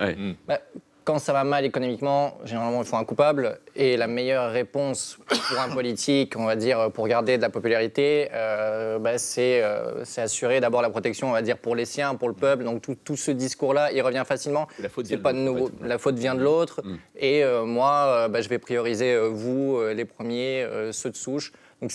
Bah, 0.46 0.60
quand 1.04 1.18
ça 1.18 1.32
va 1.32 1.44
mal 1.44 1.64
économiquement, 1.64 2.38
généralement, 2.44 2.82
il 2.82 2.86
faut 2.86 2.96
un 2.96 3.04
coupable. 3.04 3.58
Et 3.76 3.96
la 3.96 4.06
meilleure 4.06 4.50
réponse 4.50 5.18
pour 5.28 5.58
un 5.60 5.68
politique, 5.70 6.34
on 6.36 6.44
va 6.44 6.56
dire, 6.56 6.90
pour 6.92 7.06
garder 7.08 7.36
de 7.36 7.42
la 7.42 7.50
popularité, 7.50 8.28
euh, 8.34 8.98
bah, 8.98 9.18
c'est 9.18 9.62
euh, 9.62 10.04
c'est 10.04 10.22
assurer 10.22 10.60
d'abord 10.60 10.82
la 10.82 10.90
protection, 10.90 11.28
on 11.28 11.32
va 11.32 11.42
dire, 11.42 11.58
pour 11.58 11.76
les 11.76 11.84
siens, 11.84 12.14
pour 12.14 12.28
le 12.28 12.34
peuple. 12.34 12.64
Donc 12.64 12.82
tout, 12.82 12.96
tout 13.02 13.16
ce 13.16 13.30
discours-là, 13.30 13.92
il 13.92 14.02
revient 14.02 14.24
facilement. 14.26 14.68
La 14.80 14.88
faute 14.88 15.06
vient 15.06 15.18
pas 15.18 15.32
de 15.32 15.38
l'autre, 15.38 15.50
en 15.50 15.54
nouveau. 15.54 15.70
fait. 15.80 15.88
La 15.88 15.98
faute 15.98 16.18
vient 16.18 16.34
de 16.34 16.42
l'autre. 16.42 16.80
Mm. 16.84 16.96
Et 17.16 17.44
euh, 17.44 17.64
moi, 17.64 18.28
bah, 18.28 18.40
je 18.40 18.48
vais 18.48 18.58
prioriser 18.58 19.18
vous, 19.28 19.80
les 19.94 20.04
premiers, 20.04 20.66
ceux 20.92 21.10
de 21.10 21.16
souche. 21.16 21.52
Donc 21.82 21.92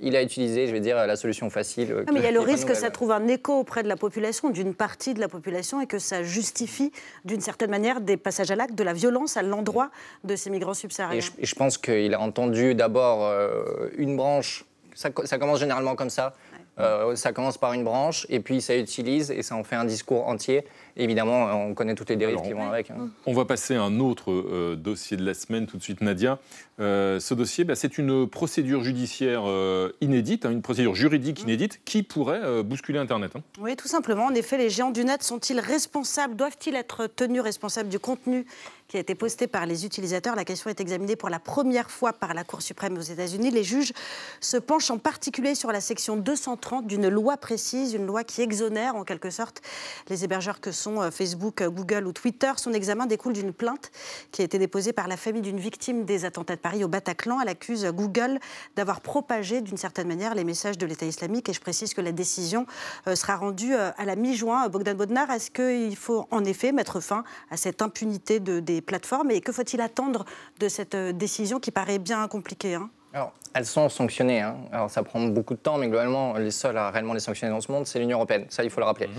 il 0.00 0.16
a 0.16 0.22
utilisé, 0.22 0.66
je 0.66 0.72
vais 0.72 0.80
dire, 0.80 0.96
la 0.96 1.16
solution 1.16 1.48
facile. 1.48 1.92
euh, 1.92 2.04
Non, 2.06 2.12
mais 2.12 2.20
il 2.20 2.24
y 2.24 2.28
a 2.28 2.32
le 2.32 2.40
risque 2.40 2.66
que 2.66 2.74
ça 2.74 2.90
trouve 2.90 3.12
un 3.12 3.28
écho 3.28 3.52
auprès 3.60 3.82
de 3.84 3.88
la 3.88 3.96
population, 3.96 4.50
d'une 4.50 4.74
partie 4.74 5.14
de 5.14 5.20
la 5.20 5.28
population, 5.28 5.80
et 5.80 5.86
que 5.86 5.98
ça 6.00 6.22
justifie 6.24 6.90
d'une 7.24 7.40
certaine 7.40 7.70
manière 7.70 8.00
des 8.00 8.16
passages 8.16 8.50
à 8.50 8.56
l'acte, 8.56 8.74
de 8.74 8.82
la 8.82 8.92
violence 8.92 9.36
à 9.36 9.42
l'endroit 9.42 9.90
de 10.24 10.34
ces 10.34 10.50
migrants 10.50 10.74
subsahariens. 10.74 11.18
Et 11.18 11.20
je, 11.22 11.30
et 11.38 11.46
je 11.46 11.54
pense 11.54 11.78
qu'il 11.78 12.12
a 12.14 12.20
entendu 12.20 12.74
d'abord 12.74 13.24
euh, 13.26 13.88
une 13.96 14.16
branche. 14.16 14.64
Ça, 14.94 15.10
co- 15.10 15.24
ça 15.24 15.38
commence 15.38 15.60
généralement 15.60 15.94
comme 15.94 16.10
ça. 16.10 16.34
Euh, 16.78 17.14
ça 17.16 17.32
commence 17.32 17.58
par 17.58 17.74
une 17.74 17.84
branche 17.84 18.26
et 18.30 18.40
puis 18.40 18.62
ça 18.62 18.74
utilise 18.74 19.30
et 19.30 19.42
ça 19.42 19.54
en 19.56 19.62
fait 19.62 19.76
un 19.76 19.84
discours 19.84 20.26
entier. 20.26 20.64
Évidemment, 20.96 21.44
on 21.68 21.74
connaît 21.74 21.94
toutes 21.94 22.08
les 22.08 22.16
dérives 22.16 22.36
Alors, 22.36 22.46
qui 22.46 22.54
vont 22.54 22.66
avec. 22.66 22.90
hein. 22.90 23.10
On 23.26 23.34
va 23.34 23.44
passer 23.44 23.74
à 23.74 23.82
un 23.82 24.00
autre 24.00 24.32
euh, 24.32 24.74
dossier 24.74 25.18
de 25.18 25.24
la 25.24 25.34
semaine 25.34 25.66
tout 25.66 25.76
de 25.76 25.82
suite, 25.82 26.00
Nadia. 26.00 26.38
Euh, 26.80 27.20
ce 27.20 27.34
dossier, 27.34 27.64
bah, 27.64 27.74
c'est 27.74 27.98
une 27.98 28.26
procédure 28.26 28.82
judiciaire 28.82 29.42
euh, 29.46 29.92
inédite, 30.00 30.46
hein, 30.46 30.50
une 30.50 30.62
procédure 30.62 30.94
juridique 30.94 31.42
inédite 31.42 31.80
qui 31.84 32.02
pourrait 32.02 32.40
euh, 32.42 32.62
bousculer 32.62 32.98
Internet. 32.98 33.32
hein. 33.36 33.42
Oui, 33.60 33.76
tout 33.76 33.88
simplement. 33.88 34.26
En 34.26 34.34
effet, 34.34 34.56
les 34.56 34.70
géants 34.70 34.90
du 34.90 35.04
net 35.04 35.22
sont-ils 35.22 35.60
responsables, 35.60 36.34
doivent-ils 36.34 36.74
être 36.74 37.06
tenus 37.08 37.42
responsables 37.42 37.90
du 37.90 37.98
contenu 37.98 38.46
qui 38.88 38.96
a 38.96 39.00
été 39.00 39.14
posté 39.14 39.46
par 39.46 39.66
les 39.66 39.84
utilisateurs? 39.84 40.34
La 40.34 40.44
question 40.44 40.70
est 40.70 40.80
examinée 40.80 41.14
pour 41.14 41.28
la 41.28 41.38
première 41.38 41.90
fois 41.90 42.14
par 42.14 42.32
la 42.32 42.42
Cour 42.42 42.62
suprême 42.62 42.96
aux 42.96 43.02
États-Unis. 43.02 43.50
Les 43.50 43.64
juges 43.64 43.92
se 44.40 44.56
penchent 44.56 44.90
en 44.90 44.98
particulier 44.98 45.54
sur 45.54 45.72
la 45.72 45.80
section 45.80 46.16
230 46.16 46.86
d'une 46.86 47.08
loi 47.08 47.36
précise, 47.36 47.92
une 47.92 48.06
loi 48.06 48.24
qui 48.24 48.40
exonère 48.40 48.96
en 48.96 49.04
quelque 49.04 49.30
sorte 49.30 49.60
les 50.08 50.24
hébergeurs 50.24 50.60
que 50.60 50.72
sont 50.72 51.10
Facebook, 51.10 51.62
Google 51.62 52.06
ou 52.06 52.12
Twitter. 52.12 52.52
Son 52.56 52.72
examen 52.72 53.06
découle 53.06 53.34
d'une 53.34 53.52
plainte 53.52 53.90
qui 54.30 54.40
a 54.40 54.44
été 54.44 54.58
déposée 54.58 54.94
par 54.94 55.08
la 55.08 55.18
famille 55.18 55.42
d'une 55.42 55.60
victime 55.60 56.04
des 56.04 56.24
attentats 56.24 56.56
Paris 56.62 56.84
au 56.84 56.88
Bataclan. 56.88 57.40
Elle 57.42 57.48
accuse 57.48 57.84
Google 57.86 58.38
d'avoir 58.76 59.00
propagé 59.02 59.60
d'une 59.60 59.76
certaine 59.76 60.08
manière 60.08 60.34
les 60.34 60.44
messages 60.44 60.78
de 60.78 60.86
l'État 60.86 61.04
islamique. 61.06 61.48
Et 61.48 61.52
je 61.52 61.60
précise 61.60 61.92
que 61.92 62.00
la 62.00 62.12
décision 62.12 62.66
euh, 63.06 63.14
sera 63.14 63.36
rendue 63.36 63.74
euh, 63.74 63.90
à 63.98 64.04
la 64.06 64.16
mi-juin. 64.16 64.68
Bogdan 64.68 64.96
Bodnar, 64.96 65.30
est-ce 65.30 65.50
qu'il 65.50 65.96
faut 65.96 66.26
en 66.30 66.44
effet 66.44 66.72
mettre 66.72 67.00
fin 67.00 67.24
à 67.50 67.56
cette 67.56 67.82
impunité 67.82 68.40
de- 68.40 68.60
des 68.60 68.80
plateformes? 68.80 69.30
Et 69.30 69.40
que 69.40 69.52
faut-il 69.52 69.80
attendre 69.80 70.24
de 70.60 70.68
cette 70.68 70.94
euh, 70.94 71.12
décision 71.12 71.60
qui 71.60 71.70
paraît 71.70 71.98
bien 71.98 72.26
compliquée 72.28 72.76
hein? 72.76 72.88
Alors, 73.14 73.32
elles 73.52 73.66
sont 73.66 73.90
sanctionnées. 73.90 74.40
hein. 74.40 74.56
Alors, 74.72 74.88
ça 74.88 75.02
prend 75.02 75.20
beaucoup 75.20 75.52
de 75.52 75.58
temps, 75.58 75.76
mais 75.76 75.88
globalement, 75.88 76.34
les 76.38 76.50
seuls 76.50 76.78
à 76.78 76.90
réellement 76.90 77.12
les 77.12 77.20
sanctionner 77.20 77.52
dans 77.52 77.60
ce 77.60 77.70
monde, 77.70 77.86
c'est 77.86 77.98
l'Union 77.98 78.16
européenne. 78.16 78.46
Ça, 78.48 78.64
il 78.64 78.70
faut 78.70 78.80
le 78.80 78.86
rappeler. 78.86 79.10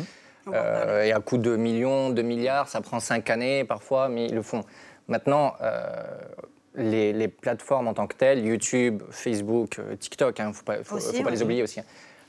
Euh, 0.47 1.03
et 1.03 1.13
à 1.13 1.19
coût 1.19 1.37
de 1.37 1.55
millions, 1.55 2.09
de 2.09 2.21
milliards, 2.23 2.67
ça 2.67 2.81
prend 2.81 2.99
cinq 2.99 3.29
années 3.29 3.63
parfois, 3.63 4.09
mais 4.09 4.25
ils 4.25 4.33
le 4.33 4.41
font. 4.41 4.63
Maintenant, 5.07 5.53
euh, 5.61 5.91
les, 6.75 7.13
les 7.13 7.27
plateformes 7.27 7.87
en 7.87 7.93
tant 7.93 8.07
que 8.07 8.15
telles, 8.15 8.45
YouTube, 8.45 9.01
Facebook, 9.11 9.79
euh, 9.79 9.95
TikTok, 9.95 10.37
il 10.39 10.47
ne 10.47 10.53
faut 10.53 10.63
pas, 10.63 10.83
faut, 10.83 10.95
Aussi, 10.97 11.17
faut 11.17 11.23
pas 11.23 11.29
oui. 11.29 11.35
les 11.35 11.43
oublier 11.43 11.63
aussi, 11.63 11.79
hein, 11.79 11.85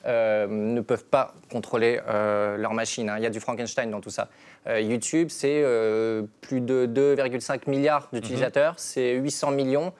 euh, 0.07 0.47
ne 0.49 0.81
peuvent 0.83 1.05
pas 1.07 1.35
contrôler 1.51 2.01
euh, 2.09 2.57
leur 2.59 2.75
machine. 2.75 3.09
hein. 3.09 3.15
Il 3.19 3.23
y 3.23 3.27
a 3.27 3.31
du 3.31 3.41
Frankenstein 3.41 3.91
dans 3.91 4.01
tout 4.01 4.11
ça. 4.11 4.29
Euh, 4.67 4.81
YouTube, 4.81 5.29
c'est 5.31 5.63
euh, 5.65 6.23
plus 6.43 6.61
de 6.61 6.87
2,5 6.87 7.69
milliards 7.71 8.09
d'utilisateurs, 8.13 8.75
c'est 8.79 9.15
800 9.15 9.51
millions 9.53 9.93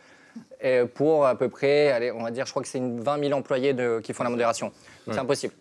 pour 0.95 1.27
à 1.27 1.37
peu 1.37 1.49
près, 1.49 1.91
allez, 1.93 2.11
on 2.11 2.23
va 2.23 2.31
dire, 2.31 2.47
je 2.47 2.51
crois 2.51 2.63
que 2.63 2.69
c'est 2.69 2.79
une 2.79 3.01
20 3.01 3.21
000 3.21 3.33
employés 3.39 3.73
de- 3.75 4.01
qui 4.03 4.13
font 4.15 4.25
la 4.25 4.31
modération. 4.31 4.73
Ouais. 5.07 5.13
C'est 5.13 5.21
impossible. 5.21 5.53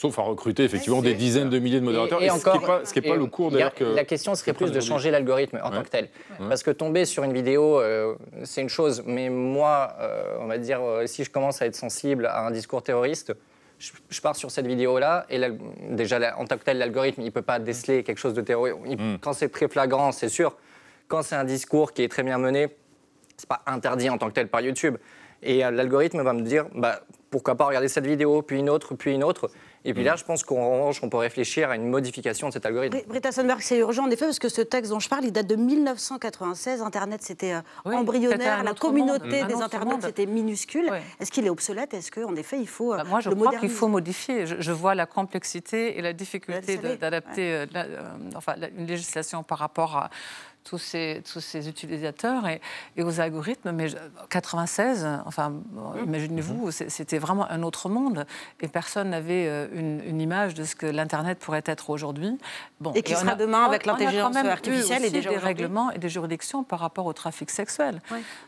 Sauf 0.00 0.18
à 0.18 0.22
recruter 0.22 0.64
effectivement 0.64 1.02
des 1.02 1.12
dizaines 1.12 1.50
de 1.50 1.58
milliers 1.58 1.78
de 1.78 1.84
modérateurs. 1.84 2.22
Et- 2.22 2.24
et 2.24 2.26
Et 2.28 2.30
ce 2.30 2.36
qui 2.38 2.44
n'est 2.46 2.50
encore- 2.56 2.78
pas, 2.80 2.84
ce 2.86 2.92
qui 2.94 3.00
est 3.00 3.02
pas 3.02 3.16
et 3.16 3.18
le 3.18 3.26
cours 3.26 3.50
d'ailleurs 3.50 3.74
que. 3.74 3.84
La 3.84 4.04
question 4.06 4.34
serait 4.34 4.54
plus 4.54 4.72
de 4.72 4.80
changer 4.80 5.10
l'algorithme 5.10 5.60
en 5.62 5.68
Ouais. 5.68 5.76
tant 5.76 5.82
que 5.82 5.90
tel. 5.90 6.08
Ouais. 6.40 6.46
Parce 6.48 6.62
que 6.62 6.70
tomber 6.70 7.04
sur 7.04 7.22
une 7.22 7.34
vidéo, 7.34 7.78
euh, 7.78 8.14
c'est 8.44 8.62
une 8.62 8.70
chose, 8.70 9.02
mais 9.04 9.28
moi, 9.28 9.92
euh, 10.00 10.38
on 10.40 10.46
va 10.46 10.56
dire, 10.56 10.80
euh, 10.82 11.06
si 11.06 11.22
je 11.22 11.30
commence 11.30 11.60
à 11.60 11.66
être 11.66 11.76
sensible 11.76 12.24
à 12.24 12.46
un 12.46 12.50
discours 12.50 12.82
terroriste, 12.82 13.34
je, 13.78 13.90
je 14.08 14.20
pars 14.22 14.36
sur 14.36 14.50
cette 14.50 14.66
vidéo-là, 14.66 15.26
et 15.28 15.38
déjà, 15.90 16.34
en 16.38 16.46
tant 16.46 16.56
que 16.56 16.64
tel, 16.64 16.78
l'algorithme, 16.78 17.20
il 17.20 17.26
ne 17.26 17.30
peut 17.30 17.42
pas 17.42 17.58
déceler 17.58 18.02
quelque 18.02 18.18
chose 18.18 18.32
de 18.32 18.40
terroriste. 18.40 18.78
Il- 18.86 18.96
Mm. 18.98 19.18
Quand 19.20 19.34
c'est 19.34 19.50
très 19.50 19.68
flagrant, 19.68 20.12
c'est 20.12 20.30
sûr. 20.30 20.56
Quand 21.08 21.20
c'est 21.20 21.36
un 21.36 21.44
discours 21.44 21.92
qui 21.92 22.02
est 22.04 22.08
très 22.08 22.22
bien 22.22 22.38
mené, 22.38 22.68
c'est 23.36 23.48
pas 23.48 23.60
interdit 23.66 24.08
en 24.08 24.16
tant 24.16 24.28
que 24.28 24.34
tel 24.34 24.48
par 24.48 24.62
YouTube. 24.62 24.96
Et 25.42 25.58
l'algorithme 25.58 26.22
va 26.22 26.32
me 26.32 26.40
dire, 26.42 26.66
bah, 26.74 27.00
pourquoi 27.30 27.54
pas 27.54 27.64
regarder 27.66 27.88
cette 27.88 28.06
vidéo, 28.06 28.40
puis 28.42 28.58
une 28.58 28.70
autre, 28.70 28.94
puis 28.94 29.12
une 29.14 29.24
autre. 29.24 29.50
Et 29.84 29.92
Mm. 29.92 29.94
puis 29.94 30.04
là, 30.04 30.16
je 30.16 30.24
pense 30.24 30.44
qu'en 30.44 30.72
revanche, 30.74 31.00
on 31.02 31.08
peut 31.08 31.16
réfléchir 31.16 31.70
à 31.70 31.76
une 31.76 31.88
modification 31.88 32.48
de 32.48 32.52
cet 32.52 32.66
algorithme. 32.66 32.98
Bri- 32.98 33.06
Britta 33.08 33.32
Sundberg, 33.32 33.60
c'est 33.62 33.78
urgent 33.78 34.04
en 34.04 34.10
effet 34.10 34.26
parce 34.26 34.38
que 34.38 34.50
ce 34.50 34.60
texte 34.60 34.90
dont 34.90 35.00
je 35.00 35.08
parle, 35.08 35.24
il 35.24 35.32
date 35.32 35.46
de 35.46 35.56
1996. 35.56 36.82
Internet, 36.82 37.22
c'était 37.22 37.54
euh, 37.54 37.60
Oui, 37.84 37.94
embryonnaire. 37.94 38.62
La 38.62 38.74
communauté 38.74 39.40
monde, 39.40 39.48
des 39.48 39.54
internautes, 39.62 40.02
c'était 40.02 40.26
minuscule. 40.26 40.90
Est-ce 41.18 41.30
qu'il 41.30 41.46
est 41.46 41.50
obsolète? 41.50 41.94
Est-ce 41.94 42.10
qu'en 42.10 42.34
effet, 42.36 42.58
il 42.60 42.68
faut 42.68 42.92
euh, 42.92 42.98
Bah, 42.98 43.04
moi, 43.04 43.20
je 43.20 43.30
le 43.30 43.36
crois 43.36 43.56
qu'il 43.56 43.70
faut 43.70 43.88
modifier. 43.88 44.46
Je, 44.46 44.56
je 44.60 44.72
vois 44.72 44.94
la 44.94 45.06
complexité 45.06 45.98
et 45.98 46.02
la 46.02 46.12
difficulté 46.12 46.76
d'adapter 46.76 47.54
euh, 47.54 47.66
euh, 47.74 48.10
enfin, 48.36 48.54
une 48.76 48.86
législation 48.86 49.42
par 49.42 49.58
rapport 49.58 49.96
à 49.96 50.10
tous 50.64 50.78
ces, 50.78 51.22
tous 51.32 51.40
ces 51.40 51.68
utilisateurs 51.68 52.46
et, 52.48 52.60
et 52.96 53.02
aux 53.02 53.20
algorithmes. 53.20 53.72
Mais 53.72 53.88
je- 53.88 53.96
96, 54.28 55.06
enfin, 55.26 55.50
Mmh. 55.50 56.04
imaginez-vous, 56.06 56.70
c'est- 56.70 56.88
c'était 56.90 57.18
vraiment 57.18 57.50
un 57.50 57.62
autre 57.62 57.88
monde 57.88 58.26
et 58.60 58.68
personne 58.68 59.10
n'avait 59.10 59.46
euh, 59.48 59.68
une, 59.72 60.00
une 60.06 60.20
image 60.20 60.54
de 60.54 60.64
ce 60.64 60.74
que 60.76 60.86
l'Internet 60.86 61.38
pourrait 61.38 61.62
être 61.66 61.90
aujourd'hui. 61.90 62.38
Bon, 62.80 62.92
Et 62.94 63.02
qui 63.02 63.14
sera 63.14 63.32
a- 63.32 63.34
demain 63.34 63.64
avec 63.64 63.86
l'intelligence 63.86 64.36
artificielle 64.36 65.04
et 65.04 65.10
déjà 65.10 65.30
des 65.30 65.36
règlements 65.38 65.90
et 65.90 65.98
des 65.98 66.08
juridictions 66.08 66.62
par 66.64 66.78
rapport 66.80 67.06
au 67.06 67.12
trafic 67.12 67.50
sexuel. 67.50 68.00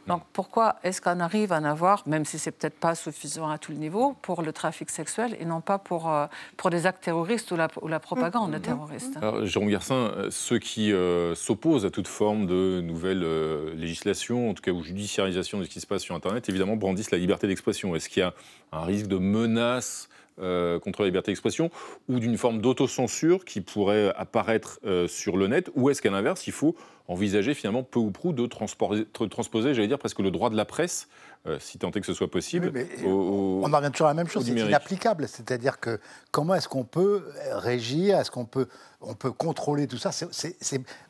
Donc 0.06 0.22
pourquoi 0.32 0.76
est-ce 0.82 1.00
qu'on 1.00 1.20
arrive 1.20 1.52
à 1.52 1.58
en 1.58 1.64
avoir, 1.64 2.02
même 2.06 2.24
si 2.24 2.38
c'est 2.38 2.50
peut-être 2.52 2.78
pas 2.78 2.94
suffisant 2.94 3.48
à 3.50 3.58
tout 3.58 3.72
le 3.72 3.78
niveau, 3.78 4.14
pour 4.22 4.42
le 4.42 4.52
trafic 4.52 4.90
sexuel 4.90 5.36
et 5.40 5.44
non 5.44 5.60
pas 5.60 5.78
pour, 5.78 6.10
euh, 6.10 6.26
pour 6.56 6.70
des 6.70 6.86
actes 6.86 7.02
terroristes 7.04 7.50
ou 7.52 7.56
la, 7.56 7.68
ou 7.80 7.88
la 7.88 8.00
propagande 8.00 8.60
terroriste? 8.62 9.16
Alors, 9.16 9.44
Jérôme 9.46 9.68
Garcin, 9.70 9.94
euh, 9.94 10.28
ceux 10.30 10.58
qui 10.58 10.92
euh, 10.92 11.34
s'opposent 11.34 11.84
à 11.86 11.90
toute 12.02 12.08
forme 12.08 12.46
de 12.46 12.80
nouvelle 12.80 13.22
euh, 13.22 13.76
législation, 13.76 14.50
en 14.50 14.54
tout 14.54 14.62
cas 14.62 14.72
ou 14.72 14.82
judiciarisation 14.82 15.60
de 15.60 15.64
ce 15.64 15.68
qui 15.68 15.78
se 15.78 15.86
passe 15.86 16.02
sur 16.02 16.16
Internet, 16.16 16.48
évidemment 16.48 16.74
brandissent 16.74 17.12
la 17.12 17.18
liberté 17.18 17.46
d'expression. 17.46 17.94
Est-ce 17.94 18.08
qu'il 18.08 18.22
y 18.22 18.24
a 18.24 18.34
un 18.72 18.82
risque 18.82 19.06
de 19.06 19.18
menace 19.18 20.08
euh, 20.40 20.80
contre 20.80 21.02
la 21.02 21.06
liberté 21.06 21.30
d'expression 21.30 21.70
ou 22.08 22.18
d'une 22.18 22.36
forme 22.38 22.60
d'autocensure 22.60 23.44
qui 23.44 23.60
pourrait 23.60 24.12
apparaître 24.16 24.80
euh, 24.84 25.06
sur 25.06 25.36
le 25.36 25.46
net? 25.46 25.70
Ou 25.76 25.90
est-ce 25.90 26.02
qu'à 26.02 26.10
l'inverse, 26.10 26.48
il 26.48 26.52
faut 26.52 26.74
envisager 27.06 27.54
finalement 27.54 27.84
peu 27.84 28.00
ou 28.00 28.10
prou 28.10 28.32
de 28.32 28.46
transposer, 28.46 29.04
transposer 29.30 29.72
j'allais 29.72 29.86
dire, 29.86 30.00
presque 30.00 30.18
le 30.18 30.32
droit 30.32 30.50
de 30.50 30.56
la 30.56 30.64
presse, 30.64 31.08
euh, 31.46 31.58
si 31.60 31.78
tant 31.78 31.90
est 31.90 32.00
que 32.00 32.06
ce 32.06 32.14
soit 32.14 32.30
possible, 32.30 32.72
au- 33.04 33.60
On 33.64 33.72
en 33.72 33.76
revient 33.76 33.90
toujours 33.90 34.06
à 34.06 34.10
la 34.10 34.14
même 34.14 34.28
chose, 34.28 34.44
c'est 34.46 34.52
inapplicable. 34.52 35.26
C'est-à-dire 35.28 35.80
que 35.80 35.98
comment 36.30 36.54
est-ce 36.54 36.68
qu'on 36.68 36.84
peut 36.84 37.24
régir, 37.52 38.18
est-ce 38.18 38.30
qu'on 38.30 38.44
peut, 38.44 38.68
on 39.00 39.14
peut 39.14 39.32
contrôler 39.32 39.86
tout 39.88 39.98
ça? 39.98 40.10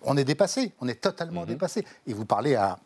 On 0.03 0.17
est 0.17 0.25
dépassé, 0.25 0.73
on 0.81 0.89
est 0.89 1.01
totalement 1.01 1.45
dépassé. 1.45 1.85
Et 2.07 2.15
vous 2.15 2.25
parlez 2.25 2.55
à, 2.55 2.79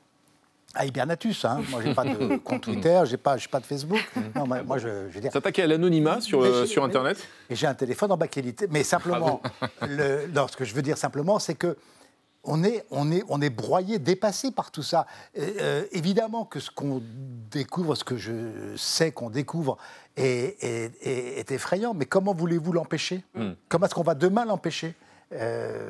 à 0.74 0.84
Hibernatus, 0.86 1.44
hein. 1.44 1.62
moi 1.70 1.80
j'ai 1.84 1.94
pas 1.94 2.04
de 2.04 2.36
compte 2.44 2.62
Twitter, 2.62 3.00
j'ai 3.04 3.16
pas, 3.16 3.36
pas 3.50 3.60
de 3.60 3.66
Facebook. 3.66 4.00
Non, 4.34 4.46
moi, 4.46 4.62
moi, 4.62 4.78
je, 4.78 5.08
je 5.08 5.14
veux 5.14 5.20
dire. 5.20 5.32
S'attaquer 5.32 5.62
à 5.62 5.66
l'anonymat 5.68 6.20
sur, 6.20 6.42
euh, 6.42 6.66
sur 6.66 6.82
Internet 6.84 7.16
Et 7.48 7.54
j'ai 7.54 7.66
un 7.68 7.74
téléphone 7.74 8.10
en 8.12 8.16
bas 8.16 8.26
qualité. 8.28 8.66
Mais 8.70 8.82
simplement, 8.82 9.40
le, 9.88 10.26
non, 10.34 10.48
ce 10.48 10.56
que 10.56 10.64
je 10.64 10.74
veux 10.74 10.82
dire 10.82 10.98
simplement, 10.98 11.38
c'est 11.38 11.54
que 11.54 11.76
on 12.46 12.64
est, 12.64 12.84
on, 12.90 13.10
est, 13.12 13.22
on 13.28 13.40
est 13.42 13.50
broyé, 13.50 13.98
dépassé 13.98 14.50
par 14.50 14.70
tout 14.70 14.82
ça. 14.82 15.06
Euh, 15.38 15.84
évidemment 15.92 16.44
que 16.44 16.60
ce 16.60 16.70
qu'on 16.70 17.02
découvre, 17.50 17.94
ce 17.94 18.04
que 18.04 18.16
je 18.16 18.74
sais 18.76 19.12
qu'on 19.12 19.30
découvre, 19.30 19.76
est, 20.16 20.56
est- 20.64 20.92
est- 21.06 21.38
est 21.40 21.50
effrayant. 21.50 21.92
Mais 21.92 22.06
comment 22.06 22.32
voulez-vous 22.34 22.72
l'empêcher? 22.72 23.24
Hmm. 23.34 23.52
Comment 23.68 23.86
est-ce 23.86 23.94
qu'on 23.94 24.02
va 24.02 24.14
demain 24.14 24.44
l'empêcher? 24.44 24.94
Euh, 25.32 25.88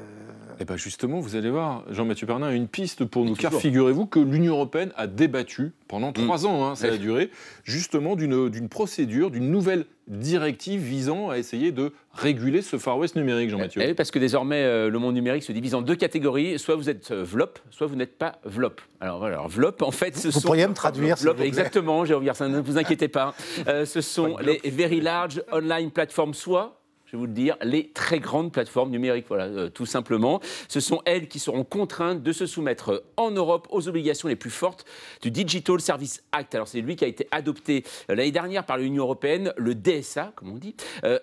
Eh 0.59 0.65
bien 0.65 0.77
justement, 0.77 1.21
vous 1.21 1.37
allez 1.37 1.51
voir, 1.51 1.85
Jean-Mathieu 1.91 2.27
Pernin 2.27 2.47
a 2.49 2.53
une 2.53 2.69
piste 2.69 3.05
pour 3.05 3.25
nous, 3.27 3.35
car 3.35 3.53
figurez-vous 3.53 4.07
que 4.07 4.19
l'Union 4.19 4.55
européenne 4.55 4.93
a 4.97 5.07
débattu 5.07 5.73
pendant 5.89 6.13
trois 6.13 6.47
ans, 6.47 6.67
hein, 6.67 6.75
ça 6.75 6.87
a 6.87 6.97
duré, 6.97 7.31
justement 7.65 8.17
d'une 8.17 8.49
d'une 8.49 8.69
procédure, 8.71 9.31
d'une 9.31 9.51
nouvelle 9.51 9.85
directive 10.09 10.81
visant 10.81 11.29
à 11.29 11.37
essayer 11.37 11.73
de 11.73 11.93
réguler 12.15 12.63
ce 12.63 12.79
Far 12.79 12.97
West 12.97 13.17
numérique, 13.17 13.51
Jean-Mathieu. 13.51 13.83
Eh 13.83 13.89
oui, 13.89 13.95
parce 13.95 14.11
que 14.11 14.19
désormais, 14.19 14.63
euh, 14.63 14.89
le 14.89 14.99
monde 14.99 15.15
numérique 15.15 15.43
se 15.43 15.53
divise 15.53 15.75
en 15.75 15.83
deux 15.83 15.97
catégories. 15.97 16.59
Soit 16.59 16.77
vous 16.77 16.89
êtes 16.89 17.11
euh, 17.11 17.23
VLOP, 17.25 17.59
soit 17.71 17.87
vous 17.87 17.97
n'êtes 17.97 18.17
pas 18.17 18.39
VLOP. 18.45 18.81
Alors 19.01 19.19
voilà, 19.19 19.37
alors, 19.37 19.49
VLOP, 19.49 19.83
en 19.83 19.91
fait, 19.91 20.17
ce 20.17 20.29
Vous 20.29 20.41
sont... 20.41 20.47
pourriez 20.47 20.67
me 20.67 20.75
traduire, 20.75 21.17
VLOP, 21.17 21.37
vous 21.39 21.43
Exactement, 21.43 22.05
Jérôme 22.05 22.25
Garcin, 22.25 22.49
ne 22.49 22.61
vous 22.61 22.79
inquiétez 22.79 23.09
pas. 23.09 23.35
Euh, 23.67 23.85
ce 23.85 24.01
sont 24.01 24.39
les 24.39 24.61
Very 24.71 25.01
Large 25.01 25.43
Online 25.53 25.91
Platforms, 25.91 26.35
soit 26.35 26.81
je 27.07 27.13
vais 27.13 27.19
vous 27.19 27.27
le 27.27 27.33
dire, 27.33 27.57
les 27.63 27.89
très 27.91 28.19
grandes 28.19 28.51
plateformes 28.51 28.91
numériques. 28.91 29.27
Voilà, 29.29 29.45
euh, 29.45 29.69
tout 29.69 29.87
simplement. 29.87 30.41
Ce 30.69 30.81
sont 30.81 31.03
elles 31.05 31.29
qui 31.29 31.39
seront 31.39 31.63
contraintes 31.63 32.23
de 32.23 32.33
se 32.33 32.47
soumettre 32.47 32.91
euh, 32.91 33.05
en 33.17 33.31
Europe 33.31 33.69
aux 33.71 33.87
obligations 33.87 34.29
les 34.29 34.35
plus 34.35 34.51
fortes 34.51 34.85
du 35.23 35.31
Digital 35.31 35.81
Service 35.81 36.25
Act. 36.33 36.57
Alors, 36.57 36.67
c'est 36.67 36.81
lui 36.81 36.97
qui 36.97 37.05
a 37.05 37.09
été 37.09 37.29
adopté 37.31 37.85
euh, 38.11 38.17
l'année 38.17 38.33
dernière 38.33 38.67
par 38.67 38.77
l'Union 38.77 39.05
européenne. 39.05 39.53
Le 39.57 39.77
DSA, 39.77 40.33
comme 40.35 40.51
on 40.51 40.57
dit, 40.57 40.75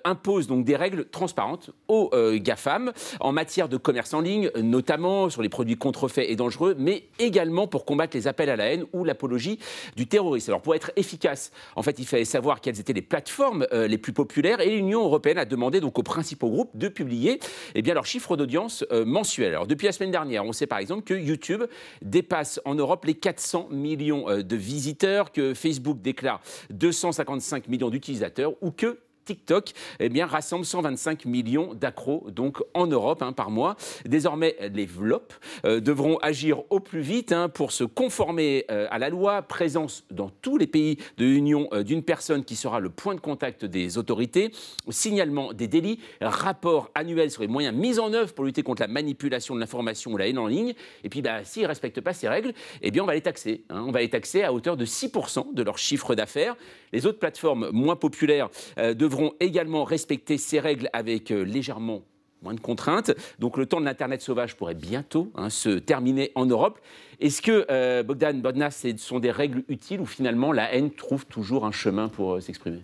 impose 0.05 0.47
donc 0.47 0.63
des 0.63 0.75
règles 0.75 1.05
transparentes 1.09 1.71
aux 1.87 2.11
GAFAM 2.35 2.93
en 3.19 3.31
matière 3.31 3.67
de 3.67 3.77
commerce 3.77 4.13
en 4.13 4.21
ligne, 4.21 4.49
notamment 4.61 5.29
sur 5.29 5.41
les 5.41 5.49
produits 5.49 5.75
contrefaits 5.75 6.25
et 6.29 6.35
dangereux, 6.35 6.75
mais 6.77 7.07
également 7.19 7.67
pour 7.67 7.85
combattre 7.85 8.15
les 8.15 8.27
appels 8.27 8.49
à 8.49 8.55
la 8.55 8.65
haine 8.65 8.85
ou 8.93 9.03
l'apologie 9.03 9.59
du 9.95 10.07
terrorisme. 10.07 10.51
Alors, 10.51 10.61
pour 10.61 10.75
être 10.75 10.91
efficace, 10.95 11.51
en 11.75 11.83
fait, 11.83 11.99
il 11.99 12.05
fallait 12.05 12.25
savoir 12.25 12.61
quelles 12.61 12.79
étaient 12.79 12.93
les 12.93 13.01
plateformes 13.01 13.67
les 13.71 13.97
plus 13.97 14.13
populaires 14.13 14.61
et 14.61 14.69
l'Union 14.69 15.03
européenne 15.03 15.37
a 15.37 15.45
demandé 15.45 15.72
donc 15.79 15.99
aux 15.99 16.03
principaux 16.03 16.49
groupes 16.49 16.75
de 16.75 16.87
publier 16.87 17.39
eh 17.75 17.81
bien, 17.81 17.93
leurs 17.93 18.05
chiffres 18.05 18.37
d'audience 18.37 18.85
euh, 18.91 19.05
mensuels. 19.05 19.53
Alors, 19.53 19.67
depuis 19.67 19.85
la 19.85 19.91
semaine 19.91 20.11
dernière, 20.11 20.45
on 20.45 20.53
sait 20.53 20.67
par 20.67 20.79
exemple 20.79 21.03
que 21.03 21.13
YouTube 21.13 21.63
dépasse 22.01 22.59
en 22.65 22.75
Europe 22.75 23.05
les 23.05 23.15
400 23.15 23.67
millions 23.71 24.29
euh, 24.29 24.43
de 24.43 24.55
visiteurs, 24.55 25.31
que 25.31 25.53
Facebook 25.53 26.01
déclare 26.01 26.41
255 26.71 27.67
millions 27.67 27.89
d'utilisateurs 27.89 28.53
ou 28.61 28.71
que 28.71 28.99
TikTok 29.25 29.71
eh 29.99 30.09
bien, 30.09 30.25
rassemble 30.25 30.65
125 30.65 31.25
millions 31.25 31.73
d'accros 31.73 32.27
donc 32.31 32.61
en 32.73 32.87
Europe 32.87 33.21
hein, 33.21 33.33
par 33.33 33.49
mois. 33.49 33.75
Désormais, 34.05 34.55
les 34.73 34.85
VLOP 34.85 35.33
euh, 35.65 35.79
devront 35.79 36.17
agir 36.17 36.61
au 36.69 36.79
plus 36.79 37.01
vite 37.01 37.31
hein, 37.31 37.49
pour 37.49 37.71
se 37.71 37.83
conformer 37.83 38.65
euh, 38.71 38.87
à 38.89 38.99
la 38.99 39.09
loi. 39.09 39.41
Présence 39.41 40.03
dans 40.11 40.29
tous 40.29 40.57
les 40.57 40.67
pays 40.67 40.97
de 41.17 41.25
l'Union 41.25 41.67
euh, 41.73 41.83
d'une 41.83 42.03
personne 42.03 42.43
qui 42.43 42.55
sera 42.55 42.79
le 42.79 42.89
point 42.89 43.15
de 43.15 43.19
contact 43.19 43.65
des 43.65 43.97
autorités, 43.97 44.51
signalement 44.89 45.53
des 45.53 45.67
délits, 45.67 45.99
rapport 46.21 46.89
annuel 46.95 47.31
sur 47.31 47.41
les 47.41 47.47
moyens 47.47 47.75
mis 47.75 47.99
en 47.99 48.13
œuvre 48.13 48.33
pour 48.33 48.45
lutter 48.45 48.63
contre 48.63 48.81
la 48.81 48.87
manipulation 48.87 49.55
de 49.55 49.59
l'information 49.59 50.11
ou 50.11 50.17
la 50.17 50.27
haine 50.27 50.37
en 50.37 50.47
ligne. 50.47 50.73
Et 51.03 51.09
puis, 51.09 51.21
bah, 51.21 51.43
s'ils 51.43 51.63
ne 51.63 51.67
respectent 51.67 52.01
pas 52.01 52.13
ces 52.13 52.27
règles, 52.27 52.53
eh 52.81 52.91
bien, 52.91 53.03
on 53.03 53.07
va 53.07 53.13
les 53.13 53.21
taxer. 53.21 53.63
Hein. 53.69 53.83
On 53.87 53.91
va 53.91 54.01
les 54.01 54.09
taxer 54.09 54.43
à 54.43 54.53
hauteur 54.53 54.77
de 54.77 54.85
6% 54.85 55.53
de 55.53 55.63
leur 55.63 55.77
chiffre 55.77 56.15
d'affaires. 56.15 56.55
Les 56.91 57.05
autres 57.05 57.19
plateformes 57.19 57.69
moins 57.71 57.95
populaires 57.95 58.49
devront 58.77 59.12
devront 59.13 59.33
également 59.39 59.83
respecter 59.83 60.37
ces 60.37 60.59
règles 60.59 60.89
avec 60.91 61.31
euh, 61.31 61.43
légèrement 61.43 62.01
moins 62.41 62.55
de 62.55 62.59
contraintes. 62.59 63.11
Donc 63.39 63.57
le 63.57 63.65
temps 63.67 63.79
de 63.79 63.85
l'Internet 63.85 64.21
sauvage 64.21 64.57
pourrait 64.57 64.73
bientôt 64.73 65.31
hein, 65.35 65.49
se 65.49 65.69
terminer 65.69 66.31
en 66.35 66.45
Europe. 66.45 66.79
Est-ce 67.21 67.41
que, 67.41 67.65
euh, 67.69 68.03
Bogdan 68.03 68.41
Bodnas, 68.41 68.71
ce 68.71 68.97
sont 68.97 69.19
des 69.19 69.31
règles 69.31 69.63
utiles 69.69 70.01
ou 70.01 70.05
finalement 70.05 70.51
la 70.51 70.73
haine 70.73 70.91
trouve 70.91 71.25
toujours 71.25 71.65
un 71.65 71.71
chemin 71.71 72.09
pour 72.09 72.33
euh, 72.33 72.41
s'exprimer? 72.41 72.81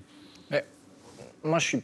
Moi, 1.41 1.59
je 1.59 1.65
suis 1.65 1.81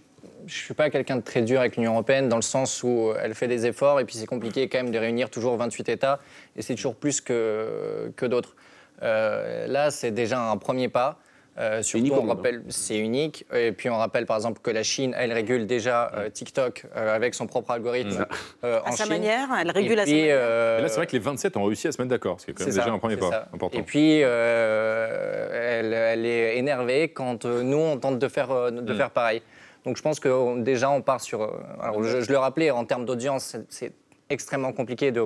suis 0.47 0.73
pas 0.75 0.91
quelqu'un 0.91 1.15
de 1.15 1.21
très 1.21 1.41
dur 1.41 1.59
avec 1.61 1.75
l'Union 1.75 1.93
européenne 1.93 2.29
dans 2.29 2.35
le 2.35 2.43
sens 2.43 2.83
où 2.83 3.13
elle 3.19 3.33
fait 3.33 3.47
des 3.47 3.65
efforts 3.65 3.99
et 3.99 4.05
puis 4.05 4.15
c'est 4.15 4.27
compliqué 4.27 4.67
quand 4.69 4.77
même 4.77 4.91
de 4.91 4.99
réunir 4.99 5.31
toujours 5.31 5.55
28 5.57 5.89
États 5.89 6.19
et 6.55 6.61
c'est 6.61 6.75
toujours 6.75 6.95
plus 6.95 7.19
que 7.19 8.11
d'autres. 8.21 8.55
là, 9.01 9.89
c'est 9.89 10.11
déjà 10.11 10.51
un 10.51 10.57
premier 10.57 10.87
pas. 10.87 11.19
Euh, 11.57 11.81
surtout, 11.81 12.11
on 12.13 12.27
rappelle, 12.27 12.63
c'est 12.67 12.97
unique. 12.97 13.45
Et 13.53 13.71
puis, 13.71 13.89
on 13.89 13.95
rappelle 13.97 14.25
par 14.25 14.35
exemple 14.35 14.59
que 14.61 14.71
la 14.71 14.83
Chine, 14.83 15.15
elle 15.17 15.31
régule 15.31 15.65
déjà 15.67 16.11
euh, 16.13 16.29
TikTok 16.29 16.85
euh, 16.97 17.15
avec 17.15 17.33
son 17.33 17.47
propre 17.47 17.71
algorithme. 17.71 18.25
Euh, 18.65 18.81
en 18.85 18.89
à 18.89 18.91
sa 18.91 19.05
Chine. 19.05 19.13
manière, 19.13 19.47
elle 19.59 19.71
régule 19.71 19.99
à 19.99 20.05
sa 20.05 20.11
manière. 20.11 20.79
Et 20.79 20.81
là, 20.81 20.87
c'est 20.89 20.95
vrai 20.97 21.07
que 21.07 21.13
les 21.13 21.19
27 21.19 21.55
ont 21.55 21.63
réussi 21.63 21.87
à 21.87 21.93
se 21.93 22.01
mettre 22.01 22.09
d'accord, 22.09 22.41
ce 22.41 22.45
qui 22.45 22.51
est 22.51 22.53
quand 22.53 22.63
même 22.65 22.71
C'est 22.73 22.77
déjà 22.79 22.89
ça, 22.89 22.93
un 22.93 22.99
premier 22.99 23.15
pas 23.17 23.29
ça. 23.29 23.47
important. 23.53 23.77
Et 23.79 23.83
puis, 23.83 24.19
euh, 24.23 25.79
elle, 25.79 25.93
elle 25.93 26.25
est 26.25 26.57
énervée 26.57 27.09
quand 27.09 27.45
euh, 27.45 27.61
nous, 27.63 27.77
on 27.77 27.97
tente 27.97 28.19
de 28.19 28.27
faire, 28.27 28.71
de 28.71 28.93
Mm. 28.93 28.97
faire 28.97 29.11
pareil. 29.11 29.41
Donc, 29.85 29.97
je 29.97 30.01
pense 30.01 30.19
que 30.19 30.59
déjà, 30.61 30.89
on 30.89 31.01
part 31.01 31.21
sur. 31.21 31.41
alors, 31.81 32.03
je, 32.03 32.21
je 32.21 32.31
le 32.31 32.37
rappelais, 32.37 32.71
en 32.71 32.85
termes 32.85 33.05
d'audience, 33.05 33.43
c'est- 33.45 33.65
c'est 33.69 33.91
extrêmement 34.29 34.73
compliqué 34.73 35.11
de, 35.11 35.25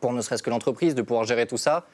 pour 0.00 0.12
ne 0.12 0.20
serait-ce 0.20 0.42
que 0.42 0.50
l'entreprise 0.50 0.94
de 0.94 1.02
pouvoir 1.02 1.24
gérer 1.24 1.46
tout 1.46 1.56
ça. 1.56 1.84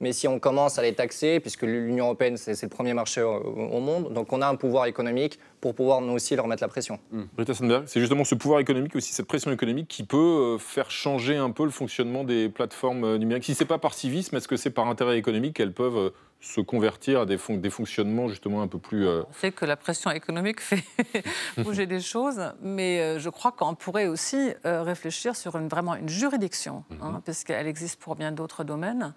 Mais 0.00 0.12
si 0.12 0.28
on 0.28 0.38
commence 0.38 0.78
à 0.78 0.82
les 0.82 0.94
taxer, 0.94 1.40
puisque 1.40 1.62
l'Union 1.62 2.04
européenne, 2.04 2.36
c'est 2.36 2.54
c'est 2.54 2.66
le 2.66 2.70
premier 2.70 2.94
marché 2.94 3.20
au, 3.20 3.32
au 3.34 3.80
monde, 3.80 4.12
donc 4.12 4.32
on 4.32 4.40
a 4.42 4.46
un 4.46 4.54
pouvoir 4.54 4.86
économique 4.86 5.40
pour 5.60 5.74
pouvoir 5.74 6.00
nous 6.00 6.12
aussi 6.12 6.36
leur 6.36 6.46
mettre 6.46 6.62
la 6.62 6.68
pression. 6.68 7.00
Britta 7.36 7.52
Sandberg, 7.52 7.82
c'est 7.86 7.98
justement 7.98 8.22
ce 8.22 8.36
pouvoir 8.36 8.60
économique, 8.60 8.94
aussi 8.94 9.12
cette 9.12 9.26
pression 9.26 9.50
économique 9.50 9.88
qui 9.88 10.04
peut 10.04 10.16
euh, 10.54 10.58
faire 10.58 10.92
changer 10.92 11.36
un 11.36 11.50
peu 11.50 11.64
le 11.64 11.70
fonctionnement 11.70 12.22
des 12.22 12.48
plateformes 12.48 13.02
euh, 13.02 13.18
numériques. 13.18 13.44
Si 13.44 13.54
c'est 13.56 13.64
pas 13.64 13.78
par 13.78 13.92
civisme, 13.94 14.36
est-ce 14.36 14.46
que 14.46 14.56
c'est 14.56 14.70
par 14.70 14.86
intérêt 14.86 15.18
économique 15.18 15.56
qu'elles 15.56 15.72
peuvent 15.74 15.96
euh, 15.96 16.10
se 16.40 16.60
convertir 16.60 17.22
à 17.22 17.26
des, 17.26 17.36
fon- 17.36 17.56
des 17.56 17.70
fonctionnements 17.70 18.28
justement 18.28 18.62
un 18.62 18.68
peu 18.68 18.78
plus... 18.78 19.04
euh, 19.04 19.22
On 19.28 19.32
sait 19.32 19.50
que 19.50 19.64
la 19.64 19.74
pression 19.76 20.12
économique 20.12 20.60
fait 20.60 20.84
bouger 21.58 21.86
des 21.86 21.98
choses, 22.00 22.40
mais 22.62 23.18
je 23.18 23.28
crois 23.30 23.50
qu'on 23.50 23.74
pourrait 23.74 24.06
aussi 24.06 24.52
réfléchir 24.64 25.34
sur 25.34 25.56
une, 25.56 25.66
vraiment 25.66 25.96
une 25.96 26.08
juridiction, 26.08 26.84
hein, 27.02 27.20
parce 27.26 27.42
qu'elle 27.42 27.66
existe 27.66 27.98
pour 28.00 28.14
bien 28.14 28.30
d'autres 28.30 28.62
domaines. 28.62 29.12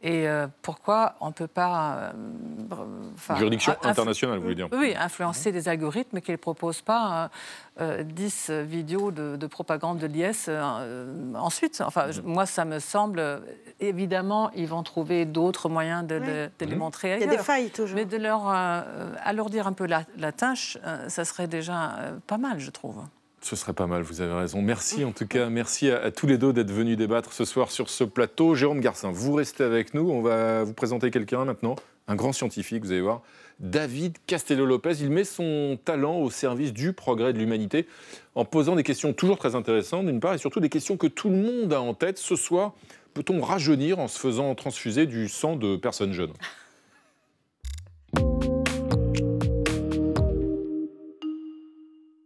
Et 0.00 0.28
euh, 0.28 0.46
pourquoi 0.62 1.16
on 1.20 1.28
ne 1.28 1.32
peut 1.32 1.48
pas... 1.48 1.96
euh, 1.96 2.12
Juridiction 3.36 3.72
internationale, 3.90 4.36
vous 4.38 4.42
voulez 4.44 4.54
dire 4.54 4.68
Oui, 4.72 4.94
influencer 4.96 5.50
des 5.50 5.68
algorithmes 5.68 6.20
qui 6.20 6.30
ne 6.30 6.36
proposent 6.36 6.82
pas 6.82 7.30
euh, 7.80 8.00
euh, 8.00 8.02
10 8.04 8.50
vidéos 8.50 9.10
de, 9.10 9.34
de 9.36 9.46
propagande 9.48 9.98
de 9.98 10.06
l'IS 10.06 10.46
euh, 10.48 10.60
euh, 10.80 11.34
ensuite. 11.34 11.82
Enfin, 11.84 12.10
je- 12.12 12.20
moi, 12.20 12.46
ça 12.46 12.64
me 12.64 12.78
semble... 12.78 13.18
euh, 13.18 13.40
Évidemment, 13.80 14.50
ils 14.56 14.66
vont 14.66 14.82
trouver 14.82 15.24
d'autres 15.24 15.68
moyens 15.68 16.04
de, 16.06 16.16
les 16.66 16.74
montrer 16.76 17.14
Il 17.14 17.20
y 17.20 17.24
a 17.24 17.26
des 17.28 17.38
failles, 17.38 17.70
toujours. 17.70 17.94
Mais 17.96 18.04
de 18.04 18.16
leur 18.16 18.48
euh, 18.48 19.12
alourdir 19.22 19.66
un 19.68 19.72
peu 19.72 19.86
la, 19.86 20.02
la 20.16 20.32
tâche, 20.32 20.78
euh, 20.84 21.08
ça 21.08 21.24
serait 21.24 21.46
déjà 21.46 21.92
euh, 21.98 22.18
pas 22.26 22.38
mal, 22.38 22.58
je 22.58 22.70
trouve. 22.70 23.02
Ce 23.40 23.54
serait 23.54 23.72
pas 23.72 23.86
mal, 23.86 24.02
vous 24.02 24.20
avez 24.20 24.32
raison. 24.32 24.60
Merci 24.60 25.04
en 25.04 25.12
tout 25.12 25.26
cas, 25.26 25.48
merci 25.48 25.90
à, 25.90 26.10
tous 26.10 26.26
les 26.26 26.38
deux 26.38 26.52
d'être 26.52 26.72
venus 26.72 26.96
débattre 26.96 27.32
ce 27.32 27.44
soir 27.44 27.70
sur 27.70 27.88
ce 27.88 28.04
plateau. 28.04 28.54
Jérôme 28.54 28.80
Garcin, 28.80 29.10
vous 29.12 29.32
restez 29.32 29.62
avec 29.62 29.94
nous. 29.94 30.10
On 30.10 30.22
va 30.22 30.64
vous 30.64 30.74
présenter 30.74 31.10
quelqu'un 31.10 31.44
maintenant, 31.44 31.76
un 32.08 32.16
grand 32.16 32.32
scientifique, 32.32 32.84
vous 32.84 32.90
allez 32.90 33.00
voir. 33.00 33.22
David 33.60 34.16
Castello-Lopez, 34.26 34.94
il 35.00 35.10
met 35.10 35.24
son 35.24 35.78
talent 35.84 36.18
au 36.18 36.30
service 36.30 36.72
du 36.72 36.92
progrès 36.92 37.32
de 37.32 37.38
l'humanité 37.38 37.86
en 38.34 38.44
posant 38.44 38.76
des 38.76 38.84
questions 38.84 39.12
toujours 39.12 39.38
très 39.38 39.54
intéressantes 39.54 40.06
d'une 40.06 40.20
part 40.20 40.34
et 40.34 40.38
surtout 40.38 40.60
des 40.60 40.68
questions 40.68 40.96
que 40.96 41.06
tout 41.06 41.28
le 41.28 41.36
monde 41.36 41.72
a 41.72 41.80
en 41.80 41.94
tête. 41.94 42.18
Ce 42.18 42.36
soir, 42.36 42.74
peut-on 43.14 43.40
rajeunir 43.40 43.98
en 43.98 44.08
se 44.08 44.18
faisant 44.18 44.54
transfuser 44.54 45.06
du 45.06 45.28
sang 45.28 45.56
de 45.56 45.76
personnes 45.76 46.12
jeunes? 46.12 46.32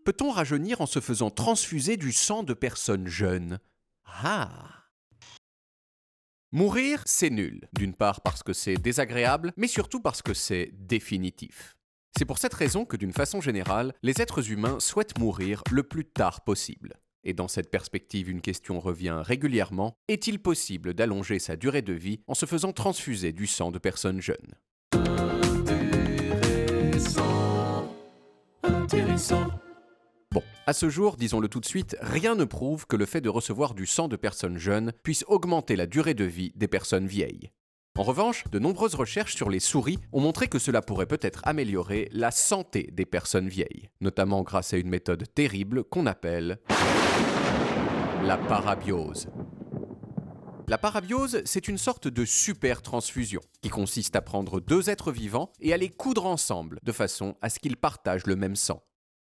Peut-on 0.05 0.31
rajeunir 0.31 0.81
en 0.81 0.87
se 0.87 1.01
faisant 1.01 1.31
transfuser 1.31 1.97
du 1.97 2.11
sang 2.11 2.43
de 2.43 2.55
personnes 2.55 3.07
jeunes? 3.07 3.61
Ah 4.05 4.51
Mourir, 6.51 7.03
c'est 7.07 7.31
nul. 7.31 7.69
D'une 7.73 7.95
part 7.95 8.21
parce 8.21 8.43
que 8.43 8.53
c'est 8.53 8.75
désagréable, 8.75 9.53
mais 9.57 9.69
surtout 9.69 10.01
parce 10.01 10.21
que 10.21 10.35
c'est 10.35 10.71
définitif. 10.75 11.77
C'est 12.19 12.25
pour 12.25 12.39
cette 12.39 12.53
raison 12.53 12.85
que 12.85 12.97
d'une 12.97 13.13
façon 13.13 13.41
générale, 13.41 13.95
les 14.03 14.21
êtres 14.21 14.51
humains 14.51 14.81
souhaitent 14.81 15.19
mourir 15.19 15.63
le 15.71 15.85
plus 15.85 16.05
tard 16.05 16.43
possible. 16.43 16.95
Et 17.25 17.33
dans 17.33 17.49
cette 17.49 17.71
perspective, 17.71 18.29
une 18.29 18.41
question 18.41 18.81
revient 18.81 19.23
régulièrement. 19.25 19.95
Est-il 20.09 20.41
possible 20.41 20.95
d'allonger 20.95 21.39
sa 21.39 21.57
durée 21.57 21.81
de 21.81 21.93
vie 21.93 22.21
en 22.27 22.35
se 22.35 22.45
faisant 22.45 22.73
transfuser 22.73 23.33
du 23.33 23.47
sang 23.47 23.71
de 23.71 23.79
personnes 23.79 24.21
jeunes? 24.21 24.57
Intéressant. 28.65 29.47
Bon, 29.47 29.72
à 30.67 30.73
ce 30.73 30.89
jour, 30.89 31.17
disons-le 31.17 31.49
tout 31.49 31.61
de 31.61 31.67
suite, 31.67 31.97
rien 32.01 32.35
ne 32.35 32.45
prouve 32.45 32.87
que 32.87 32.97
le 32.97 33.07
fait 33.07 33.21
de 33.21 33.29
recevoir 33.29 33.75
du 33.75 33.87
sang 33.87 34.09
de 34.09 34.17
personnes 34.17 34.59
jeunes 34.59 34.93
puisse 35.03 35.25
augmenter 35.27 35.77
la 35.77 35.87
durée 35.87 36.15
de 36.15 36.25
vie 36.25 36.53
des 36.55 36.69
personnes 36.69 37.07
vieilles. 37.07 37.51
En 37.99 38.05
revanche, 38.05 38.45
de 38.51 38.59
nombreuses 38.59 38.95
recherches 38.95 39.35
sur 39.35 39.51
les 39.51 39.61
souris 39.61 39.99
ont 40.13 40.21
montré 40.21 40.49
que 40.49 40.59
cela 40.59 40.81
pourrait 40.81 41.07
peut-être 41.07 41.43
améliorer 41.45 42.09
la 42.13 42.31
santé 42.31 42.89
des 42.93 43.05
personnes 43.05 43.49
vieilles, 43.49 43.91
notamment 44.01 44.43
grâce 44.43 44.73
à 44.73 44.79
une 44.79 44.89
méthode 44.89 45.25
terrible 45.35 45.85
qu'on 45.85 46.07
appelle 46.07 46.59
la 48.23 48.39
parabiose. 48.39 49.29
La 50.69 50.79
parabiose, 50.79 51.43
c'est 51.45 51.69
une 51.69 51.77
sorte 51.77 52.09
de 52.09 52.25
super 52.25 52.81
transfusion 52.83 53.41
qui 53.61 53.69
consiste 53.69 54.17
à 54.17 54.23
prendre 54.23 54.61
deux 54.61 54.89
êtres 54.89 55.13
vivants 55.13 55.53
et 55.61 55.75
à 55.75 55.77
les 55.77 55.91
coudre 55.91 56.25
ensemble 56.25 56.79
de 56.83 56.93
façon 56.93 57.35
à 57.43 57.51
ce 57.51 57.59
qu'ils 57.59 57.77
partagent 57.77 58.27
le 58.27 58.37
même 58.37 58.57
sang. 58.57 58.81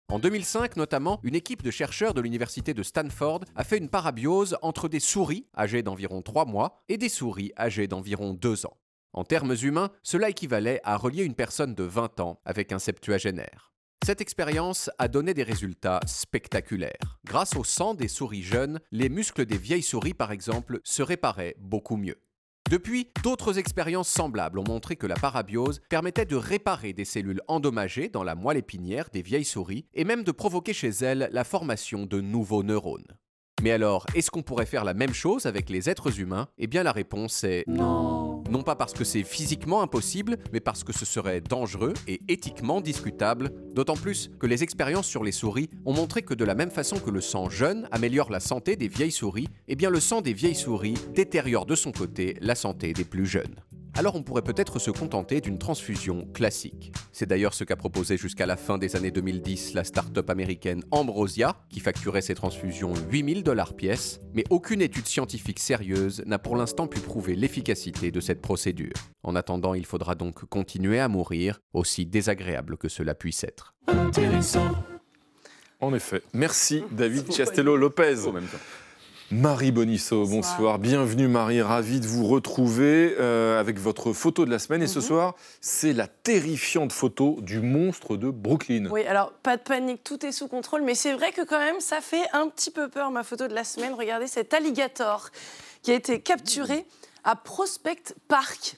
En 0.09 0.21
2005 0.21 0.77
notamment, 0.77 1.19
une 1.25 1.35
équipe 1.35 1.65
de 1.65 1.71
chercheurs 1.73 2.15
de 2.15 2.21
l'université 2.21 2.75
de 2.75 2.85
Stanford 2.85 3.41
a 3.57 3.65
fait 3.65 3.79
une 3.79 3.89
parabiose 3.89 4.57
entre 4.63 4.89
des 4.89 5.01
souris 5.01 5.47
âgées 5.57 5.83
d'environ 5.83 6.23
3 6.23 6.45
mois 6.45 6.85
et 6.89 6.97
des 6.97 7.09
souris 7.09 7.53
âgées 7.59 7.89
d'environ 7.89 8.33
2 8.33 8.67
ans. 8.67 8.77
En 9.13 9.25
termes 9.25 9.57
humains, 9.61 9.91
cela 10.05 10.29
équivalait 10.31 10.81
à 10.85 10.97
relier 10.97 11.25
une 11.25 11.35
personne 11.35 11.75
de 11.75 11.83
20 11.83 12.21
ans 12.21 12.39
avec 12.45 12.71
un 12.71 12.79
septuagénaire. 12.79 13.73
Cette 14.05 14.21
expérience 14.21 14.91
a 14.99 15.09
donné 15.09 15.35
des 15.35 15.43
résultats 15.43 16.01
spectaculaires. 16.07 17.19
Grâce 17.25 17.57
au 17.57 17.65
sang 17.65 17.95
des 17.95 18.07
souris 18.07 18.43
jeunes, 18.43 18.79
les 18.93 19.09
muscles 19.09 19.45
des 19.45 19.59
vieilles 19.59 19.83
souris, 19.83 20.15
par 20.15 20.31
exemple, 20.31 20.79
se 20.85 21.03
réparaient 21.03 21.57
beaucoup 21.59 21.97
mieux. 21.97 22.21
Depuis, 22.69 23.09
d'autres 23.23 23.59
expériences 23.59 24.09
semblables 24.09 24.59
ont 24.59 24.65
montré 24.67 24.97
que 24.97 25.07
la 25.07 25.15
parabiose 25.15 25.81
permettait 25.89 26.25
de 26.25 26.35
réparer 26.35 26.93
des 26.93 27.05
cellules 27.05 27.41
endommagées 27.47 28.09
dans 28.09 28.25
la 28.25 28.35
moelle 28.35 28.57
épinière 28.57 29.09
des 29.13 29.23
vieilles 29.23 29.45
souris 29.45 29.87
et 29.95 30.05
même 30.05 30.25
de 30.25 30.33
provoquer 30.33 30.73
chez 30.73 30.89
elles 30.89 31.29
la 31.33 31.45
formation 31.45 32.07
de 32.07 32.21
nouveaux 32.21 32.65
neurones. 32.65 33.07
Mais 33.63 33.71
alors, 33.71 34.05
est-ce 34.17 34.33
qu'on 34.33 34.43
pourrait 34.43 34.67
faire 34.67 34.85
la 34.85 34.95
même 34.95 35.15
chose 35.15 35.47
avec 35.47 35.71
les 35.71 35.89
êtres 35.89 36.19
humains? 36.19 36.49
Eh 36.59 36.67
bien 36.67 36.83
la 36.83 36.93
réponse 36.93 37.45
est 37.45 37.65
non. 37.69 38.26
Non 38.51 38.63
pas 38.63 38.77
parce 38.77 38.93
que 38.93 39.05
c'est 39.05 39.25
physiquement 39.25 39.83
impossible, 39.83 40.39
mais 40.53 40.61
parce 40.61 40.85
que 40.85 40.93
ce 40.93 41.05
serait 41.05 41.41
dangereux 41.41 41.95
et 42.07 42.21
éthiquement 42.29 42.81
discutable, 42.81 43.51
d'autant 43.75 43.97
plus 43.97 44.31
que 44.39 44.47
les 44.47 44.63
expériences 44.63 45.07
sur 45.07 45.25
les 45.25 45.33
souris 45.33 45.69
ont 45.85 45.93
montré 45.93 46.23
que 46.23 46.35
de 46.35 46.45
la 46.45 46.55
même 46.55 46.71
façon 46.71 46.99
que 46.99 47.11
le 47.11 47.21
sang 47.21 47.51
jeune 47.51 47.89
améliore 47.91 48.31
la 48.31 48.41
santé 48.41 48.77
des 48.77 48.89
vieilles 48.89 49.11
souris, 49.11 49.49
eh 49.69 49.75
bien 49.75 49.91
le 49.91 50.01
sang 50.01 50.21
des 50.21 50.33
vieilles 50.33 50.55
souris 50.55 50.95
détériore 51.15 51.67
de 51.67 51.75
son 51.75 51.93
côté 51.93 52.37
la 52.41 52.55
santé 52.55 52.93
des 52.93 53.05
plus 53.05 53.27
jeunes 53.27 53.57
alors 53.97 54.15
on 54.15 54.23
pourrait 54.23 54.43
peut-être 54.43 54.79
se 54.79 54.91
contenter 54.91 55.41
d'une 55.41 55.59
transfusion 55.59 56.27
classique. 56.35 56.93
C'est 57.13 57.27
d'ailleurs 57.27 57.55
ce 57.55 57.65
qu'a 57.65 57.77
proposé 57.77 58.19
jusqu'à 58.19 58.45
la 58.45 58.57
fin 58.57 58.77
des 58.77 58.95
années 58.95 59.11
2010 59.11 59.75
la 59.75 59.85
start-up 59.85 60.29
américaine 60.29 60.83
Ambrosia, 60.91 61.57
qui 61.71 61.81
facturait 61.81 62.21
ses 62.21 62.35
transfusions 62.35 62.93
8000 63.11 63.43
dollars 63.43 63.75
pièce, 63.75 64.21
mais 64.35 64.45
aucune 64.51 64.83
étude 64.83 65.07
scientifique 65.07 65.61
sérieuse 65.61 66.23
n'a 66.27 66.39
pour 66.39 66.57
l'instant 66.57 66.87
pu 66.87 67.01
prouver 67.01 67.37
l'efficacité 67.37 68.11
de 68.11 68.21
cette 68.21 68.43
procédure. 68.43 68.93
En 69.23 69.35
attendant, 69.35 69.75
il 69.75 69.87
faudra 69.87 70.15
donc 70.15 70.45
continuer 70.45 71.01
à 71.01 71.09
mourir, 71.09 71.61
aussi 71.73 72.05
désagréable 72.05 72.77
que 72.77 72.89
cela 72.89 73.15
puisse 73.15 73.45
être. 73.45 73.75
Intéressant. 73.87 74.73
En 75.81 75.95
effet. 75.95 76.23
Merci 76.33 76.85
David 76.91 77.33
Chiastello-Lopez. 77.33 78.27
Marie 79.33 79.73
Bonisso, 79.73 80.25
bonsoir. 80.25 80.79
Bienvenue 80.79 81.27
Marie, 81.27 81.61
ravi 81.61 81.99
de 81.99 82.07
vous 82.07 82.25
retrouver 82.29 83.17
euh, 83.19 83.59
avec 83.59 83.77
votre 83.79 84.13
photo 84.13 84.45
de 84.45 84.51
la 84.51 84.61
semaine. 84.61 84.83
Et 84.85 84.87
ce 84.87 85.01
Mhm. 85.01 85.05
soir, 85.05 85.35
c'est 85.61 85.93
la 85.93 86.07
terrifiante 86.07 86.93
photo 86.93 87.39
du 87.41 87.61
monstre 87.61 88.17
de 88.17 88.31
Brooklyn. 88.31 88.87
Oui, 88.91 89.05
alors 89.05 89.33
pas 89.33 89.57
de 89.57 89.63
panique, 89.63 90.05
tout 90.05 90.25
est 90.25 90.31
sous 90.31 90.47
contrôle, 90.47 90.83
mais 90.83 90.95
c'est 90.95 91.13
vrai 91.13 91.33
que 91.33 91.43
quand 91.43 91.59
même, 91.59 91.81
ça 91.81 92.01
fait 92.01 92.23
un 92.33 92.49
petit 92.49 92.71
peu 92.71 92.89
peur 92.89 93.11
ma 93.11 93.25
photo 93.25 93.49
de 93.49 93.55
la 93.55 93.65
semaine. 93.65 93.95
Regardez 93.95 94.29
cet 94.29 94.55
alligator 94.55 95.31
qui 95.83 95.91
a 95.91 95.95
été 95.95 96.21
capturé 96.21 96.87
à 97.25 97.35
Prospect 97.35 98.15
Park, 98.29 98.77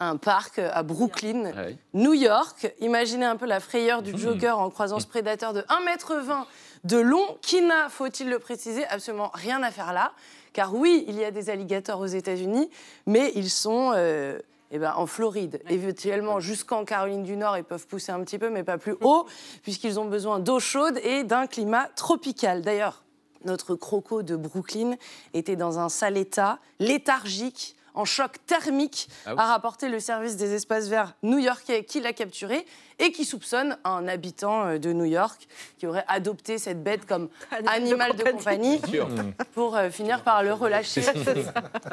un 0.00 0.16
parc 0.16 0.58
à 0.58 0.82
Brooklyn, 0.82 1.52
New 1.92 2.14
York. 2.14 2.74
Imaginez 2.80 3.24
un 3.26 3.36
peu 3.36 3.46
la 3.46 3.60
frayeur 3.60 4.02
du 4.02 4.18
jogger 4.18 4.50
en 4.50 4.68
croisant 4.70 4.98
ce 4.98 5.06
prédateur 5.06 5.52
de 5.52 5.60
1m20 5.68 6.44
de 6.84 6.98
long 6.98 7.38
qui 7.40 7.62
n'a, 7.62 7.88
faut-il 7.88 8.28
le 8.28 8.38
préciser, 8.38 8.86
absolument 8.86 9.30
rien 9.34 9.62
à 9.62 9.70
faire 9.70 9.92
là. 9.92 10.12
Car 10.52 10.74
oui, 10.74 11.04
il 11.08 11.16
y 11.16 11.24
a 11.24 11.30
des 11.30 11.50
alligators 11.50 12.00
aux 12.00 12.06
États-Unis, 12.06 12.70
mais 13.06 13.32
ils 13.34 13.50
sont 13.50 13.92
euh, 13.94 14.38
eh 14.70 14.78
ben, 14.78 14.94
en 14.96 15.06
Floride. 15.06 15.60
Éventuellement, 15.68 16.40
jusqu'en 16.40 16.84
Caroline 16.84 17.24
du 17.24 17.36
Nord, 17.36 17.58
ils 17.58 17.64
peuvent 17.64 17.86
pousser 17.86 18.12
un 18.12 18.22
petit 18.22 18.38
peu, 18.38 18.50
mais 18.50 18.62
pas 18.62 18.78
plus 18.78 18.96
haut, 19.00 19.26
puisqu'ils 19.62 19.98
ont 19.98 20.04
besoin 20.04 20.38
d'eau 20.38 20.60
chaude 20.60 20.98
et 21.02 21.24
d'un 21.24 21.46
climat 21.46 21.88
tropical. 21.96 22.62
D'ailleurs, 22.62 23.02
notre 23.44 23.74
croco 23.74 24.22
de 24.22 24.36
Brooklyn 24.36 24.94
était 25.32 25.56
dans 25.56 25.78
un 25.78 25.88
sale 25.88 26.16
état, 26.16 26.58
léthargique, 26.78 27.76
en 27.94 28.04
choc 28.04 28.36
thermique, 28.46 29.08
Ah 29.24 29.30
oui. 29.34 29.40
a 29.40 29.44
rapporté 29.46 29.88
le 29.88 30.00
service 30.00 30.36
des 30.36 30.52
espaces 30.54 30.88
verts 30.88 31.14
new-yorkais 31.22 31.84
qui 31.84 32.00
l'a 32.00 32.12
capturé 32.12 32.66
et 32.98 33.12
qui 33.12 33.24
soupçonne 33.24 33.76
un 33.84 34.06
habitant 34.08 34.66
euh, 34.66 34.78
de 34.78 34.92
New 34.92 35.04
York 35.04 35.46
qui 35.78 35.86
aurait 35.86 36.04
adopté 36.08 36.58
cette 36.58 36.82
bête 36.82 37.06
comme 37.06 37.28
animal 37.66 38.14
de 38.16 38.22
compagnie 38.24 38.80
sûr. 38.88 39.08
pour 39.54 39.76
euh, 39.76 39.90
finir 39.90 40.22
par 40.22 40.42
le 40.42 40.52
relâcher. 40.52 41.02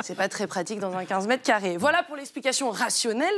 C'est 0.04 0.16
pas 0.16 0.28
très 0.30 0.48
pratique 0.48 0.80
dans 0.80 0.96
un 0.96 1.06
15 1.06 1.28
mètres 1.28 1.44
carrés. 1.44 1.78
Voilà 1.78 2.04
pour 2.04 2.16
l'explication 2.16 2.70
rationnelle. 2.72 3.30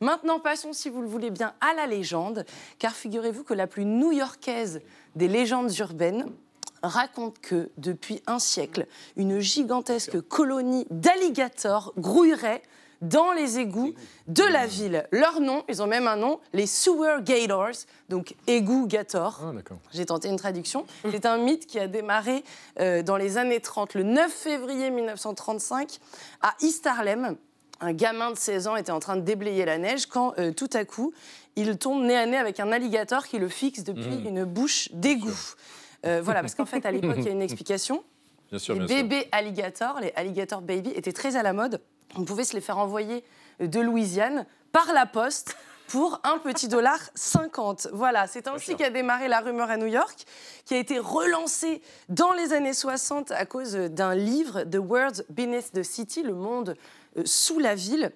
Maintenant, 0.00 0.38
passons, 0.40 0.72
si 0.72 0.88
vous 0.90 1.02
le 1.02 1.08
voulez 1.08 1.30
bien, 1.30 1.54
à 1.60 1.74
la 1.74 1.86
légende, 1.86 2.44
car 2.78 2.92
figurez-vous 2.92 3.44
que 3.44 3.54
la 3.54 3.66
plus 3.66 3.84
new-yorkaise 3.84 4.80
des 5.16 5.28
légendes 5.28 5.76
urbaines 5.78 6.26
raconte 6.82 7.38
que, 7.40 7.70
depuis 7.78 8.22
un 8.26 8.38
siècle, 8.38 8.86
une 9.16 9.40
gigantesque 9.40 10.20
colonie 10.28 10.86
d'alligators 10.90 11.92
grouillerait 11.96 12.62
dans 13.00 13.32
les 13.32 13.58
égouts 13.58 13.94
de 14.28 14.44
la 14.44 14.64
ville. 14.66 15.06
Leur 15.10 15.40
nom, 15.40 15.64
ils 15.68 15.82
ont 15.82 15.88
même 15.88 16.06
un 16.06 16.14
nom, 16.14 16.38
les 16.52 16.68
Sewer 16.68 17.16
Gators, 17.22 17.72
donc 18.08 18.36
égouts 18.46 18.86
gators. 18.86 19.40
J'ai 19.92 20.06
tenté 20.06 20.28
une 20.28 20.36
traduction. 20.36 20.86
C'est 21.10 21.26
un 21.26 21.36
mythe 21.38 21.66
qui 21.66 21.80
a 21.80 21.88
démarré 21.88 22.44
euh, 22.78 23.02
dans 23.02 23.16
les 23.16 23.38
années 23.38 23.58
30, 23.60 23.94
le 23.94 24.04
9 24.04 24.30
février 24.32 24.90
1935, 24.90 25.98
à 26.42 26.54
East 26.60 26.86
Harlem. 26.86 27.36
Un 27.80 27.92
gamin 27.92 28.30
de 28.30 28.36
16 28.36 28.68
ans 28.68 28.76
était 28.76 28.92
en 28.92 29.00
train 29.00 29.16
de 29.16 29.22
déblayer 29.22 29.64
la 29.64 29.78
neige 29.78 30.06
quand, 30.06 30.34
euh, 30.38 30.52
tout 30.52 30.70
à 30.72 30.84
coup, 30.84 31.12
il 31.56 31.76
tombe 31.78 32.04
nez 32.04 32.16
à 32.16 32.26
nez 32.26 32.36
avec 32.36 32.60
un 32.60 32.70
alligator 32.70 33.26
qui 33.26 33.40
le 33.40 33.48
fixe 33.48 33.82
depuis 33.82 34.18
Mhm. 34.18 34.26
une 34.28 34.44
bouche 34.44 34.88
d'égout. 34.92 35.56
Euh, 36.04 36.20
voilà, 36.22 36.40
parce 36.40 36.54
qu'en 36.54 36.66
fait, 36.66 36.84
à 36.86 36.90
l'époque, 36.90 37.16
il 37.18 37.24
y 37.24 37.28
a 37.28 37.32
une 37.32 37.42
explication. 37.42 38.04
Bien 38.50 38.58
sûr, 38.58 38.74
les 38.74 38.80
bien 38.80 38.88
sûr. 38.88 38.96
bébés 39.08 39.28
alligators, 39.32 39.98
les 40.00 40.12
alligator 40.14 40.60
baby, 40.60 40.90
étaient 40.90 41.14
très 41.14 41.36
à 41.36 41.42
la 41.42 41.54
mode. 41.54 41.80
On 42.16 42.24
pouvait 42.24 42.44
se 42.44 42.52
les 42.52 42.60
faire 42.60 42.76
envoyer 42.76 43.24
de 43.60 43.80
Louisiane 43.80 44.44
par 44.72 44.92
la 44.92 45.06
poste 45.06 45.56
pour 45.88 46.20
un 46.24 46.38
petit 46.38 46.68
dollar 46.68 46.98
50. 47.14 47.88
Voilà, 47.92 48.26
c'est 48.26 48.48
ainsi 48.48 48.76
qu'a 48.76 48.90
démarré 48.90 49.28
la 49.28 49.40
rumeur 49.40 49.70
à 49.70 49.78
New 49.78 49.86
York, 49.86 50.24
qui 50.66 50.74
a 50.74 50.78
été 50.78 50.98
relancée 50.98 51.80
dans 52.10 52.32
les 52.32 52.52
années 52.52 52.74
60 52.74 53.30
à 53.30 53.46
cause 53.46 53.72
d'un 53.74 54.14
livre, 54.14 54.64
The 54.64 54.76
World 54.76 55.24
Beneath 55.30 55.72
the 55.72 55.82
City, 55.82 56.22
le 56.22 56.34
monde 56.34 56.76
euh, 57.16 57.22
sous 57.24 57.58
la 57.58 57.74
ville 57.74 58.12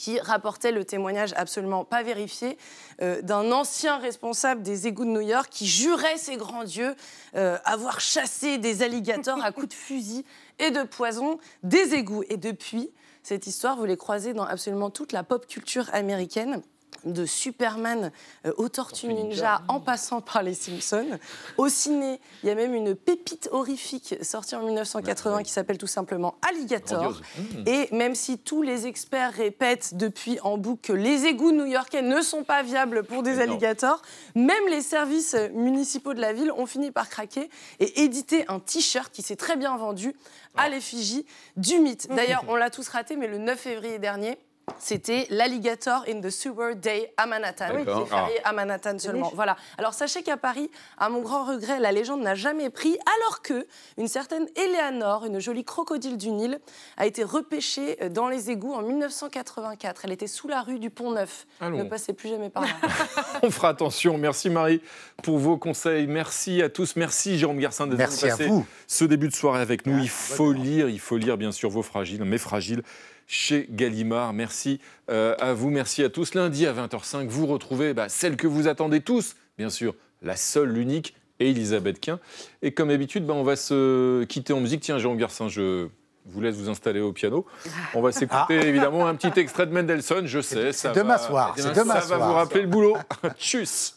qui 0.00 0.18
rapportait 0.18 0.72
le 0.72 0.82
témoignage 0.82 1.34
absolument 1.36 1.84
pas 1.84 2.02
vérifié 2.02 2.56
euh, 3.02 3.20
d'un 3.20 3.52
ancien 3.52 3.98
responsable 3.98 4.62
des 4.62 4.86
égouts 4.86 5.04
de 5.04 5.10
New 5.10 5.20
York 5.20 5.48
qui 5.50 5.66
jurait 5.66 6.16
ses 6.16 6.38
grands 6.38 6.64
dieux 6.64 6.94
euh, 7.36 7.58
avoir 7.66 8.00
chassé 8.00 8.56
des 8.56 8.82
alligators 8.82 9.44
à 9.44 9.52
coups 9.52 9.68
de 9.68 9.74
fusil 9.74 10.24
et 10.58 10.70
de 10.70 10.84
poison 10.84 11.38
des 11.64 11.92
égouts. 11.92 12.24
Et 12.30 12.38
depuis, 12.38 12.90
cette 13.22 13.46
histoire, 13.46 13.76
vous 13.76 13.84
les 13.84 13.98
croisez 13.98 14.32
dans 14.32 14.44
absolument 14.44 14.88
toute 14.88 15.12
la 15.12 15.22
pop 15.22 15.46
culture 15.46 15.90
américaine 15.92 16.62
de 17.04 17.24
Superman 17.26 18.12
euh, 18.46 18.52
aux 18.56 18.68
Tortues 18.68 19.08
Ninja 19.08 19.62
en 19.68 19.80
passant 19.80 20.20
par 20.20 20.42
les 20.42 20.54
Simpsons. 20.54 21.18
Au 21.56 21.68
ciné, 21.68 22.20
il 22.42 22.48
y 22.48 22.52
a 22.52 22.54
même 22.54 22.74
une 22.74 22.94
pépite 22.94 23.48
horrifique 23.52 24.16
sortie 24.22 24.54
en 24.54 24.62
1980 24.62 25.42
qui 25.42 25.52
s'appelle 25.52 25.78
tout 25.78 25.86
simplement 25.86 26.34
Alligator. 26.48 27.20
Mmh. 27.38 27.42
Et 27.66 27.88
même 27.92 28.14
si 28.14 28.38
tous 28.38 28.62
les 28.62 28.86
experts 28.86 29.32
répètent 29.32 29.96
depuis 29.96 30.38
en 30.42 30.58
boucle 30.58 30.80
que 30.82 30.92
les 30.92 31.26
égouts 31.26 31.52
new-yorkais 31.52 32.02
ne 32.02 32.20
sont 32.20 32.44
pas 32.44 32.62
viables 32.62 33.04
pour 33.04 33.22
des 33.22 33.40
alligators, 33.40 34.02
même 34.34 34.68
les 34.68 34.82
services 34.82 35.36
municipaux 35.54 36.14
de 36.14 36.20
la 36.20 36.32
ville 36.32 36.52
ont 36.52 36.66
fini 36.66 36.90
par 36.90 37.08
craquer 37.08 37.50
et 37.78 38.02
éditer 38.02 38.44
un 38.48 38.60
t-shirt 38.60 39.12
qui 39.12 39.22
s'est 39.22 39.36
très 39.36 39.56
bien 39.56 39.76
vendu 39.76 40.14
à 40.56 40.68
l'effigie 40.68 41.24
du 41.56 41.78
mythe. 41.78 42.08
D'ailleurs, 42.08 42.44
on 42.48 42.56
l'a 42.56 42.70
tous 42.70 42.88
raté, 42.88 43.16
mais 43.16 43.28
le 43.28 43.38
9 43.38 43.58
février 43.58 43.98
dernier, 43.98 44.38
c'était 44.78 45.26
l'Alligator 45.30 46.04
in 46.08 46.20
the 46.20 46.30
Sewer 46.30 46.74
Day 46.74 47.12
à 47.16 47.26
Manhattan. 47.26 47.72
D'accord. 47.74 48.06
C'est 48.08 48.14
férié 48.14 48.34
Ah. 48.44 48.48
à 48.50 48.52
Manhattan 48.52 48.98
seulement. 48.98 49.30
Voilà. 49.34 49.56
Alors 49.78 49.94
sachez 49.94 50.22
qu'à 50.22 50.36
Paris, 50.36 50.70
à 50.98 51.08
mon 51.08 51.20
grand 51.20 51.44
regret, 51.44 51.80
la 51.80 51.92
légende 51.92 52.20
n'a 52.22 52.34
jamais 52.34 52.70
pris, 52.70 52.96
alors 53.20 53.42
que 53.42 53.66
une 53.98 54.08
certaine 54.08 54.46
Eleanor, 54.56 55.24
une 55.26 55.38
jolie 55.40 55.64
crocodile 55.64 56.16
du 56.16 56.30
Nil, 56.30 56.60
a 56.96 57.06
été 57.06 57.24
repêchée 57.24 57.96
dans 58.10 58.28
les 58.28 58.50
égouts 58.50 58.74
en 58.74 58.82
1984. 58.82 60.02
Elle 60.04 60.12
était 60.12 60.26
sous 60.26 60.48
la 60.48 60.62
rue 60.62 60.78
du 60.78 60.90
Pont 60.90 61.12
Neuf. 61.12 61.46
Allons. 61.60 61.78
Ne 61.78 61.84
passez 61.84 62.12
plus 62.12 62.28
jamais 62.28 62.50
par 62.50 62.62
là. 62.64 62.68
On 63.42 63.50
fera 63.50 63.68
attention. 63.70 64.16
Merci 64.18 64.50
Marie 64.50 64.80
pour 65.22 65.38
vos 65.38 65.56
conseils. 65.58 66.06
Merci 66.06 66.62
à 66.62 66.68
tous. 66.68 66.96
Merci 66.96 67.38
Jérôme 67.38 67.58
Garcin 67.58 67.86
d'être 67.86 68.46
vous. 68.46 68.66
ce 68.86 69.04
début 69.04 69.28
de 69.28 69.34
soirée 69.34 69.60
avec 69.60 69.86
nous. 69.86 69.98
Il 69.98 70.08
faut 70.08 70.52
lire, 70.52 70.88
il 70.88 71.00
faut 71.00 71.16
lire 71.16 71.36
bien 71.36 71.52
sûr 71.52 71.70
vos 71.70 71.82
fragiles, 71.82 72.24
mais 72.24 72.38
fragiles 72.38 72.82
chez 73.30 73.66
Gallimard. 73.70 74.32
Merci 74.32 74.80
euh, 75.08 75.36
à 75.38 75.54
vous, 75.54 75.70
merci 75.70 76.02
à 76.02 76.10
tous. 76.10 76.34
Lundi 76.34 76.66
à 76.66 76.72
20h05, 76.72 77.28
vous 77.28 77.46
retrouvez 77.46 77.94
bah, 77.94 78.08
celle 78.08 78.36
que 78.36 78.48
vous 78.48 78.66
attendez 78.66 79.00
tous, 79.00 79.36
bien 79.56 79.70
sûr, 79.70 79.94
la 80.20 80.34
seule, 80.36 80.70
l'unique, 80.70 81.14
Elisabeth 81.38 82.00
Quint. 82.00 82.18
Et 82.60 82.72
comme 82.72 82.88
d'habitude, 82.88 83.24
bah, 83.24 83.34
on 83.34 83.44
va 83.44 83.54
se 83.54 84.24
quitter 84.24 84.52
en 84.52 84.60
musique. 84.60 84.80
Tiens, 84.80 84.98
Jérôme 84.98 85.16
Garcin, 85.16 85.48
je 85.48 85.86
vous 86.26 86.40
laisse 86.40 86.56
vous 86.56 86.68
installer 86.68 87.00
au 87.00 87.12
piano. 87.12 87.46
On 87.94 88.02
va 88.02 88.10
s'écouter 88.10 88.56
évidemment 88.66 89.06
un 89.06 89.14
petit 89.14 89.38
extrait 89.38 89.66
de 89.66 89.72
Mendelssohn, 89.72 90.26
je 90.26 90.40
sais. 90.40 90.72
ça 90.72 90.90
demain 90.90 91.16
va- 91.16 91.18
soir, 91.18 91.54
c'est 91.56 91.62
Ça 91.62 91.72
demain 91.72 92.00
va 92.00 92.18
vous 92.18 92.32
rappeler 92.32 92.62
le 92.62 92.68
boulot. 92.68 92.96
Tchuss 93.38 93.96